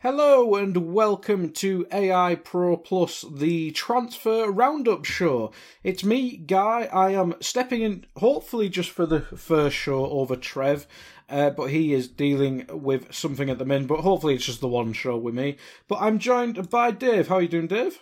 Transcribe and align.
Hello 0.00 0.54
and 0.56 0.92
welcome 0.92 1.50
to 1.52 1.86
AI 1.90 2.34
Pro 2.34 2.76
Plus, 2.76 3.24
the 3.32 3.70
transfer 3.70 4.50
roundup 4.50 5.06
show. 5.06 5.52
It's 5.82 6.04
me, 6.04 6.36
Guy. 6.36 6.86
I 6.92 7.12
am 7.12 7.34
stepping 7.40 7.80
in, 7.80 8.04
hopefully, 8.18 8.68
just 8.68 8.90
for 8.90 9.06
the 9.06 9.22
first 9.22 9.74
show 9.74 10.04
over 10.04 10.36
Trev, 10.36 10.86
uh, 11.30 11.48
but 11.48 11.70
he 11.70 11.94
is 11.94 12.08
dealing 12.08 12.66
with 12.70 13.14
something 13.14 13.48
at 13.48 13.56
the 13.56 13.64
minute. 13.64 13.88
But 13.88 14.00
hopefully, 14.00 14.34
it's 14.34 14.44
just 14.44 14.60
the 14.60 14.68
one 14.68 14.92
show 14.92 15.16
with 15.16 15.34
me. 15.34 15.56
But 15.88 16.02
I'm 16.02 16.18
joined 16.18 16.68
by 16.68 16.90
Dave. 16.90 17.28
How 17.28 17.36
are 17.36 17.42
you 17.42 17.48
doing, 17.48 17.66
Dave? 17.66 17.98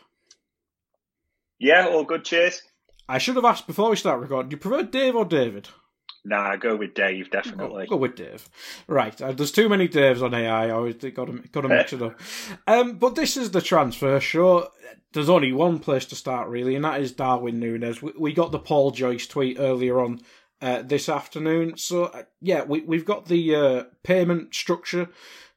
Yeah, 1.60 1.86
all 1.86 2.02
good. 2.02 2.24
Cheers. 2.24 2.60
I 3.08 3.18
should 3.18 3.36
have 3.36 3.44
asked 3.44 3.68
before 3.68 3.90
we 3.90 3.96
start 3.96 4.20
recording. 4.20 4.48
Do 4.48 4.54
you 4.54 4.60
prefer 4.60 4.82
Dave 4.82 5.14
or 5.14 5.24
David? 5.24 5.68
Nah, 6.24 6.56
go 6.56 6.74
with 6.74 6.94
Dave, 6.94 7.30
definitely. 7.30 7.84
Go, 7.86 7.96
go 7.96 7.96
with 7.96 8.16
Dave. 8.16 8.48
Right, 8.88 9.20
uh, 9.20 9.32
there's 9.32 9.52
too 9.52 9.68
many 9.68 9.88
Daves 9.88 10.22
on 10.22 10.32
AI. 10.32 10.68
I 10.68 10.70
always 10.70 10.94
got 10.94 11.26
to 11.26 11.42
got 11.52 11.60
to 11.60 11.68
mix 11.68 11.92
it 11.92 12.02
up. 12.02 12.18
Um, 12.66 12.96
but 12.96 13.14
this 13.14 13.36
is 13.36 13.50
the 13.50 13.60
transfer 13.60 14.18
show. 14.20 14.68
There's 15.12 15.28
only 15.28 15.52
one 15.52 15.78
place 15.78 16.06
to 16.06 16.14
start 16.14 16.48
really, 16.48 16.74
and 16.76 16.84
that 16.84 17.00
is 17.00 17.12
Darwin 17.12 17.60
Nunez. 17.60 18.00
We, 18.00 18.12
we 18.18 18.32
got 18.32 18.52
the 18.52 18.58
Paul 18.58 18.90
Joyce 18.90 19.26
tweet 19.26 19.58
earlier 19.58 20.00
on 20.00 20.20
uh, 20.62 20.82
this 20.82 21.10
afternoon. 21.10 21.76
So 21.76 22.04
uh, 22.04 22.22
yeah, 22.40 22.64
we 22.64 22.80
we've 22.80 23.04
got 23.04 23.26
the 23.26 23.54
uh, 23.54 23.82
payment 24.02 24.54
structure, 24.54 25.10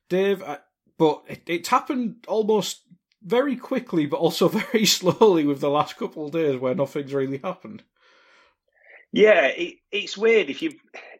Dave. 0.09 0.41
Uh, 0.43 0.57
but 0.97 1.23
it, 1.27 1.43
it's 1.47 1.69
happened 1.69 2.25
almost 2.27 2.81
very 3.23 3.55
quickly, 3.55 4.05
but 4.05 4.17
also 4.17 4.47
very 4.71 4.85
slowly 4.85 5.45
with 5.45 5.61
the 5.61 5.69
last 5.69 5.97
couple 5.97 6.25
of 6.25 6.33
days 6.33 6.59
where 6.59 6.75
nothing's 6.75 7.13
really 7.13 7.39
happened. 7.43 7.83
Yeah, 9.11 9.47
it, 9.47 9.75
it's 9.91 10.17
weird 10.17 10.49
if 10.49 10.61
you, 10.61 10.73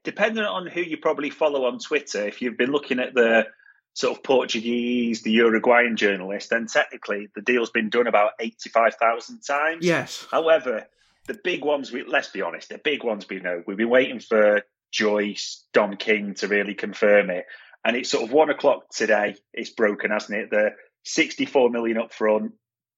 depending 0.03 0.43
on 0.43 0.67
who 0.67 0.81
you 0.81 0.97
probably 0.97 1.29
follow 1.29 1.65
on 1.65 1.79
Twitter, 1.79 2.27
if 2.27 2.41
you've 2.41 2.57
been 2.57 2.71
looking 2.71 2.99
at 2.99 3.13
the 3.13 3.47
sort 3.93 4.15
of 4.15 4.23
Portuguese, 4.23 5.23
the 5.23 5.31
Uruguayan 5.31 5.95
journalist, 5.95 6.51
then 6.51 6.67
technically 6.67 7.29
the 7.33 7.41
deal's 7.41 7.71
been 7.71 7.89
done 7.89 8.07
about 8.07 8.31
85,000 8.39 9.41
times. 9.41 9.85
Yes. 9.85 10.27
However, 10.29 10.85
the 11.27 11.39
big 11.43 11.63
ones, 11.63 11.91
we, 11.91 12.03
let's 12.03 12.29
be 12.29 12.41
honest, 12.41 12.69
the 12.69 12.77
big 12.77 13.03
ones 13.03 13.27
we 13.29 13.39
know, 13.39 13.63
we've 13.65 13.77
been 13.77 13.89
waiting 13.89 14.19
for 14.19 14.61
Joyce, 14.91 15.63
Dom 15.73 15.97
King 15.97 16.35
to 16.35 16.47
really 16.47 16.75
confirm 16.75 17.29
it. 17.29 17.45
And 17.83 17.95
it's 17.95 18.09
sort 18.09 18.23
of 18.23 18.31
one 18.31 18.49
o'clock 18.49 18.89
today. 18.91 19.35
It's 19.53 19.69
broken, 19.69 20.11
hasn't 20.11 20.37
it? 20.37 20.49
The 20.51 20.71
64 21.05 21.69
million 21.69 21.97
up 21.97 22.13
front, 22.13 22.53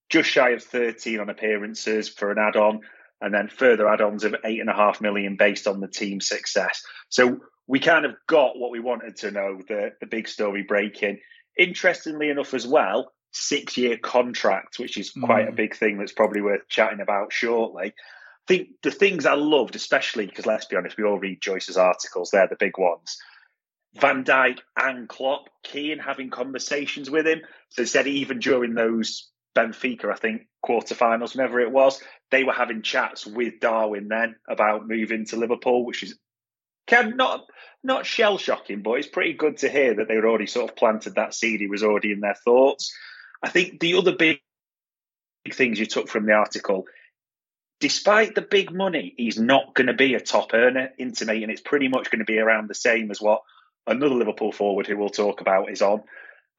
just 0.10 0.30
shy 0.30 0.50
of 0.50 0.64
13 0.64 1.20
on 1.20 1.30
appearances 1.30 2.10
for 2.10 2.32
an 2.32 2.40
add 2.40 2.56
on 2.56 2.82
and 3.22 3.34
then 3.34 3.50
further 3.50 3.88
add-ons 3.88 4.24
of 4.24 4.36
eight 4.44 4.62
and 4.62 4.70
a 4.70 4.74
half 4.74 5.02
million 5.02 5.36
based 5.36 5.68
on 5.68 5.80
the 5.80 5.88
team's 5.88 6.28
success. 6.28 6.84
So 7.10 7.40
we 7.68 7.80
kind 7.80 8.06
of 8.06 8.16
got 8.28 8.58
what 8.58 8.72
we 8.72 8.80
wanted 8.80 9.18
to 9.18 9.32
know, 9.32 9.60
the, 9.68 9.92
the 10.00 10.08
big 10.08 10.28
story 10.28 10.64
breaking. 10.64 11.20
Interestingly 11.58 12.30
enough 12.30 12.54
as 12.54 12.66
well, 12.66 13.12
six-year 13.32 13.98
contract, 13.98 14.80
which 14.80 14.98
is 14.98 15.12
quite 15.12 15.48
mm. 15.48 15.50
a 15.50 15.56
big 15.56 15.76
thing 15.76 15.98
that's 15.98 16.14
probably 16.14 16.42
worth 16.42 16.68
chatting 16.68 17.02
about 17.02 17.34
shortly. 17.34 17.88
I 17.88 18.48
think 18.48 18.70
the 18.82 18.92
things 18.92 19.26
I 19.26 19.36
loved, 19.36 19.76
especially 19.76 20.26
because 20.26 20.46
let's 20.46 20.66
be 20.66 20.78
honest, 20.78 20.98
we 20.98 21.04
all 21.04 21.20
read 21.20 21.42
Joyce's 21.42 21.78
articles, 21.78 22.32
they're 22.32 22.48
the 22.48 22.56
big 22.56 22.78
ones. 22.78 23.18
Van 23.96 24.24
Dijk 24.24 24.60
and 24.78 25.10
Klopp 25.10 25.50
keen 25.64 26.00
having 26.00 26.30
conversations 26.30 27.10
with 27.10 27.28
him. 27.28 27.42
So 27.70 27.86
said 27.86 28.08
even 28.08 28.40
during 28.40 28.74
those 28.74 29.30
Benfica, 29.60 30.12
I 30.12 30.16
think, 30.16 30.48
quarterfinals, 30.66 31.36
whenever 31.36 31.60
it 31.60 31.72
was, 31.72 32.02
they 32.32 32.44
were 32.44 32.54
having 32.54 32.82
chats 32.82 33.26
with 33.26 33.60
Darwin 33.60 34.08
then 34.08 34.36
about 34.48 34.88
moving 34.88 35.26
to 35.28 35.38
Liverpool, 35.38 35.86
which 35.86 36.04
is 36.04 36.18
of 36.92 37.16
not 37.16 37.46
not 37.84 38.06
shell 38.06 38.38
shocking, 38.38 38.82
but 38.82 38.94
it's 38.94 39.08
pretty 39.08 39.34
good 39.34 39.58
to 39.58 39.70
hear 39.70 39.96
that 39.96 40.08
they 40.08 40.16
were 40.16 40.28
already 40.28 40.48
sort 40.48 40.70
of 40.70 40.76
planted 40.76 41.16
that 41.16 41.34
seed. 41.34 41.60
He 41.60 41.68
was 41.68 41.84
already 41.84 42.12
in 42.12 42.20
their 42.20 42.36
thoughts. 42.36 42.94
I 43.44 43.50
think 43.50 43.80
the 43.80 43.96
other 43.96 44.16
big 44.16 44.40
things 45.52 45.80
you 45.80 45.86
took 45.86 46.10
from 46.10 46.26
the 46.26 46.34
article, 46.34 46.86
despite 47.80 48.36
the 48.36 48.42
big 48.42 48.72
money, 48.72 49.14
he's 49.18 49.40
not 49.40 49.76
going 49.76 49.88
to 49.88 49.94
be 49.94 50.16
a 50.16 50.20
top 50.20 50.54
earner, 50.54 50.90
intimating 50.98 51.50
it's 51.50 51.62
pretty 51.62 51.88
much 51.88 52.12
going 52.12 52.20
to 52.20 52.26
be 52.26 52.40
around 52.40 52.70
the 52.70 52.76
same 52.76 53.12
as 53.12 53.22
what 53.22 53.42
another 53.88 54.16
Liverpool 54.16 54.52
forward 54.52 54.88
who 54.88 54.98
we'll 54.98 55.10
talk 55.10 55.42
about 55.42 55.72
is 55.72 55.82
on 55.82 56.04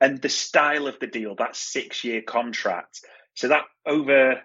and 0.00 0.20
the 0.20 0.28
style 0.28 0.86
of 0.86 0.98
the 0.98 1.06
deal, 1.06 1.34
that 1.36 1.56
six 1.56 2.04
year 2.04 2.22
contract. 2.22 3.00
So 3.34 3.48
that 3.48 3.64
over 3.86 4.40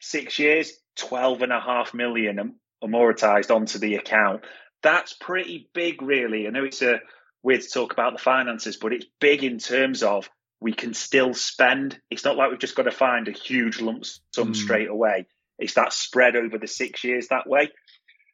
six 0.00 0.38
years, 0.38 0.72
12 0.96 1.42
and 1.42 1.52
a 1.52 1.60
half 1.60 1.94
million 1.94 2.56
amortized 2.82 3.54
onto 3.54 3.78
the 3.78 3.94
account. 3.94 4.42
That's 4.82 5.12
pretty 5.12 5.70
big, 5.72 6.02
really. 6.02 6.46
I 6.46 6.50
know 6.50 6.64
it's 6.64 6.82
a 6.82 7.00
weird 7.42 7.62
to 7.62 7.68
talk 7.68 7.92
about 7.92 8.12
the 8.12 8.22
finances, 8.22 8.76
but 8.76 8.92
it's 8.92 9.06
big 9.20 9.44
in 9.44 9.58
terms 9.58 10.02
of 10.02 10.28
we 10.60 10.72
can 10.72 10.94
still 10.94 11.34
spend. 11.34 11.98
It's 12.10 12.24
not 12.24 12.36
like 12.36 12.50
we've 12.50 12.58
just 12.58 12.76
got 12.76 12.84
to 12.84 12.90
find 12.90 13.28
a 13.28 13.32
huge 13.32 13.80
lump 13.80 14.04
sum 14.34 14.52
mm. 14.52 14.56
straight 14.56 14.88
away. 14.88 15.26
It's 15.58 15.74
that 15.74 15.92
spread 15.92 16.36
over 16.36 16.58
the 16.58 16.66
six 16.66 17.04
years 17.04 17.28
that 17.28 17.48
way. 17.48 17.70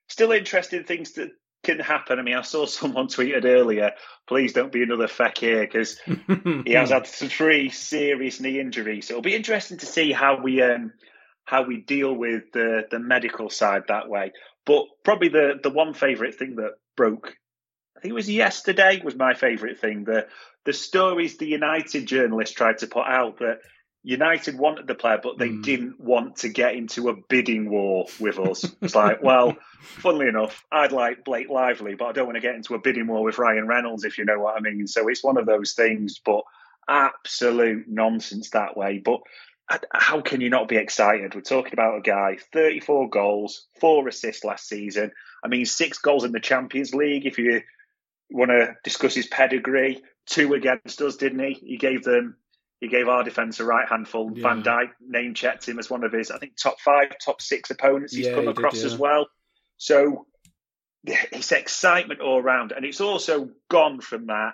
Still 0.09 0.33
interesting 0.33 0.85
things 0.85 1.13
to 1.13 1.29
can 1.69 1.79
happen. 1.85 2.19
I 2.19 2.23
mean, 2.23 2.37
I 2.37 2.43
saw 2.43 2.67
someone 2.67 3.09
tweeted 3.09 3.45
earlier, 3.45 3.93
please 4.27 4.53
don't 4.53 4.73
be 4.73 4.83
another 4.83 5.07
Fekir 5.07 5.61
because 5.61 5.99
he 6.65 6.73
has 6.73 6.91
had 6.91 7.07
three 7.07 7.71
serious 7.71 8.41
knee 8.41 8.61
injuries. 8.61 9.09
So 9.09 9.15
it'll 9.15 9.23
be 9.23 9.35
interesting 9.35 9.79
to 9.79 9.87
see 9.87 10.13
how 10.13 10.41
we 10.43 10.63
um, 10.63 10.93
how 11.45 11.63
we 11.63 11.79
deal 11.81 12.15
with 12.15 12.53
the 12.53 12.87
the 12.91 12.99
medical 12.99 13.51
side 13.51 13.85
that 13.89 14.09
way. 14.09 14.33
But 14.65 14.85
probably 15.05 15.29
the 15.29 15.61
the 15.63 15.71
one 15.71 15.95
favourite 15.95 16.35
thing 16.35 16.57
that 16.57 16.73
broke, 16.97 17.35
I 17.97 18.01
think 18.01 18.11
it 18.11 18.15
was 18.15 18.31
yesterday, 18.31 19.01
was 19.05 19.15
my 19.15 19.35
favourite 19.35 19.79
thing. 19.79 20.05
The 20.05 20.27
the 20.65 20.73
stories 20.73 21.39
the 21.39 21.47
United 21.47 22.07
journalist 22.07 22.57
tried 22.57 22.79
to 22.79 22.87
put 22.87 23.07
out 23.07 23.39
that 23.39 23.61
United 24.09 24.59
wanted 24.59 24.87
the 24.87 24.95
player, 24.95 25.21
but 25.23 25.37
they 25.37 25.51
mm. 25.51 25.63
didn't 25.63 26.01
want 26.01 26.37
to 26.37 26.49
get 26.49 26.75
into 26.75 27.11
a 27.11 27.15
bidding 27.29 27.69
war 27.69 28.07
with 28.19 28.39
us. 28.39 28.65
It's 28.81 28.95
like, 28.95 29.23
well, 29.23 29.55
funnily 29.83 30.29
enough, 30.29 30.65
I'd 30.73 30.93
like 30.93 31.27
Blake 31.27 31.51
Lively, 31.51 31.95
but 31.95 32.07
I 32.07 32.13
don't 32.13 32.25
want 32.25 32.37
to 32.37 32.41
get 32.41 32.55
into 32.55 32.75
a 32.75 32.79
bidding 32.79 33.07
war 33.07 33.23
with 33.23 33.37
Ryan 33.37 33.67
Reynolds, 33.67 34.05
if 34.05 34.17
you 34.17 34.25
know 34.25 34.39
what 34.39 34.57
I 34.57 34.61
mean. 34.61 34.87
So 34.87 35.09
it's 35.09 35.23
one 35.23 35.37
of 35.37 35.45
those 35.45 35.75
things, 35.75 36.23
but 36.25 36.41
absolute 36.89 37.85
nonsense 37.87 38.49
that 38.51 38.79
way. 38.79 38.97
But 38.97 39.21
how 39.93 40.23
can 40.23 40.41
you 40.41 40.49
not 40.49 40.69
be 40.69 40.77
excited? 40.77 41.35
We're 41.35 41.43
talking 41.43 41.75
about 41.75 41.99
a 41.99 42.01
guy, 42.01 42.39
34 42.51 43.11
goals, 43.11 43.67
four 43.79 44.09
assists 44.09 44.43
last 44.43 44.67
season. 44.67 45.13
I 45.45 45.49
mean, 45.49 45.67
six 45.67 45.99
goals 45.99 46.25
in 46.25 46.33
the 46.33 46.41
Champions 46.41 46.95
League. 46.95 47.27
If 47.27 47.37
you 47.37 47.61
want 48.31 48.53
to 48.53 48.75
discuss 48.85 49.15
his 49.15 49.27
pedigree, 49.27 50.03
two 50.25 50.55
against 50.55 51.03
us, 51.03 51.17
didn't 51.17 51.41
he? 51.41 51.53
He 51.53 51.77
gave 51.77 52.05
them 52.05 52.37
he 52.81 52.89
gave 52.89 53.09
our 53.09 53.25
defence 53.25 53.59
a 53.61 53.65
right 53.65 53.89
handful. 53.89 54.31
Yeah. 54.33 54.43
Van 54.43 54.63
Dijk 54.63 54.91
name 55.01 55.35
checked 55.35 55.69
him 55.69 55.79
as 55.79 55.91
one 55.91 56.05
of 56.05 56.13
his, 56.13 56.31
I 56.31 56.39
think, 56.39 56.57
top 56.57 56.81
five, 56.81 57.09
top 57.25 57.43
six 57.43 57.71
opponents 57.71 58.15
he's 58.15 58.27
yeah, 58.27 58.35
come 58.35 58.45
he 58.45 58.51
across 58.51 58.75
did, 58.75 58.83
yeah. 58.83 58.87
as 58.87 58.97
well. 58.97 59.27
So 59.77 60.27
it's 61.05 61.53
excitement 61.53 62.21
all 62.21 62.39
around. 62.39 62.73
And 62.73 62.85
it's 62.85 63.01
also 63.01 63.51
gone 63.69 64.01
from 64.01 64.27
that 64.27 64.53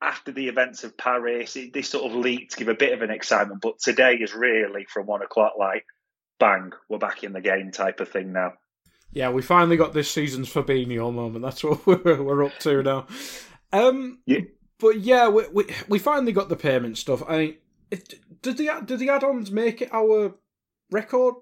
after 0.00 0.30
the 0.30 0.48
events 0.48 0.84
of 0.84 0.96
Paris. 0.96 1.56
It, 1.56 1.72
this 1.72 1.88
sort 1.88 2.10
of 2.10 2.16
leaked 2.16 2.52
to 2.52 2.58
give 2.58 2.68
a 2.68 2.74
bit 2.74 2.92
of 2.92 3.02
an 3.02 3.10
excitement. 3.10 3.60
But 3.60 3.80
today 3.80 4.14
is 4.14 4.32
really 4.32 4.86
from 4.88 5.06
one 5.06 5.22
o'clock, 5.22 5.54
like, 5.58 5.84
bang, 6.38 6.72
we're 6.88 6.98
back 6.98 7.24
in 7.24 7.32
the 7.32 7.40
game 7.40 7.72
type 7.72 7.98
of 7.98 8.08
thing 8.08 8.32
now. 8.32 8.52
Yeah, 9.12 9.30
we 9.30 9.42
finally 9.42 9.76
got 9.76 9.92
this 9.92 10.10
season's 10.10 10.52
Fabinho 10.52 11.12
moment. 11.12 11.44
That's 11.44 11.64
what 11.64 11.84
we're, 11.84 12.22
we're 12.22 12.44
up 12.44 12.58
to 12.60 12.82
now. 12.82 13.06
Um, 13.72 14.20
yeah 14.24 14.40
but 14.78 15.00
yeah, 15.00 15.28
we, 15.28 15.44
we 15.52 15.64
we 15.88 15.98
finally 15.98 16.32
got 16.32 16.48
the 16.48 16.56
payment 16.56 16.98
stuff. 16.98 17.22
I 17.28 17.38
mean, 17.38 17.56
it, 17.90 18.14
did 18.42 18.56
the 18.56 18.70
did 18.84 18.98
the 18.98 19.10
add-ons 19.10 19.50
make 19.50 19.82
it 19.82 19.92
our 19.92 20.34
record 20.90 21.34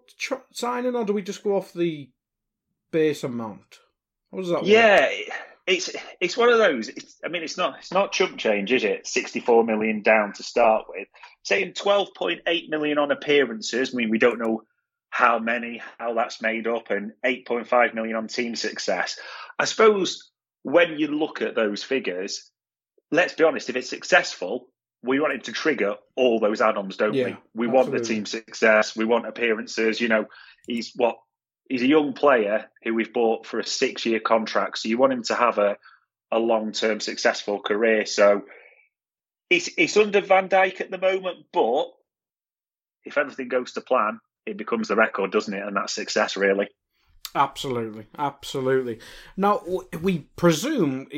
signing, 0.53 0.95
or 0.95 1.05
do 1.05 1.13
we 1.13 1.23
just 1.23 1.43
go 1.43 1.57
off 1.57 1.73
the 1.73 2.11
base 2.91 3.25
amount? 3.25 3.81
What 4.31 4.43
does 4.43 4.51
that? 4.51 4.65
Yeah, 4.65 5.07
work? 5.07 5.13
it's 5.67 5.91
it's 6.21 6.37
one 6.37 6.49
of 6.49 6.59
those. 6.59 6.89
It's, 6.89 7.19
I 7.25 7.29
mean, 7.29 7.43
it's 7.43 7.57
not 7.57 7.79
it's 7.79 7.93
not 7.93 8.13
chump 8.13 8.39
change, 8.39 8.73
is 8.73 8.85
it? 8.85 9.07
Sixty 9.07 9.41
four 9.41 9.65
million 9.65 10.03
down 10.03 10.33
to 10.35 10.43
start 10.43 10.87
with, 10.89 11.09
saying 11.43 11.75
twelve 11.75 12.15
point 12.15 12.41
eight 12.47 12.69
million 12.69 12.99
on 12.99 13.11
appearances. 13.11 13.93
I 13.93 13.97
mean, 13.97 14.11
we 14.11 14.19
don't 14.19 14.39
know 14.39 14.63
how 15.11 15.39
many, 15.39 15.83
how 15.99 16.15
that's 16.15 16.41
made 16.43 16.67
up, 16.67 16.91
and 16.91 17.13
eight 17.25 17.47
point 17.47 17.69
five 17.69 17.95
million 17.95 18.17
on 18.17 18.29
team 18.29 18.57
success. 18.57 19.19
I 19.59 19.67
suppose 19.67 20.31
when 20.63 20.99
you 20.99 21.09
look 21.09 21.43
at 21.43 21.55
those 21.55 21.83
figures, 21.83 22.51
let's 23.13 23.35
be 23.35 23.45
honest. 23.45 23.71
If 23.71 23.77
it's 23.77 23.89
successful, 23.89 24.67
we 25.05 25.21
want 25.21 25.35
it 25.35 25.45
to 25.45 25.53
trigger 25.53 25.97
all 26.17 26.41
those 26.41 26.61
add-ons, 26.61 26.97
don't 26.97 27.15
yeah, 27.15 27.37
we? 27.55 27.67
We 27.67 27.67
absolutely. 27.67 27.77
want 27.77 27.93
the 27.93 28.01
team 28.01 28.27
success. 28.27 28.97
We 28.97 29.05
want 29.05 29.27
appearances. 29.29 30.01
You 30.01 30.09
know, 30.09 30.25
he's 30.67 30.93
what 30.97 31.17
he's 31.69 31.83
a 31.83 31.87
young 31.87 32.15
player 32.15 32.67
who 32.83 32.95
we've 32.95 33.13
bought 33.13 33.47
for 33.47 33.61
a 33.61 33.67
six-year 33.67 34.21
contract, 34.21 34.79
so 34.79 34.89
you 34.89 34.99
want 34.99 35.13
him 35.13 35.23
to 35.25 35.35
have 35.35 35.59
a 35.59 35.77
a 36.33 36.39
long-term 36.39 36.99
successful 36.99 37.61
career. 37.61 38.07
So 38.07 38.43
it's 39.51 39.69
it's 39.77 39.97
under 39.97 40.23
Van 40.23 40.49
Dijk 40.49 40.81
at 40.81 40.91
the 40.91 40.99
moment, 40.99 41.45
but 41.53 41.87
if 43.05 43.19
everything 43.19 43.49
goes 43.49 43.73
to 43.73 43.81
plan, 43.83 44.19
it 44.47 44.57
becomes 44.57 44.89
the 44.89 44.97
record, 44.97 45.31
doesn't 45.31 45.53
it? 45.53 45.63
And 45.63 45.77
that's 45.77 45.95
success, 45.95 46.37
really. 46.37 46.69
Absolutely, 47.35 48.07
absolutely. 48.19 48.99
Now 49.39 49.63
we 50.03 50.21
presume, 50.37 51.09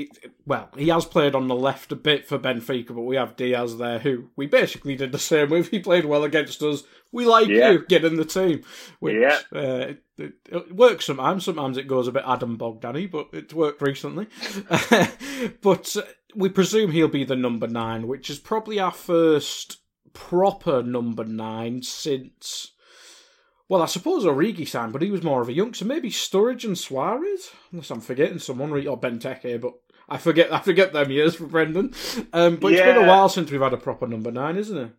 well, 0.46 0.70
he 0.76 0.88
has 0.88 1.04
played 1.04 1.34
on 1.34 1.48
the 1.48 1.56
left 1.56 1.90
a 1.90 1.96
bit 1.96 2.26
for 2.28 2.38
Benfica, 2.38 2.88
but 2.94 3.02
we 3.02 3.16
have 3.16 3.34
Diaz 3.34 3.78
there, 3.78 3.98
who 3.98 4.30
we 4.36 4.46
basically 4.46 4.94
did 4.94 5.10
the 5.10 5.18
same 5.18 5.50
with. 5.50 5.68
He 5.70 5.80
played 5.80 6.04
well 6.04 6.22
against 6.22 6.62
us. 6.62 6.84
We 7.10 7.26
like 7.26 7.48
Yeah. 7.48 7.70
you, 7.72 7.84
get 7.86 8.04
in 8.04 8.14
the 8.16 8.24
team. 8.24 8.62
Which, 9.00 9.16
Yeah. 9.16 9.38
uh, 9.52 9.94
it, 10.18 10.34
it 10.48 10.74
works 10.76 11.06
sometimes. 11.06 11.44
Sometimes 11.44 11.76
it 11.78 11.88
goes 11.88 12.06
a 12.06 12.12
bit 12.12 12.22
Adam 12.26 12.56
Bogdani, 12.58 13.10
but 13.10 13.28
it's 13.32 13.52
worked 13.54 13.82
recently. 13.82 14.28
but 15.62 15.96
uh, 15.96 16.02
we 16.34 16.48
presume 16.48 16.90
he'll 16.92 17.08
be 17.08 17.24
the 17.24 17.36
number 17.36 17.66
nine, 17.66 18.06
which 18.06 18.30
is 18.30 18.38
probably 18.38 18.78
our 18.78 18.92
first 18.92 19.78
proper 20.12 20.82
number 20.82 21.24
nine 21.24 21.82
since. 21.82 22.70
Well, 23.68 23.82
I 23.82 23.86
suppose 23.86 24.24
Origi 24.24 24.68
signed, 24.68 24.92
but 24.92 25.00
he 25.02 25.10
was 25.10 25.22
more 25.22 25.40
of 25.40 25.48
a 25.48 25.52
youngster. 25.52 25.84
Maybe 25.86 26.10
Sturridge 26.10 26.64
and 26.64 26.78
Suarez, 26.78 27.50
unless 27.72 27.90
I'm 27.90 28.00
forgetting 28.00 28.38
someone, 28.38 28.70
or 28.70 29.00
Benteke. 29.00 29.60
But 29.60 29.72
I 30.08 30.18
forget, 30.18 30.52
I 30.52 30.58
forget 30.60 30.92
them 30.92 31.10
years 31.10 31.34
for 31.36 31.46
Brendan. 31.46 31.94
Um, 32.32 32.56
but 32.56 32.72
it's 32.72 32.82
been 32.82 32.96
a 33.02 33.06
while 33.08 33.28
since 33.28 33.50
we've 33.50 33.60
had 33.60 33.72
a 33.72 33.78
proper 33.78 34.06
number 34.06 34.30
nine, 34.30 34.56
isn't 34.56 34.76
it? 34.76 34.90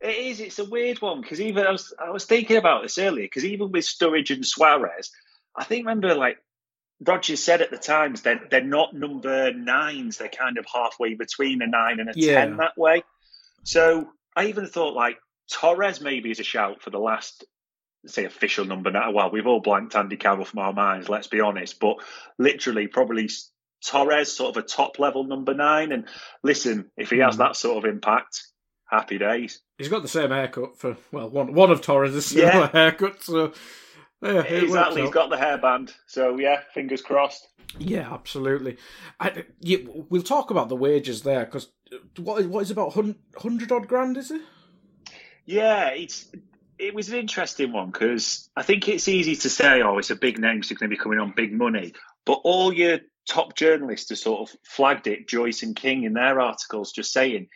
It 0.00 0.16
is. 0.16 0.40
It's 0.40 0.58
a 0.58 0.64
weird 0.64 1.02
one 1.02 1.20
because 1.20 1.40
even 1.40 1.66
I 1.66 1.72
was 1.72 1.92
I 1.98 2.10
was 2.10 2.24
thinking 2.24 2.56
about 2.56 2.82
this 2.82 2.96
earlier 2.96 3.24
because 3.26 3.44
even 3.44 3.70
with 3.70 3.84
Sturridge 3.84 4.30
and 4.34 4.46
Suarez, 4.46 5.10
I 5.54 5.64
think 5.64 5.84
remember 5.84 6.14
like 6.14 6.38
Rodgers 7.00 7.42
said 7.42 7.60
at 7.60 7.70
the 7.70 7.76
times 7.76 8.22
they're 8.22 8.40
they're 8.50 8.62
not 8.64 8.94
number 8.94 9.52
nines. 9.52 10.16
They're 10.16 10.28
kind 10.28 10.56
of 10.56 10.64
halfway 10.72 11.14
between 11.14 11.60
a 11.60 11.66
nine 11.66 12.00
and 12.00 12.08
a 12.08 12.12
Yeah. 12.14 12.40
ten 12.46 12.56
that 12.58 12.78
way. 12.78 13.02
So 13.64 14.08
I 14.34 14.46
even 14.46 14.66
thought 14.66 14.94
like 14.94 15.18
Torres 15.52 16.00
maybe 16.00 16.30
is 16.30 16.40
a 16.40 16.44
shout 16.44 16.80
for 16.80 16.88
the 16.88 16.98
last 16.98 17.44
say 18.06 18.24
official 18.24 18.64
number 18.64 18.90
nine. 18.90 19.14
Well, 19.14 19.30
we've 19.30 19.46
all 19.46 19.60
blanked 19.60 19.94
Andy 19.96 20.16
Carroll 20.16 20.44
from 20.44 20.60
our 20.60 20.72
minds. 20.72 21.08
Let's 21.08 21.26
be 21.28 21.40
honest, 21.40 21.78
but 21.80 21.96
literally 22.38 22.86
probably. 22.86 23.28
Torres, 23.82 24.30
sort 24.30 24.54
of 24.58 24.62
a 24.62 24.66
top 24.66 24.98
level 24.98 25.24
number 25.24 25.54
nine, 25.54 25.90
and 25.90 26.06
listen, 26.42 26.90
if 26.98 27.08
he 27.08 27.16
has 27.20 27.36
Hmm. 27.36 27.40
that 27.40 27.56
sort 27.56 27.78
of 27.82 27.90
impact, 27.90 28.42
happy 28.84 29.16
days. 29.16 29.62
He's 29.78 29.88
got 29.88 30.02
the 30.02 30.08
same 30.08 30.28
haircut 30.28 30.78
for 30.78 30.98
well, 31.10 31.30
one 31.30 31.54
one 31.54 31.70
of 31.70 31.80
Torres' 31.80 32.26
similar 32.26 32.52
Yeah. 32.64 32.70
haircut. 32.72 33.22
So 33.22 33.54
yeah, 34.20 34.42
Exactly, 34.42 35.00
he's 35.00 35.10
got 35.10 35.30
the 35.30 35.36
hairband. 35.36 35.94
So 36.06 36.38
yeah, 36.38 36.60
fingers 36.74 37.00
crossed. 37.00 37.48
Yeah, 37.78 38.12
absolutely. 38.12 38.76
I, 39.18 39.44
you, 39.60 40.04
we'll 40.10 40.20
talk 40.20 40.50
about 40.50 40.68
the 40.68 40.76
wages 40.76 41.22
there 41.22 41.46
because 41.46 41.68
what, 42.18 42.44
what 42.48 42.60
is 42.60 42.70
about 42.70 42.92
hundred 43.38 43.72
odd 43.72 43.88
grand? 43.88 44.18
Is 44.18 44.30
it? 44.30 44.42
Yeah, 45.46 45.88
it's 45.88 46.26
it 46.80 46.94
was 46.94 47.08
an 47.10 47.18
interesting 47.18 47.72
one 47.72 47.90
because 47.90 48.48
I 48.56 48.62
think 48.62 48.88
it's 48.88 49.08
easy 49.08 49.36
to 49.36 49.50
say, 49.50 49.82
oh, 49.82 49.98
it's 49.98 50.10
a 50.10 50.16
big 50.16 50.38
name, 50.38 50.62
so 50.62 50.72
it's 50.72 50.80
going 50.80 50.90
to 50.90 50.96
be 50.96 51.02
coming 51.02 51.18
on 51.18 51.34
big 51.36 51.52
money. 51.52 51.92
But 52.24 52.40
all 52.44 52.72
your 52.72 53.00
top 53.28 53.54
journalists 53.54 54.08
have 54.10 54.18
sort 54.18 54.48
of 54.48 54.56
flagged 54.64 55.06
it, 55.06 55.28
Joyce 55.28 55.62
and 55.62 55.76
King, 55.76 56.04
in 56.04 56.14
their 56.14 56.40
articles, 56.40 56.92
just 56.92 57.12
saying 57.12 57.48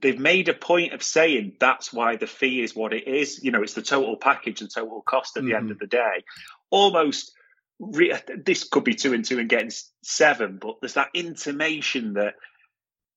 they've 0.00 0.18
made 0.18 0.48
a 0.48 0.54
point 0.54 0.92
of 0.92 1.02
saying 1.02 1.56
that's 1.58 1.92
why 1.92 2.16
the 2.16 2.26
fee 2.26 2.62
is 2.62 2.76
what 2.76 2.92
it 2.92 3.06
is. 3.06 3.42
You 3.42 3.50
know, 3.50 3.62
it's 3.62 3.74
the 3.74 3.82
total 3.82 4.16
package, 4.16 4.60
the 4.60 4.68
total 4.68 5.02
cost 5.02 5.36
at 5.36 5.44
the 5.44 5.54
end 5.54 5.70
of 5.70 5.78
mm-hmm. 5.78 5.84
the 5.84 5.86
day. 5.86 6.24
Almost, 6.70 7.32
re- 7.78 8.18
this 8.44 8.64
could 8.64 8.84
be 8.84 8.94
two 8.94 9.14
and 9.14 9.24
two 9.24 9.38
and 9.38 9.48
getting 9.48 9.72
seven, 10.02 10.58
but 10.60 10.76
there's 10.80 10.94
that 10.94 11.10
intimation 11.14 12.14
that 12.14 12.34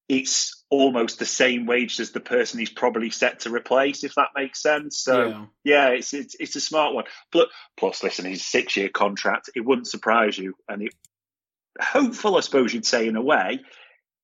it's 0.07 0.56
almost 0.69 1.19
the 1.19 1.25
same 1.25 1.65
wage 1.65 1.99
as 1.99 2.11
the 2.11 2.19
person 2.19 2.59
he's 2.59 2.69
probably 2.69 3.09
set 3.09 3.41
to 3.41 3.53
replace, 3.53 4.03
if 4.03 4.15
that 4.15 4.29
makes 4.35 4.61
sense. 4.61 4.97
So 4.97 5.27
yeah. 5.27 5.45
yeah, 5.63 5.87
it's 5.89 6.13
it's, 6.13 6.35
it's 6.39 6.55
a 6.55 6.61
smart 6.61 6.93
one. 6.93 7.05
But 7.31 7.49
plus, 7.77 8.03
listen, 8.03 8.25
he's 8.25 8.45
six 8.45 8.75
year 8.75 8.89
contract. 8.89 9.49
It 9.55 9.65
wouldn't 9.65 9.87
surprise 9.87 10.37
you, 10.37 10.55
and 10.67 10.83
it 10.83 10.93
hopeful, 11.79 12.37
I 12.37 12.41
suppose 12.41 12.73
you'd 12.73 12.85
say, 12.85 13.07
in 13.07 13.15
a 13.15 13.21
way. 13.21 13.61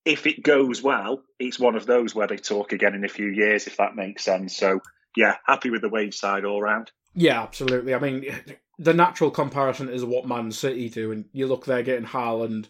If 0.05 0.27
it 0.27 0.43
goes 0.43 0.81
well, 0.81 1.23
it's 1.39 1.59
one 1.59 1.75
of 1.75 1.85
those 1.85 2.13
where 2.13 2.27
they 2.27 2.35
talk 2.35 2.73
again 2.73 2.93
in 2.93 3.05
a 3.05 3.09
few 3.09 3.27
years, 3.27 3.67
if 3.67 3.77
that 3.77 3.95
makes 3.95 4.25
sense. 4.25 4.55
So 4.55 4.81
yeah, 5.15 5.37
happy 5.45 5.69
with 5.69 5.81
the 5.81 5.89
wage 5.89 6.17
side 6.17 6.43
all 6.43 6.61
round. 6.61 6.91
Yeah, 7.15 7.41
absolutely. 7.41 7.93
I 7.93 7.99
mean, 7.99 8.25
the 8.79 8.93
natural 8.93 9.31
comparison 9.31 9.87
is 9.87 10.03
what 10.03 10.27
Man 10.27 10.51
City 10.51 10.89
do, 10.89 11.11
and 11.11 11.25
you 11.31 11.47
look 11.47 11.65
there 11.65 11.83
getting 11.83 12.05
Haaland. 12.07 12.67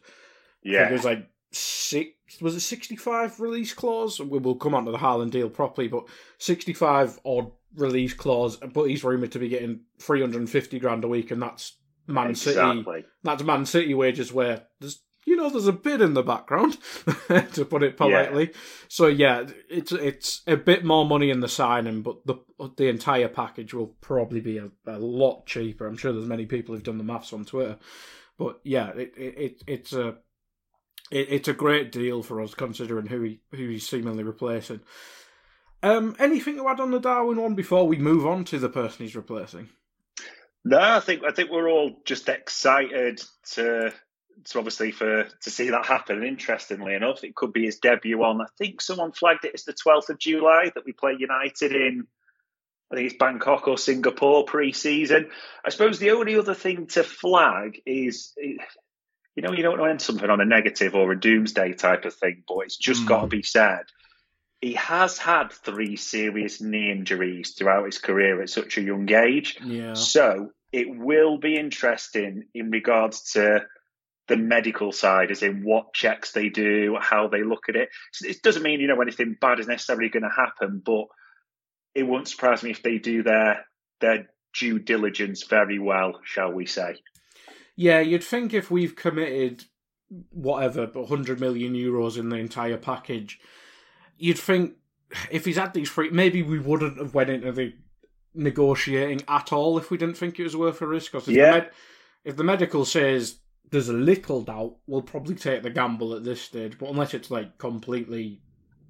Yeah, 0.63 0.89
There's 0.89 1.05
like 1.05 1.27
six. 1.55 2.41
Was 2.41 2.55
it 2.55 2.61
sixty-five 2.61 3.39
release 3.39 3.73
clause? 3.73 4.19
We 4.19 4.39
will 4.39 4.55
come 4.55 4.75
on 4.75 4.85
to 4.85 4.91
the 4.91 4.97
Haaland 4.97 5.31
deal 5.31 5.49
properly, 5.49 5.87
but 5.87 6.05
sixty-five 6.37 7.19
odd 7.25 7.51
release 7.75 8.13
clause. 8.13 8.57
But 8.57 8.85
he's 8.85 9.03
rumored 9.03 9.31
to 9.33 9.39
be 9.39 9.49
getting 9.49 9.81
three 9.99 10.21
hundred 10.21 10.39
and 10.39 10.49
fifty 10.49 10.79
grand 10.79 11.03
a 11.03 11.07
week, 11.07 11.31
and 11.31 11.41
that's 11.41 11.77
Man 12.07 12.35
City. 12.35 12.55
That's 13.23 13.43
Man 13.43 13.65
City 13.65 13.93
wages 13.93 14.33
where 14.33 14.63
there's 14.79 15.01
you 15.25 15.35
know 15.35 15.49
there's 15.49 15.67
a 15.67 15.73
bit 15.73 16.01
in 16.01 16.13
the 16.13 16.23
background 16.23 16.77
to 17.53 17.65
put 17.65 17.83
it 17.83 17.97
politely. 17.97 18.51
So 18.87 19.07
yeah, 19.07 19.45
it's 19.69 19.91
it's 19.91 20.41
a 20.47 20.57
bit 20.57 20.83
more 20.83 21.05
money 21.05 21.29
in 21.29 21.39
the 21.39 21.47
signing, 21.47 22.01
but 22.01 22.25
the 22.25 22.35
the 22.77 22.89
entire 22.89 23.29
package 23.29 23.73
will 23.73 23.87
probably 24.01 24.41
be 24.41 24.57
a, 24.57 24.69
a 24.85 24.97
lot 24.97 25.45
cheaper. 25.45 25.87
I'm 25.87 25.97
sure 25.97 26.11
there's 26.11 26.25
many 26.25 26.45
people 26.45 26.75
who've 26.75 26.83
done 26.83 26.97
the 26.97 27.03
maths 27.03 27.33
on 27.33 27.45
Twitter, 27.45 27.77
but 28.37 28.59
yeah, 28.63 28.89
it, 28.89 29.13
it, 29.17 29.37
it 29.37 29.63
it's 29.67 29.93
a 29.93 30.15
it, 31.11 31.27
it's 31.29 31.47
a 31.47 31.53
great 31.53 31.91
deal 31.91 32.23
for 32.23 32.41
us 32.41 32.53
considering 32.53 33.07
who 33.07 33.21
he 33.21 33.39
who 33.51 33.69
he's 33.69 33.87
seemingly 33.87 34.23
replacing. 34.23 34.81
Um, 35.81 36.15
anything 36.17 36.55
to 36.55 36.67
add 36.69 36.79
on 36.79 36.91
the 36.91 36.99
Darwin 36.99 37.41
one 37.41 37.55
before 37.55 37.85
we 37.87 37.97
move 37.97 38.25
on 38.25 38.45
to 38.45 38.59
the 38.59 38.69
person 38.69 39.05
he's 39.05 39.15
replacing? 39.15 39.69
No, 40.63 40.79
I 40.79 41.01
think 41.01 41.23
I 41.25 41.31
think 41.31 41.51
we're 41.51 41.69
all 41.69 42.01
just 42.05 42.29
excited 42.29 43.21
to 43.51 43.93
to 44.45 44.57
obviously 44.57 44.91
for 44.91 45.25
to 45.25 45.49
see 45.49 45.69
that 45.71 45.85
happen. 45.85 46.17
And 46.17 46.25
interestingly 46.25 46.93
enough, 46.93 47.23
it 47.23 47.35
could 47.35 47.51
be 47.51 47.65
his 47.65 47.79
debut 47.79 48.23
on. 48.23 48.41
I 48.41 48.45
think 48.57 48.81
someone 48.81 49.11
flagged 49.11 49.45
it 49.45 49.51
as 49.53 49.65
the 49.65 49.73
twelfth 49.73 50.09
of 50.09 50.19
July 50.19 50.71
that 50.73 50.85
we 50.85 50.93
play 50.93 51.15
United 51.19 51.73
in. 51.73 52.07
I 52.91 52.95
think 52.95 53.07
it's 53.07 53.17
Bangkok 53.17 53.67
or 53.67 53.77
Singapore 53.77 54.45
pre-season. 54.45 55.31
I 55.65 55.69
suppose 55.71 55.97
the 55.97 56.11
only 56.11 56.37
other 56.37 56.53
thing 56.53 56.85
to 56.87 57.03
flag 57.03 57.81
is, 57.87 58.33
you 59.35 59.41
know, 59.41 59.51
you 59.51 59.63
don't 59.63 59.77
want 59.79 59.83
to 59.87 59.89
end 59.91 60.01
something 60.01 60.29
on 60.29 60.41
a 60.41 60.45
negative 60.45 60.95
or 60.95 61.11
a 61.11 61.19
doomsday 61.19 61.73
type 61.73 62.05
of 62.05 62.13
thing, 62.15 62.43
but 62.47 62.59
it's 62.59 62.77
just 62.77 63.03
Mm. 63.03 63.07
got 63.07 63.21
to 63.21 63.27
be 63.27 63.43
said. 63.43 63.83
He 64.61 64.73
has 64.73 65.17
had 65.17 65.51
three 65.51 65.95
serious 65.95 66.61
knee 66.61 66.91
injuries 66.91 67.51
throughout 67.51 67.85
his 67.85 67.97
career 67.97 68.41
at 68.41 68.49
such 68.49 68.77
a 68.77 68.81
young 68.81 69.11
age. 69.11 69.57
Yeah, 69.61 69.93
So 69.93 70.51
it 70.71 70.87
will 70.89 71.37
be 71.37 71.57
interesting 71.57 72.45
in 72.53 72.71
regards 72.71 73.33
to 73.33 73.65
the 74.27 74.37
medical 74.37 74.91
side, 74.93 75.31
as 75.31 75.43
in 75.43 75.63
what 75.65 75.93
checks 75.93 76.31
they 76.31 76.47
do, 76.47 76.97
how 76.99 77.27
they 77.27 77.43
look 77.43 77.67
at 77.67 77.75
it. 77.75 77.89
So 78.13 78.27
It 78.27 78.41
doesn't 78.41 78.63
mean 78.63 78.79
you 78.79 78.87
know 78.87 79.01
anything 79.01 79.35
bad 79.39 79.59
is 79.59 79.67
necessarily 79.67 80.09
going 80.09 80.23
to 80.23 80.29
happen, 80.29 80.81
but 80.83 81.07
it 81.93 82.03
won't 82.03 82.27
surprise 82.27 82.63
me 82.63 82.71
if 82.71 82.81
they 82.83 82.99
do 82.99 83.23
their 83.23 83.65
their 83.99 84.29
due 84.57 84.79
diligence 84.79 85.43
very 85.43 85.79
well, 85.79 86.21
shall 86.23 86.51
we 86.51 86.65
say? 86.65 86.95
Yeah, 87.75 87.99
you'd 87.99 88.23
think 88.23 88.53
if 88.53 88.69
we've 88.69 88.95
committed 88.95 89.65
whatever, 90.29 90.85
but 90.85 91.01
100 91.09 91.39
million 91.39 91.73
euros 91.73 92.17
in 92.17 92.29
the 92.29 92.35
entire 92.37 92.77
package, 92.77 93.39
you'd 94.17 94.37
think 94.37 94.73
if 95.31 95.45
he's 95.45 95.57
had 95.57 95.73
these 95.73 95.89
free, 95.89 96.09
maybe 96.11 96.43
we 96.43 96.59
wouldn't 96.59 96.97
have 96.97 97.13
went 97.13 97.29
into 97.29 97.51
the 97.51 97.73
negotiating 98.35 99.21
at 99.27 99.51
all 99.53 99.77
if 99.77 99.89
we 99.91 99.97
didn't 99.97 100.17
think 100.17 100.39
it 100.39 100.43
was 100.43 100.55
worth 100.55 100.81
a 100.81 100.87
risk. 100.87 101.11
Because 101.11 101.27
if, 101.27 101.35
Yeah. 101.35 101.45
the 101.51 101.57
med- 101.59 101.71
if 102.25 102.35
the 102.35 102.43
medical 102.43 102.85
says 102.85 103.39
there's 103.71 103.89
a 103.89 103.93
little 103.93 104.41
doubt, 104.41 104.77
we'll 104.85 105.01
probably 105.01 105.35
take 105.35 105.63
the 105.63 105.69
gamble 105.69 106.13
at 106.13 106.23
this 106.23 106.41
stage. 106.41 106.77
But 106.77 106.89
unless 106.89 107.13
it's 107.13 107.31
like 107.31 107.57
completely 107.57 108.41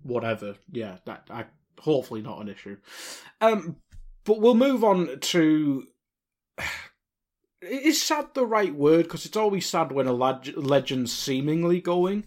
whatever, 0.03 0.55
yeah, 0.71 0.97
that 1.05 1.27
I 1.29 1.45
hopefully 1.79 2.21
not 2.21 2.41
an 2.41 2.49
issue. 2.49 2.77
Um, 3.39 3.77
but 4.25 4.39
we'll 4.41 4.55
move 4.55 4.83
on 4.83 5.19
to 5.19 5.87
is 7.63 8.01
sad 8.01 8.33
the 8.33 8.45
right 8.45 8.73
word? 8.73 9.03
Because 9.03 9.25
it's 9.25 9.37
always 9.37 9.65
sad 9.65 9.91
when 9.91 10.07
a 10.07 10.13
leg- 10.13 10.57
legend's 10.57 11.13
seemingly 11.13 11.81
going, 11.81 12.25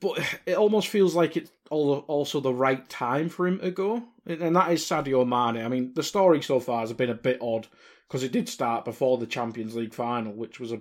but 0.00 0.18
it 0.46 0.56
almost 0.56 0.88
feels 0.88 1.14
like 1.14 1.36
it's 1.36 1.50
also 1.70 2.40
the 2.40 2.54
right 2.54 2.88
time 2.88 3.28
for 3.28 3.46
him 3.46 3.58
to 3.58 3.70
go, 3.70 4.02
and 4.26 4.54
that 4.54 4.72
is 4.72 4.84
Sadio 4.84 5.26
Mane. 5.26 5.64
I 5.64 5.68
mean, 5.68 5.92
the 5.94 6.02
story 6.02 6.42
so 6.42 6.60
far 6.60 6.80
has 6.80 6.92
been 6.92 7.10
a 7.10 7.14
bit 7.14 7.38
odd 7.40 7.66
because 8.06 8.22
it 8.22 8.32
did 8.32 8.48
start 8.48 8.84
before 8.84 9.18
the 9.18 9.26
Champions 9.26 9.74
League 9.74 9.94
final, 9.94 10.32
which 10.32 10.60
was 10.60 10.72
a 10.72 10.80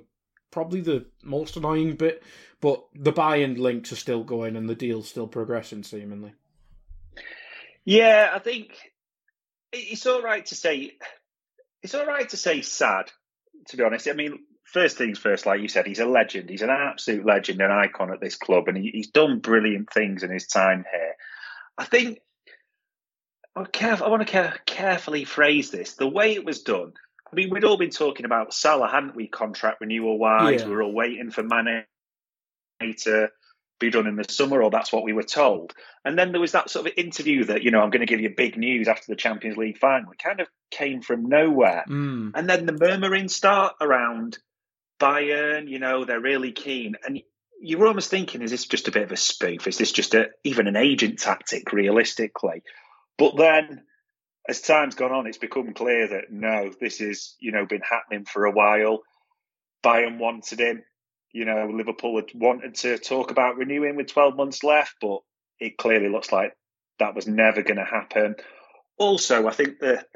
probably 0.51 0.81
the 0.81 1.05
most 1.23 1.57
annoying 1.57 1.95
bit. 1.95 2.23
But 2.61 2.85
the 2.93 3.11
Bayern 3.11 3.57
links 3.57 3.91
are 3.91 3.97
still 3.97 4.23
going, 4.23 4.55
and 4.55 4.69
the 4.69 4.75
deal's 4.75 5.09
still 5.09 5.27
progressing, 5.27 5.83
seemingly. 5.83 6.33
Yeah, 7.83 8.31
I 8.33 8.39
think 8.39 8.77
it's 9.73 10.05
all 10.05 10.21
right 10.21 10.45
to 10.45 10.55
say. 10.55 10.93
It's 11.81 11.95
all 11.95 12.05
right 12.05 12.29
to 12.29 12.37
say 12.37 12.61
sad. 12.61 13.11
To 13.67 13.77
be 13.77 13.83
honest, 13.83 14.07
I 14.07 14.13
mean, 14.13 14.39
first 14.65 14.97
things 14.97 15.17
first, 15.17 15.45
like 15.45 15.61
you 15.61 15.67
said, 15.67 15.85
he's 15.85 15.99
a 15.99 16.05
legend. 16.05 16.49
He's 16.49 16.61
an 16.61 16.69
absolute 16.69 17.25
legend, 17.25 17.61
an 17.61 17.71
icon 17.71 18.11
at 18.11 18.19
this 18.19 18.35
club, 18.35 18.67
and 18.67 18.77
he, 18.77 18.91
he's 18.93 19.09
done 19.09 19.39
brilliant 19.39 19.91
things 19.91 20.23
in 20.23 20.31
his 20.31 20.47
time 20.47 20.85
here. 20.91 21.15
I 21.77 21.85
think 21.85 22.19
I 23.55 23.61
want 24.07 24.21
to 24.21 24.31
care, 24.31 24.55
carefully 24.65 25.25
phrase 25.25 25.69
this. 25.69 25.93
The 25.93 26.07
way 26.07 26.33
it 26.33 26.45
was 26.45 26.63
done, 26.63 26.93
I 27.31 27.35
mean, 27.35 27.49
we'd 27.49 27.63
all 27.63 27.77
been 27.77 27.89
talking 27.89 28.25
about 28.25 28.53
Salah, 28.53 28.89
hadn't 28.89 29.15
we? 29.15 29.27
Contract 29.27 29.81
renewal 29.81 30.17
wise, 30.17 30.61
yeah. 30.61 30.67
we 30.67 30.73
were 30.73 30.83
all 30.83 30.93
waiting 30.93 31.31
for 31.31 31.43
Mane 31.43 31.85
to 32.79 33.29
be 33.83 33.91
done 33.91 34.07
in 34.07 34.15
the 34.15 34.25
summer, 34.27 34.61
or 34.61 34.69
that's 34.69 34.91
what 34.91 35.03
we 35.03 35.13
were 35.13 35.23
told. 35.23 35.73
And 36.05 36.17
then 36.17 36.31
there 36.31 36.41
was 36.41 36.53
that 36.53 36.69
sort 36.69 36.87
of 36.87 36.93
interview 36.97 37.45
that, 37.45 37.63
you 37.63 37.71
know, 37.71 37.81
I'm 37.81 37.89
going 37.89 38.05
to 38.05 38.05
give 38.05 38.21
you 38.21 38.33
big 38.35 38.57
news 38.57 38.87
after 38.87 39.05
the 39.07 39.15
Champions 39.15 39.57
League 39.57 39.77
final. 39.77 40.11
It 40.11 40.23
kind 40.23 40.39
of 40.39 40.47
came 40.71 41.01
from 41.01 41.27
nowhere. 41.27 41.83
Mm. 41.87 42.31
And 42.35 42.49
then 42.49 42.65
the 42.65 42.73
murmuring 42.73 43.27
start 43.27 43.75
around 43.79 44.37
Bayern, 44.99 45.69
you 45.69 45.79
know, 45.79 46.05
they're 46.05 46.19
really 46.19 46.51
keen. 46.51 46.95
And 47.05 47.21
you 47.61 47.77
were 47.77 47.87
almost 47.87 48.09
thinking, 48.09 48.41
is 48.41 48.51
this 48.51 48.65
just 48.65 48.87
a 48.87 48.91
bit 48.91 49.03
of 49.03 49.11
a 49.11 49.17
spoof? 49.17 49.67
Is 49.67 49.77
this 49.77 49.91
just 49.91 50.15
a, 50.15 50.27
even 50.43 50.67
an 50.67 50.75
agent 50.75 51.19
tactic, 51.19 51.71
realistically? 51.71 52.63
But 53.17 53.37
then 53.37 53.83
as 54.47 54.61
time's 54.61 54.95
gone 54.95 55.11
on, 55.11 55.27
it's 55.27 55.37
become 55.37 55.73
clear 55.73 56.07
that 56.09 56.31
no, 56.31 56.71
this 56.79 56.99
is, 56.99 57.35
you 57.39 57.51
know, 57.51 57.65
been 57.65 57.81
happening 57.81 58.25
for 58.25 58.45
a 58.45 58.51
while. 58.51 59.03
Bayern 59.83 60.17
wanted 60.17 60.59
him. 60.59 60.83
You 61.33 61.45
know, 61.45 61.69
Liverpool 61.73 62.15
had 62.17 62.29
wanted 62.33 62.75
to 62.75 62.97
talk 62.97 63.31
about 63.31 63.57
renewing 63.57 63.95
with 63.95 64.07
12 64.07 64.35
months 64.35 64.63
left, 64.63 64.95
but 65.01 65.19
it 65.59 65.77
clearly 65.77 66.09
looks 66.09 66.31
like 66.31 66.55
that 66.99 67.15
was 67.15 67.27
never 67.27 67.63
going 67.63 67.77
to 67.77 67.85
happen. 67.85 68.35
Also, 68.97 69.47
I 69.47 69.51
think 69.51 69.79
that 69.79 70.07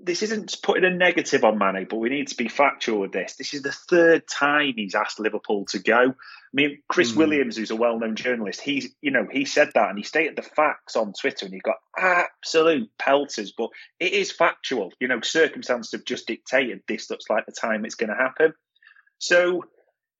this 0.00 0.22
isn't 0.22 0.56
putting 0.62 0.84
a 0.84 0.90
negative 0.90 1.44
on 1.44 1.58
Mane, 1.58 1.86
but 1.90 1.96
we 1.96 2.08
need 2.08 2.28
to 2.28 2.36
be 2.36 2.48
factual 2.48 3.00
with 3.00 3.12
this. 3.12 3.34
This 3.34 3.52
is 3.52 3.62
the 3.62 3.72
third 3.72 4.28
time 4.28 4.74
he's 4.76 4.94
asked 4.94 5.18
Liverpool 5.18 5.64
to 5.66 5.80
go. 5.80 5.96
I 5.98 6.54
mean, 6.54 6.78
Chris 6.88 7.12
mm. 7.12 7.16
Williams, 7.16 7.56
who's 7.56 7.72
a 7.72 7.76
well-known 7.76 8.14
journalist, 8.14 8.60
he's 8.60 8.94
you 9.00 9.10
know 9.10 9.26
he 9.30 9.44
said 9.44 9.72
that 9.74 9.88
and 9.88 9.98
he 9.98 10.04
stated 10.04 10.36
the 10.36 10.42
facts 10.42 10.94
on 10.94 11.12
Twitter, 11.12 11.46
and 11.46 11.54
he 11.54 11.60
got 11.60 11.76
absolute 11.98 12.90
pelters. 12.98 13.52
But 13.56 13.70
it 13.98 14.12
is 14.12 14.30
factual. 14.30 14.92
You 15.00 15.08
know, 15.08 15.20
circumstances 15.20 15.92
have 15.92 16.04
just 16.04 16.28
dictated 16.28 16.82
this 16.86 17.10
looks 17.10 17.28
like 17.28 17.46
the 17.46 17.52
time 17.52 17.84
it's 17.84 17.96
going 17.96 18.10
to 18.10 18.16
happen. 18.16 18.54
So 19.18 19.64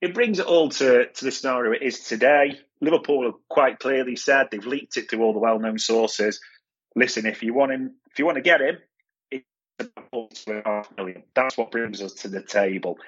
it 0.00 0.14
brings 0.14 0.38
it 0.38 0.46
all 0.46 0.68
to 0.68 1.06
to 1.06 1.24
the 1.24 1.30
scenario 1.30 1.72
it 1.72 1.82
is 1.82 2.00
today. 2.00 2.60
Liverpool 2.80 3.24
have 3.24 3.34
quite 3.48 3.78
clearly 3.78 4.16
said 4.16 4.48
they've 4.50 4.64
leaked 4.64 4.96
it 4.96 5.08
to 5.10 5.22
all 5.22 5.32
the 5.32 5.38
well-known 5.38 5.78
sources. 5.78 6.40
Listen, 6.94 7.26
if 7.26 7.42
you 7.42 7.54
want 7.54 7.72
him, 7.72 7.94
if 8.10 8.18
you 8.18 8.24
want 8.24 8.36
to 8.36 8.42
get 8.42 8.60
him, 8.60 8.78
it's 9.30 9.44
about 9.78 10.64
half 10.64 10.96
million. 10.96 11.22
That's 11.34 11.58
what 11.58 11.70
brings 11.70 12.00
us 12.02 12.12
to 12.14 12.28
the 12.28 12.42
table. 12.42 12.98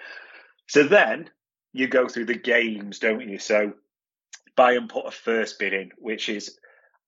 So 0.67 0.85
then 0.85 1.31
you 1.73 1.89
go 1.89 2.09
through 2.09 2.27
the 2.27 2.39
games, 2.39 2.99
don't 2.99 3.29
you? 3.29 3.39
So 3.39 3.73
Bayern 4.57 4.89
put 4.89 5.07
a 5.07 5.11
first 5.11 5.59
bid 5.59 5.73
in, 5.73 5.91
which 5.99 6.29
is 6.29 6.59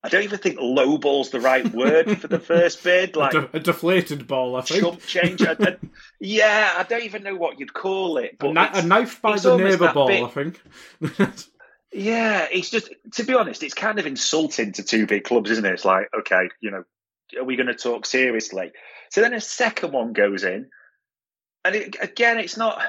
I 0.04 0.08
don't 0.08 0.24
even 0.24 0.38
think 0.38 0.58
low 0.60 0.98
ball's 0.98 1.30
the 1.30 1.40
right 1.40 1.66
word 1.72 2.20
for 2.20 2.26
the 2.26 2.40
first 2.40 2.82
bid. 2.82 3.16
Like 3.22 3.34
a, 3.34 3.42
de- 3.42 3.56
a 3.56 3.60
deflated 3.60 4.26
ball, 4.26 4.56
I 4.56 4.62
think. 4.62 4.82
Chump 4.82 5.00
change. 5.06 5.42
I, 5.42 5.52
I, 5.58 5.76
yeah, 6.18 6.72
I 6.76 6.82
don't 6.82 7.04
even 7.04 7.22
know 7.22 7.36
what 7.36 7.60
you'd 7.60 7.72
call 7.72 8.16
it. 8.18 8.36
But 8.38 8.56
a, 8.56 8.78
a 8.78 8.82
knife 8.82 9.22
by 9.22 9.38
the 9.38 9.56
neighbour 9.56 9.92
ball, 9.92 10.08
bit, 10.08 10.24
I 10.24 10.28
think. 10.28 10.60
yeah, 11.92 12.48
it's 12.50 12.70
just 12.70 12.92
to 13.12 13.24
be 13.24 13.34
honest, 13.34 13.62
it's 13.62 13.74
kind 13.74 13.98
of 14.00 14.06
insulting 14.06 14.72
to 14.72 14.82
two 14.82 15.06
big 15.06 15.24
clubs, 15.24 15.50
isn't 15.50 15.64
it? 15.64 15.72
It's 15.72 15.84
like, 15.84 16.08
okay, 16.18 16.48
you 16.60 16.72
know, 16.72 16.84
are 17.38 17.44
we 17.44 17.56
going 17.56 17.68
to 17.68 17.74
talk 17.74 18.06
seriously? 18.06 18.72
So 19.10 19.20
then 19.20 19.34
a 19.34 19.40
second 19.40 19.92
one 19.92 20.12
goes 20.14 20.42
in, 20.42 20.70
and 21.64 21.74
it, 21.76 21.96
again, 22.00 22.38
it's 22.38 22.56
not 22.56 22.82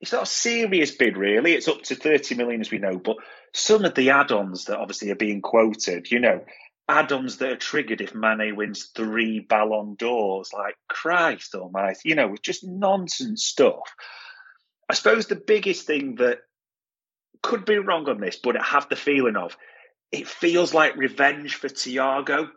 it's 0.00 0.12
not 0.12 0.24
a 0.24 0.26
serious 0.26 0.92
bid 0.92 1.16
really. 1.16 1.54
It's 1.54 1.68
up 1.68 1.82
to 1.84 1.94
thirty 1.94 2.34
million 2.34 2.60
as 2.60 2.70
we 2.70 2.78
know, 2.78 2.98
but 2.98 3.16
some 3.54 3.84
of 3.84 3.94
the 3.94 4.10
add-ons 4.10 4.66
that 4.66 4.78
obviously 4.78 5.10
are 5.10 5.16
being 5.16 5.40
quoted, 5.40 6.10
you 6.10 6.20
know, 6.20 6.44
add-ons 6.88 7.38
that 7.38 7.52
are 7.52 7.56
triggered 7.56 8.00
if 8.00 8.14
Mane 8.14 8.56
wins 8.56 8.90
three 8.94 9.40
Ballon 9.40 9.94
d'Ors, 9.94 10.52
like 10.52 10.76
Christ 10.88 11.54
Almighty, 11.54 12.08
you 12.08 12.14
know, 12.14 12.34
just 12.42 12.64
nonsense 12.64 13.44
stuff. 13.44 13.94
I 14.88 14.94
suppose 14.94 15.26
the 15.26 15.36
biggest 15.36 15.86
thing 15.86 16.16
that 16.16 16.38
could 17.42 17.64
be 17.64 17.78
wrong 17.78 18.08
on 18.08 18.20
this, 18.20 18.36
but 18.36 18.58
I 18.58 18.64
have 18.64 18.88
the 18.88 18.96
feeling 18.96 19.36
of 19.36 19.56
it 20.10 20.26
feels 20.26 20.72
like 20.72 20.96
revenge 20.96 21.54
for 21.54 21.68
Thiago. 21.68 22.48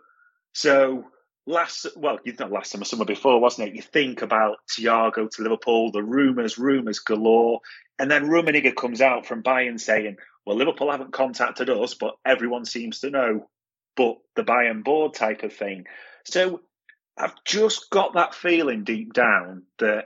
So 0.54 1.06
last 1.46 1.88
well, 1.98 2.20
not 2.40 2.52
last 2.52 2.72
summer, 2.72 2.86
summer 2.86 3.06
before, 3.06 3.42
wasn't 3.42 3.70
it? 3.70 3.76
You 3.76 3.82
think 3.82 4.22
about 4.22 4.58
Thiago 4.70 5.30
to 5.30 5.42
Liverpool, 5.44 5.92
the 5.92 6.04
rumours, 6.04 6.58
rumours 6.58 7.00
galore, 7.00 7.60
and 8.00 8.10
then 8.10 8.28
Rummenigge 8.28 8.76
comes 8.76 9.02
out 9.02 9.26
from 9.26 9.44
Bayern 9.44 9.80
saying, 9.80 10.18
"Well, 10.46 10.58
Liverpool 10.58 10.92
haven't 10.92 11.14
contacted 11.14 11.70
us, 11.70 11.94
but 11.94 12.16
everyone 12.26 12.66
seems 12.66 13.00
to 13.02 13.10
know." 13.10 13.50
But 13.96 14.18
the 14.36 14.44
Bayern 14.44 14.84
board 14.84 15.14
type 15.14 15.44
of 15.44 15.54
thing. 15.54 15.86
So 16.24 16.62
I've 17.18 17.36
just 17.44 17.90
got 17.90 18.14
that 18.14 18.34
feeling 18.34 18.84
deep 18.84 19.14
down 19.14 19.64
that 19.80 20.06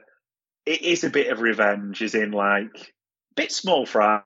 it 0.66 0.82
is 0.82 1.04
a 1.04 1.10
bit 1.10 1.32
of 1.32 1.40
revenge, 1.40 2.02
is 2.02 2.16
in 2.16 2.32
like 2.32 2.76
a 2.76 3.36
bit 3.36 3.52
small 3.52 3.86
fry, 3.86 4.22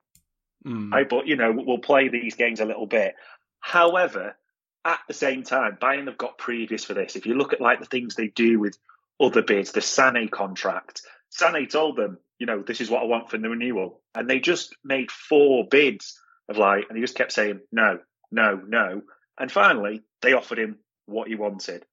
mm. 0.66 1.08
but 1.08 1.26
you 1.26 1.36
know 1.36 1.52
we'll 1.52 1.78
play 1.78 2.08
these 2.08 2.34
games 2.34 2.60
a 2.60 2.64
little 2.64 2.86
bit. 2.86 3.14
However, 3.60 4.36
at 4.84 5.00
the 5.06 5.14
same 5.14 5.42
time, 5.42 5.76
Bayern 5.80 6.06
have 6.06 6.18
got 6.18 6.38
previous 6.38 6.84
for 6.84 6.94
this. 6.94 7.16
If 7.16 7.26
you 7.26 7.34
look 7.34 7.52
at 7.52 7.60
like 7.60 7.80
the 7.80 7.86
things 7.86 8.14
they 8.14 8.28
do 8.28 8.58
with 8.58 8.78
other 9.20 9.42
bids, 9.42 9.72
the 9.72 9.80
Sané 9.80 10.30
contract, 10.30 11.02
Sané 11.30 11.70
told 11.70 11.96
them, 11.96 12.18
you 12.40 12.46
know, 12.46 12.62
this 12.62 12.80
is 12.80 12.90
what 12.90 13.02
I 13.02 13.06
want 13.06 13.30
from 13.30 13.42
the 13.42 13.50
renewal. 13.50 14.00
And 14.14 14.28
they 14.28 14.40
just 14.40 14.74
made 14.82 15.12
four 15.12 15.68
bids 15.70 16.18
of 16.48 16.56
like, 16.56 16.86
and 16.88 16.96
he 16.96 17.04
just 17.04 17.14
kept 17.14 17.32
saying, 17.32 17.60
no, 17.70 17.98
no, 18.32 18.60
no. 18.66 19.02
And 19.38 19.52
finally, 19.52 20.02
they 20.22 20.32
offered 20.32 20.58
him 20.58 20.78
what 21.06 21.28
he 21.28 21.34
wanted. 21.34 21.84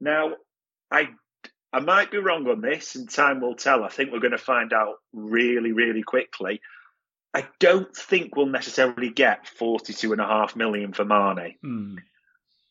Now, 0.00 0.32
I 0.90 1.10
I 1.72 1.80
might 1.80 2.10
be 2.10 2.18
wrong 2.18 2.48
on 2.48 2.60
this, 2.60 2.96
and 2.96 3.08
time 3.08 3.40
will 3.40 3.54
tell. 3.54 3.84
I 3.84 3.88
think 3.88 4.12
we're 4.12 4.18
going 4.20 4.32
to 4.32 4.38
find 4.38 4.72
out 4.72 4.96
really, 5.12 5.72
really 5.72 6.02
quickly. 6.02 6.60
I 7.32 7.46
don't 7.60 7.94
think 7.94 8.34
we'll 8.34 8.46
necessarily 8.46 9.10
get 9.10 9.46
42 9.46 10.10
and 10.10 10.20
a 10.20 10.26
half 10.26 10.56
million 10.56 10.92
for 10.92 11.04
Mane. 11.04 11.54
Mm. 11.64 11.96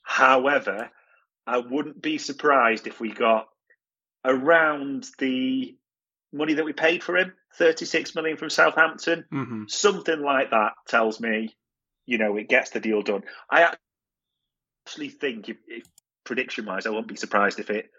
However, 0.01 0.89
I 1.48 1.59
wouldn't 1.59 2.01
be 2.01 2.17
surprised 2.17 2.88
if 2.88 3.00
we 3.00 3.12
got 3.12 3.48
around 4.25 5.07
the 5.17 5.77
money 6.31 6.53
that 6.55 6.65
we 6.65 6.74
paid 6.74 7.03
for 7.03 7.17
him, 7.17 7.33
36 7.57 8.15
million 8.15 8.38
from 8.38 8.50
Southampton. 8.50 9.25
Mm-hmm. 9.31 9.63
Something 9.67 10.21
like 10.21 10.51
that 10.51 10.74
tells 10.88 11.19
me, 11.19 11.55
you 12.05 12.17
know, 12.17 12.38
it 12.38 12.50
gets 12.50 12.71
the 12.71 12.79
deal 12.79 13.01
done. 13.01 13.24
I 13.50 13.75
actually 14.86 15.09
think 15.09 15.50
if, 15.50 15.57
if 15.67 15.83
prediction 16.24 16.65
wise, 16.65 16.86
I 16.86 16.91
won't 16.91 17.07
be 17.07 17.15
surprised 17.15 17.59
if 17.59 17.69
it 17.69 17.89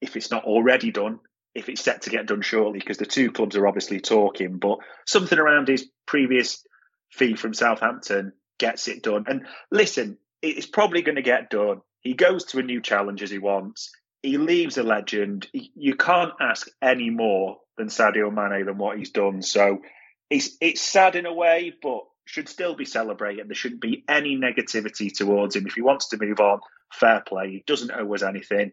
if 0.00 0.14
it's 0.16 0.30
not 0.30 0.44
already 0.44 0.90
done 0.90 1.20
if 1.56 1.70
it's 1.70 1.80
set 1.82 2.02
to 2.02 2.10
get 2.10 2.26
done 2.26 2.42
shortly, 2.42 2.78
because 2.78 2.98
the 2.98 3.06
two 3.06 3.32
clubs 3.32 3.56
are 3.56 3.66
obviously 3.66 3.98
talking, 3.98 4.58
but 4.58 4.78
something 5.06 5.38
around 5.38 5.68
his 5.68 5.88
previous 6.04 6.62
fee 7.10 7.34
from 7.34 7.54
Southampton 7.54 8.34
gets 8.58 8.88
it 8.88 9.02
done. 9.02 9.24
And 9.26 9.46
listen, 9.70 10.18
it's 10.42 10.66
probably 10.66 11.00
going 11.00 11.16
to 11.16 11.22
get 11.22 11.48
done. 11.48 11.80
He 12.00 12.12
goes 12.12 12.44
to 12.46 12.58
a 12.58 12.62
new 12.62 12.82
challenge 12.82 13.22
as 13.22 13.30
he 13.30 13.38
wants. 13.38 13.90
He 14.22 14.36
leaves 14.36 14.76
a 14.76 14.82
legend. 14.82 15.48
You 15.54 15.96
can't 15.96 16.34
ask 16.38 16.68
any 16.82 17.08
more 17.08 17.56
than 17.76 17.88
Sadio 17.88 18.32
Mane 18.32 18.66
than 18.66 18.78
what 18.78 18.98
he's 18.98 19.10
done. 19.10 19.42
So 19.42 19.82
it's 20.30 20.56
it's 20.60 20.80
sad 20.80 21.16
in 21.16 21.26
a 21.26 21.32
way, 21.32 21.72
but 21.82 22.04
should 22.24 22.48
still 22.48 22.74
be 22.74 22.84
celebrated. 22.84 23.48
There 23.48 23.54
shouldn't 23.54 23.80
be 23.80 24.04
any 24.08 24.36
negativity 24.36 25.14
towards 25.14 25.54
him. 25.54 25.66
If 25.66 25.74
he 25.74 25.82
wants 25.82 26.08
to 26.08 26.18
move 26.18 26.40
on, 26.40 26.60
fair 26.92 27.20
play. 27.20 27.50
He 27.50 27.64
doesn't 27.66 27.92
owe 27.92 28.14
us 28.14 28.22
anything 28.22 28.72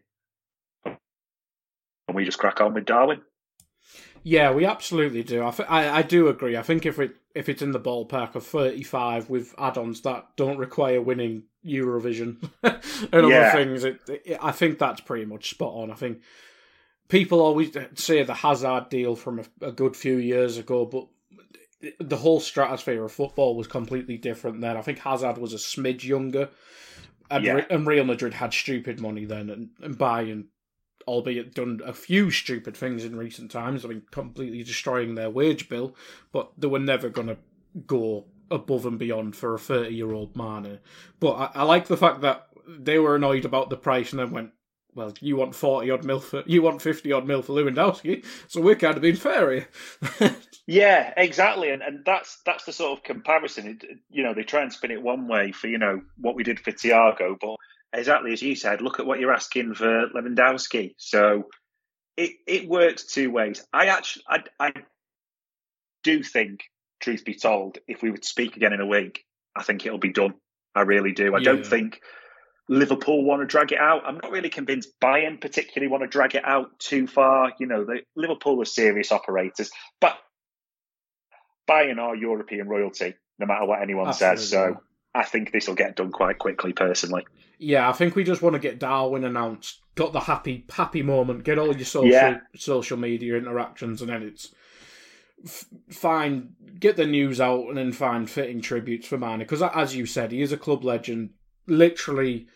and 2.14 2.16
we 2.16 2.24
just 2.24 2.38
crack 2.38 2.60
on 2.60 2.74
with 2.74 2.84
Darwin. 2.84 3.20
Yeah, 4.22 4.52
we 4.52 4.64
absolutely 4.64 5.22
do. 5.22 5.44
I, 5.44 5.50
th- 5.50 5.68
I, 5.68 5.98
I 5.98 6.02
do 6.02 6.28
agree. 6.28 6.56
I 6.56 6.62
think 6.62 6.86
if 6.86 6.98
it 6.98 7.16
if 7.34 7.48
it's 7.48 7.60
in 7.60 7.72
the 7.72 7.80
ballpark 7.80 8.34
of 8.34 8.46
thirty 8.46 8.82
five 8.82 9.28
with 9.28 9.54
add-ons 9.58 10.00
that 10.02 10.28
don't 10.36 10.56
require 10.56 11.02
winning 11.02 11.44
Eurovision 11.64 12.50
and 12.62 13.28
yeah. 13.28 13.50
other 13.50 13.50
things, 13.52 13.84
it, 13.84 14.00
it, 14.08 14.38
I 14.40 14.50
think 14.50 14.78
that's 14.78 15.02
pretty 15.02 15.26
much 15.26 15.50
spot 15.50 15.74
on. 15.74 15.90
I 15.90 15.94
think 15.94 16.22
people 17.08 17.40
always 17.40 17.76
say 17.94 18.22
the 18.22 18.34
Hazard 18.34 18.88
deal 18.88 19.16
from 19.16 19.40
a, 19.40 19.66
a 19.66 19.72
good 19.72 19.96
few 19.96 20.16
years 20.16 20.58
ago, 20.58 20.84
but 20.86 21.06
the 22.00 22.16
whole 22.16 22.40
stratosphere 22.40 23.04
of 23.04 23.12
football 23.12 23.56
was 23.56 23.66
completely 23.66 24.16
different 24.16 24.60
then. 24.60 24.76
I 24.76 24.82
think 24.82 24.98
Hazard 24.98 25.38
was 25.38 25.52
a 25.52 25.58
smidge 25.58 26.04
younger, 26.04 26.48
and, 27.30 27.44
Yeah. 27.44 27.64
and 27.68 27.86
Real 27.86 28.04
Madrid 28.04 28.34
had 28.34 28.54
stupid 28.54 29.00
money 29.00 29.24
then, 29.24 29.50
and, 29.50 29.70
and 29.82 29.98
Bayern, 29.98 30.46
albeit 31.06 31.54
done 31.54 31.80
a 31.84 31.92
few 31.92 32.30
stupid 32.30 32.76
things 32.76 33.04
in 33.04 33.16
recent 33.16 33.50
times. 33.50 33.84
I 33.84 33.88
mean, 33.88 34.02
completely 34.10 34.62
destroying 34.62 35.14
their 35.14 35.30
wage 35.30 35.68
bill, 35.68 35.94
but 36.32 36.52
they 36.56 36.68
were 36.68 36.78
never 36.78 37.10
going 37.10 37.28
to 37.28 37.36
go 37.86 38.26
above 38.50 38.86
and 38.86 38.98
beyond 38.98 39.36
for 39.36 39.54
a 39.54 39.58
thirty-year-old 39.58 40.36
Mane. 40.36 40.78
But 41.20 41.32
I, 41.32 41.50
I 41.60 41.62
like 41.64 41.86
the 41.88 41.96
fact 41.96 42.22
that 42.22 42.46
they 42.66 42.98
were 42.98 43.16
annoyed 43.16 43.44
about 43.44 43.68
the 43.68 43.76
price 43.76 44.12
and 44.12 44.20
then 44.20 44.30
went. 44.30 44.50
Well, 44.94 45.12
you 45.20 45.36
want 45.36 45.54
forty 45.54 45.90
odd 45.90 46.04
mil 46.04 46.20
for 46.20 46.42
you 46.46 46.62
want 46.62 46.80
fifty 46.82 47.10
odd 47.12 47.26
mil 47.26 47.42
for 47.42 47.52
Lewandowski, 47.52 48.24
so 48.48 48.60
we're 48.60 48.76
kind 48.76 48.96
of 48.96 49.02
being 49.02 49.16
fair 49.16 49.52
here. 49.52 49.68
Yeah, 50.66 51.12
exactly, 51.16 51.70
and 51.70 51.82
and 51.82 52.04
that's 52.06 52.38
that's 52.46 52.64
the 52.64 52.72
sort 52.72 52.96
of 52.98 53.04
comparison. 53.04 53.68
It, 53.68 53.98
you 54.08 54.22
know, 54.22 54.32
they 54.32 54.44
try 54.44 54.62
and 54.62 54.72
spin 54.72 54.92
it 54.92 55.02
one 55.02 55.28
way 55.28 55.52
for 55.52 55.66
you 55.66 55.76
know 55.78 56.00
what 56.16 56.36
we 56.36 56.42
did 56.42 56.58
for 56.58 56.72
Thiago, 56.72 57.36
but 57.38 57.56
exactly 57.92 58.32
as 58.32 58.40
you 58.40 58.56
said, 58.56 58.80
look 58.80 58.98
at 58.98 59.04
what 59.04 59.20
you're 59.20 59.34
asking 59.34 59.74
for 59.74 60.08
Lewandowski. 60.08 60.94
So 60.96 61.48
it 62.16 62.30
it 62.46 62.66
works 62.66 63.04
two 63.04 63.30
ways. 63.30 63.62
I 63.74 63.86
actually 63.88 64.22
I 64.26 64.38
I 64.58 64.72
do 66.02 66.22
think, 66.22 66.60
truth 67.00 67.24
be 67.26 67.34
told, 67.34 67.78
if 67.86 68.00
we 68.02 68.10
would 68.10 68.24
speak 68.24 68.56
again 68.56 68.72
in 68.72 68.80
a 68.80 68.86
week, 68.86 69.24
I 69.54 69.62
think 69.64 69.84
it'll 69.84 69.98
be 69.98 70.12
done. 70.12 70.34
I 70.74 70.82
really 70.82 71.12
do. 71.12 71.34
I 71.34 71.38
Yeah. 71.38 71.52
don't 71.52 71.66
think 71.66 72.00
Liverpool 72.68 73.24
want 73.24 73.42
to 73.42 73.46
drag 73.46 73.72
it 73.72 73.78
out. 73.78 74.02
I'm 74.06 74.18
not 74.22 74.30
really 74.30 74.48
convinced 74.48 74.88
Bayern 75.02 75.40
particularly 75.40 75.90
want 75.90 76.02
to 76.02 76.06
drag 76.08 76.34
it 76.34 76.44
out 76.44 76.78
too 76.78 77.06
far. 77.06 77.52
You 77.58 77.66
know, 77.66 77.84
the, 77.84 78.00
Liverpool 78.16 78.60
are 78.62 78.66
serious 78.66 79.12
operators, 79.12 79.70
but 80.00 80.16
Bayern 81.68 81.98
are 81.98 82.16
European 82.16 82.68
royalty, 82.68 83.14
no 83.38 83.46
matter 83.46 83.66
what 83.66 83.82
anyone 83.82 84.12
says. 84.12 84.48
So 84.48 84.80
I 85.14 85.24
think 85.24 85.52
this 85.52 85.68
will 85.68 85.74
get 85.74 85.96
done 85.96 86.10
quite 86.12 86.38
quickly, 86.38 86.72
personally. 86.72 87.26
Yeah, 87.58 87.88
I 87.88 87.92
think 87.92 88.16
we 88.16 88.24
just 88.24 88.42
want 88.42 88.54
to 88.54 88.58
get 88.60 88.78
Darwin 88.80 89.24
announced, 89.24 89.80
got 89.94 90.12
the 90.12 90.20
happy 90.20 90.66
happy 90.72 91.02
moment, 91.02 91.44
get 91.44 91.58
all 91.58 91.74
your 91.74 91.84
social 91.84 92.10
Yeah. 92.10 92.38
social 92.56 92.96
media 92.96 93.36
interactions, 93.36 94.00
and 94.00 94.10
then 94.10 94.22
it's 94.22 94.52
f- 95.44 95.66
fine. 95.90 96.56
Get 96.80 96.96
the 96.96 97.06
news 97.06 97.40
out, 97.40 97.68
and 97.68 97.76
then 97.76 97.92
find 97.92 98.28
fitting 98.28 98.60
tributes 98.60 99.06
for 99.06 99.18
Mane 99.18 99.38
because, 99.38 99.62
as 99.62 99.94
you 99.94 100.04
said, 100.04 100.32
he 100.32 100.42
is 100.42 100.52
a 100.52 100.56
club 100.56 100.82
legend. 100.82 101.30
Literally, 101.66 102.46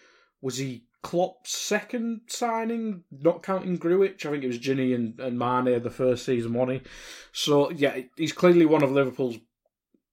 was 0.41 0.59
he 0.59 0.85
Klopp's 1.03 1.57
second 1.57 2.23
signing, 2.27 3.05
not 3.11 3.43
counting 3.43 3.79
Grujic? 3.79 4.27
I 4.27 4.31
think 4.31 4.45
it 4.45 4.49
was 4.49 4.59
Gini 4.59 4.95
and, 4.95 5.19
and 5.21 5.39
Mane 5.39 5.83
the 5.83 5.91
first 5.91 6.25
season, 6.25 6.53
wasn't? 6.53 6.87
So 7.33 7.71
yeah, 7.71 8.01
he's 8.17 8.33
clearly 8.33 8.67
one 8.67 8.83
of 8.83 8.91
Liverpool's 8.91 9.39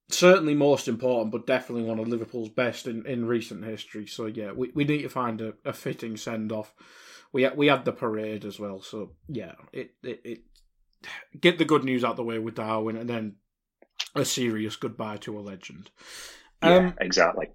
certainly 0.08 0.54
most 0.54 0.86
important, 0.88 1.32
but 1.32 1.46
definitely 1.46 1.84
one 1.84 1.98
of 1.98 2.08
Liverpool's 2.08 2.48
best 2.48 2.86
in, 2.86 3.04
in 3.06 3.26
recent 3.26 3.64
history. 3.64 4.06
So 4.06 4.26
yeah, 4.26 4.52
we, 4.52 4.70
we 4.74 4.84
need 4.84 5.02
to 5.02 5.08
find 5.08 5.40
a, 5.40 5.54
a 5.64 5.72
fitting 5.72 6.16
send 6.16 6.52
off. 6.52 6.74
We 7.32 7.42
had, 7.42 7.56
we 7.56 7.66
had 7.66 7.84
the 7.84 7.92
parade 7.92 8.44
as 8.44 8.58
well, 8.58 8.80
so 8.80 9.12
yeah, 9.28 9.54
it, 9.72 9.90
it 10.02 10.20
it 10.24 10.38
get 11.40 11.58
the 11.58 11.64
good 11.64 11.84
news 11.84 12.04
out 12.04 12.16
the 12.16 12.22
way 12.22 12.38
with 12.38 12.54
Darwin, 12.54 12.96
and 12.96 13.10
then 13.10 13.36
a 14.14 14.24
serious 14.24 14.76
goodbye 14.76 15.18
to 15.18 15.38
a 15.38 15.40
legend. 15.40 15.90
Yeah, 16.62 16.76
Um, 16.76 16.94
exactly. 17.00 17.48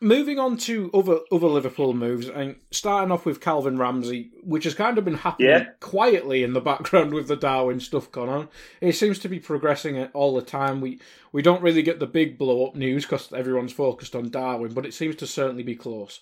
Moving 0.00 0.38
on 0.38 0.56
to 0.58 0.90
other 0.92 1.18
other 1.32 1.46
Liverpool 1.46 1.94
moves, 1.94 2.28
and 2.28 2.56
starting 2.70 3.10
off 3.10 3.24
with 3.24 3.40
Calvin 3.40 3.78
Ramsey, 3.78 4.30
which 4.42 4.64
has 4.64 4.74
kind 4.74 4.98
of 4.98 5.04
been 5.04 5.14
happening 5.14 5.48
Yeah. 5.50 5.64
quietly 5.80 6.42
in 6.42 6.52
the 6.52 6.60
background 6.60 7.12
with 7.14 7.28
the 7.28 7.36
Darwin 7.36 7.80
stuff 7.80 8.10
going 8.12 8.30
on. 8.30 8.48
It 8.80 8.92
seems 8.92 9.18
to 9.20 9.28
be 9.28 9.38
progressing 9.40 10.02
all 10.08 10.34
the 10.34 10.42
time. 10.42 10.80
We 10.80 11.00
we 11.32 11.42
don't 11.42 11.62
really 11.62 11.82
get 11.82 11.98
the 12.00 12.06
big 12.06 12.38
blow 12.38 12.66
up 12.66 12.74
news 12.74 13.04
because 13.04 13.32
everyone's 13.32 13.72
focused 13.72 14.14
on 14.14 14.30
Darwin, 14.30 14.72
but 14.74 14.86
it 14.86 14.94
seems 14.94 15.16
to 15.16 15.26
certainly 15.26 15.62
be 15.62 15.76
close. 15.76 16.20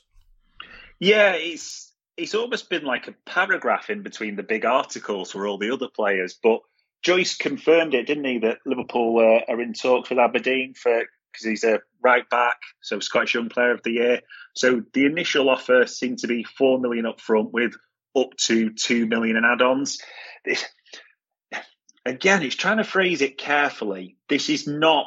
Yeah, 1.00 1.32
it's 1.32 1.92
it's 2.16 2.34
almost 2.34 2.70
been 2.70 2.84
like 2.84 3.08
a 3.08 3.14
paragraph 3.26 3.90
in 3.90 4.02
between 4.02 4.36
the 4.36 4.42
big 4.44 4.64
articles 4.64 5.32
for 5.32 5.46
all 5.46 5.58
the 5.58 5.72
other 5.72 5.88
players. 5.88 6.38
But 6.40 6.60
Joyce 7.02 7.36
confirmed 7.36 7.92
it, 7.94 8.06
didn't 8.06 8.24
he? 8.24 8.38
That 8.38 8.58
Liverpool 8.64 9.18
uh, 9.18 9.52
are 9.52 9.60
in 9.60 9.72
talks 9.74 10.10
with 10.10 10.18
Aberdeen 10.18 10.74
for 10.74 11.02
because 11.34 11.46
he's 11.46 11.64
a 11.64 11.80
right 12.02 12.28
back, 12.30 12.56
so 12.80 13.00
Scottish 13.00 13.34
Young 13.34 13.48
Player 13.48 13.72
of 13.72 13.82
the 13.82 13.92
Year. 13.92 14.20
So 14.54 14.82
the 14.92 15.04
initial 15.06 15.50
offer 15.50 15.86
seemed 15.86 16.18
to 16.20 16.28
be 16.28 16.44
four 16.44 16.78
million 16.78 17.06
up 17.06 17.20
front 17.20 17.52
with 17.52 17.74
up 18.16 18.36
to 18.38 18.70
two 18.70 19.06
million 19.06 19.36
in 19.36 19.44
add-ons. 19.44 19.98
This, 20.44 20.64
again, 22.04 22.42
it's 22.42 22.54
trying 22.54 22.78
to 22.78 22.84
phrase 22.84 23.20
it 23.22 23.38
carefully. 23.38 24.16
This 24.28 24.48
is 24.48 24.66
not 24.66 25.06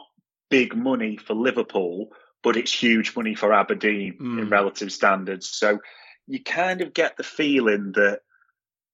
big 0.49 0.75
money 0.75 1.17
for 1.17 1.33
Liverpool, 1.33 2.09
but 2.43 2.57
it's 2.57 2.71
huge 2.71 3.15
money 3.15 3.35
for 3.35 3.53
Aberdeen 3.53 4.17
in 4.19 4.47
Mm. 4.47 4.51
relative 4.51 4.91
standards. 4.91 5.49
So 5.49 5.79
you 6.27 6.43
kind 6.43 6.81
of 6.81 6.93
get 6.93 7.17
the 7.17 7.23
feeling 7.23 7.93
that 7.93 8.21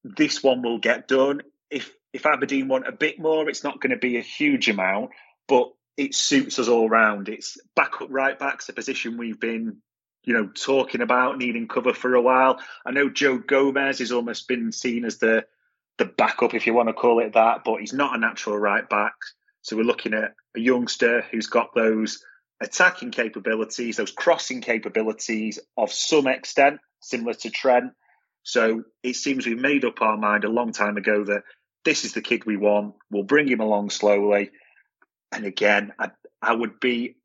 this 0.04 0.43
one 0.43 0.62
will 0.62 0.80
get 0.80 1.08
done. 1.08 1.41
If 1.69 1.91
if 2.12 2.28
Aberdeen 2.28 2.67
want 2.67 2.88
a 2.88 2.91
bit 2.91 3.19
more, 3.19 3.50
it's 3.50 3.63
not 3.63 3.82
going 3.82 3.89
to 3.89 3.98
be 3.98 4.17
a 4.17 4.22
huge 4.22 4.69
amount, 4.69 5.10
but 5.48 5.72
it 5.98 6.16
suits 6.16 6.60
us 6.60 6.68
all 6.68 6.90
round. 6.90 7.30
It's 7.30 7.58
backup 7.76 8.10
right 8.10 8.38
backs, 8.38 8.70
a 8.70 8.74
position 8.74 9.18
we've 9.18 9.40
been, 9.40 9.78
you 10.24 10.34
know, 10.34 10.48
talking 10.48 11.02
about 11.02 11.38
needing 11.38 11.68
cover 11.68 11.94
for 11.94 12.16
a 12.16 12.22
while. 12.22 12.60
I 12.86 12.92
know 12.92 13.10
Joe 13.10 13.38
Gomez 13.38 14.00
has 14.00 14.12
almost 14.12 14.48
been 14.48 14.72
seen 14.72 15.06
as 15.06 15.18
the 15.18 15.46
the 16.00 16.06
backup, 16.06 16.56
if 16.56 16.66
you 16.66 16.74
want 16.74 16.90
to 16.90 16.94
call 16.94 17.20
it 17.20 17.34
that, 17.34 17.64
but 17.64 17.80
he's 17.80 17.94
not 17.94 18.16
a 18.16 18.20
natural 18.20 18.58
right 18.58 18.88
back. 18.90 19.14
So 19.62 19.78
we're 19.78 19.84
looking 19.84 20.16
at 20.16 20.34
a 20.56 20.60
youngster 20.60 21.24
who's 21.30 21.48
got 21.48 21.76
those 21.76 22.24
attacking 22.60 23.12
capabilities, 23.12 23.98
those 23.98 24.12
crossing 24.12 24.62
capabilities 24.62 25.60
of 25.78 25.92
some 25.92 26.28
extent, 26.28 26.80
similar 27.00 27.34
to 27.36 27.50
Trent. 27.52 27.94
So 28.44 28.84
it 29.04 29.16
seems 29.16 29.46
we've 29.46 29.58
made 29.58 29.86
up 29.86 30.02
our 30.02 30.18
mind 30.18 30.46
a 30.46 30.50
long 30.50 30.72
time 30.72 30.98
ago 30.98 31.24
that 31.26 31.44
this 31.86 32.06
is 32.06 32.14
the 32.14 32.22
kid 32.22 32.46
we 32.46 32.58
want. 32.58 32.96
We'll 33.12 33.24
bring 33.24 33.48
him 33.48 33.60
along 33.60 33.92
slowly. 33.92 34.50
And 35.34 35.46
again, 35.46 35.93
I, 36.00 36.12
I 36.41 36.54
would 36.54 36.80
be 36.80 37.15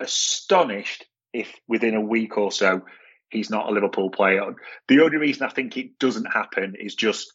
astonished 0.00 1.04
if 1.32 1.52
within 1.68 1.94
a 1.94 2.00
week 2.00 2.36
or 2.36 2.52
so 2.52 2.82
he's 3.28 3.50
not 3.50 3.68
a 3.68 3.72
Liverpool 3.72 4.10
player. 4.10 4.54
The 4.88 5.00
only 5.00 5.16
reason 5.16 5.44
I 5.46 5.50
think 5.50 5.76
it 5.76 5.98
doesn't 5.98 6.26
happen 6.32 6.74
is 6.78 6.94
just 6.94 7.32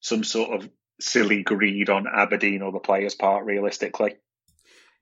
some 0.00 0.24
sort 0.24 0.50
of 0.50 0.68
silly 1.00 1.42
greed 1.42 1.90
on 1.90 2.06
Aberdeen 2.06 2.62
or 2.62 2.72
the 2.72 2.78
players' 2.78 3.14
part, 3.14 3.44
realistically. 3.44 4.16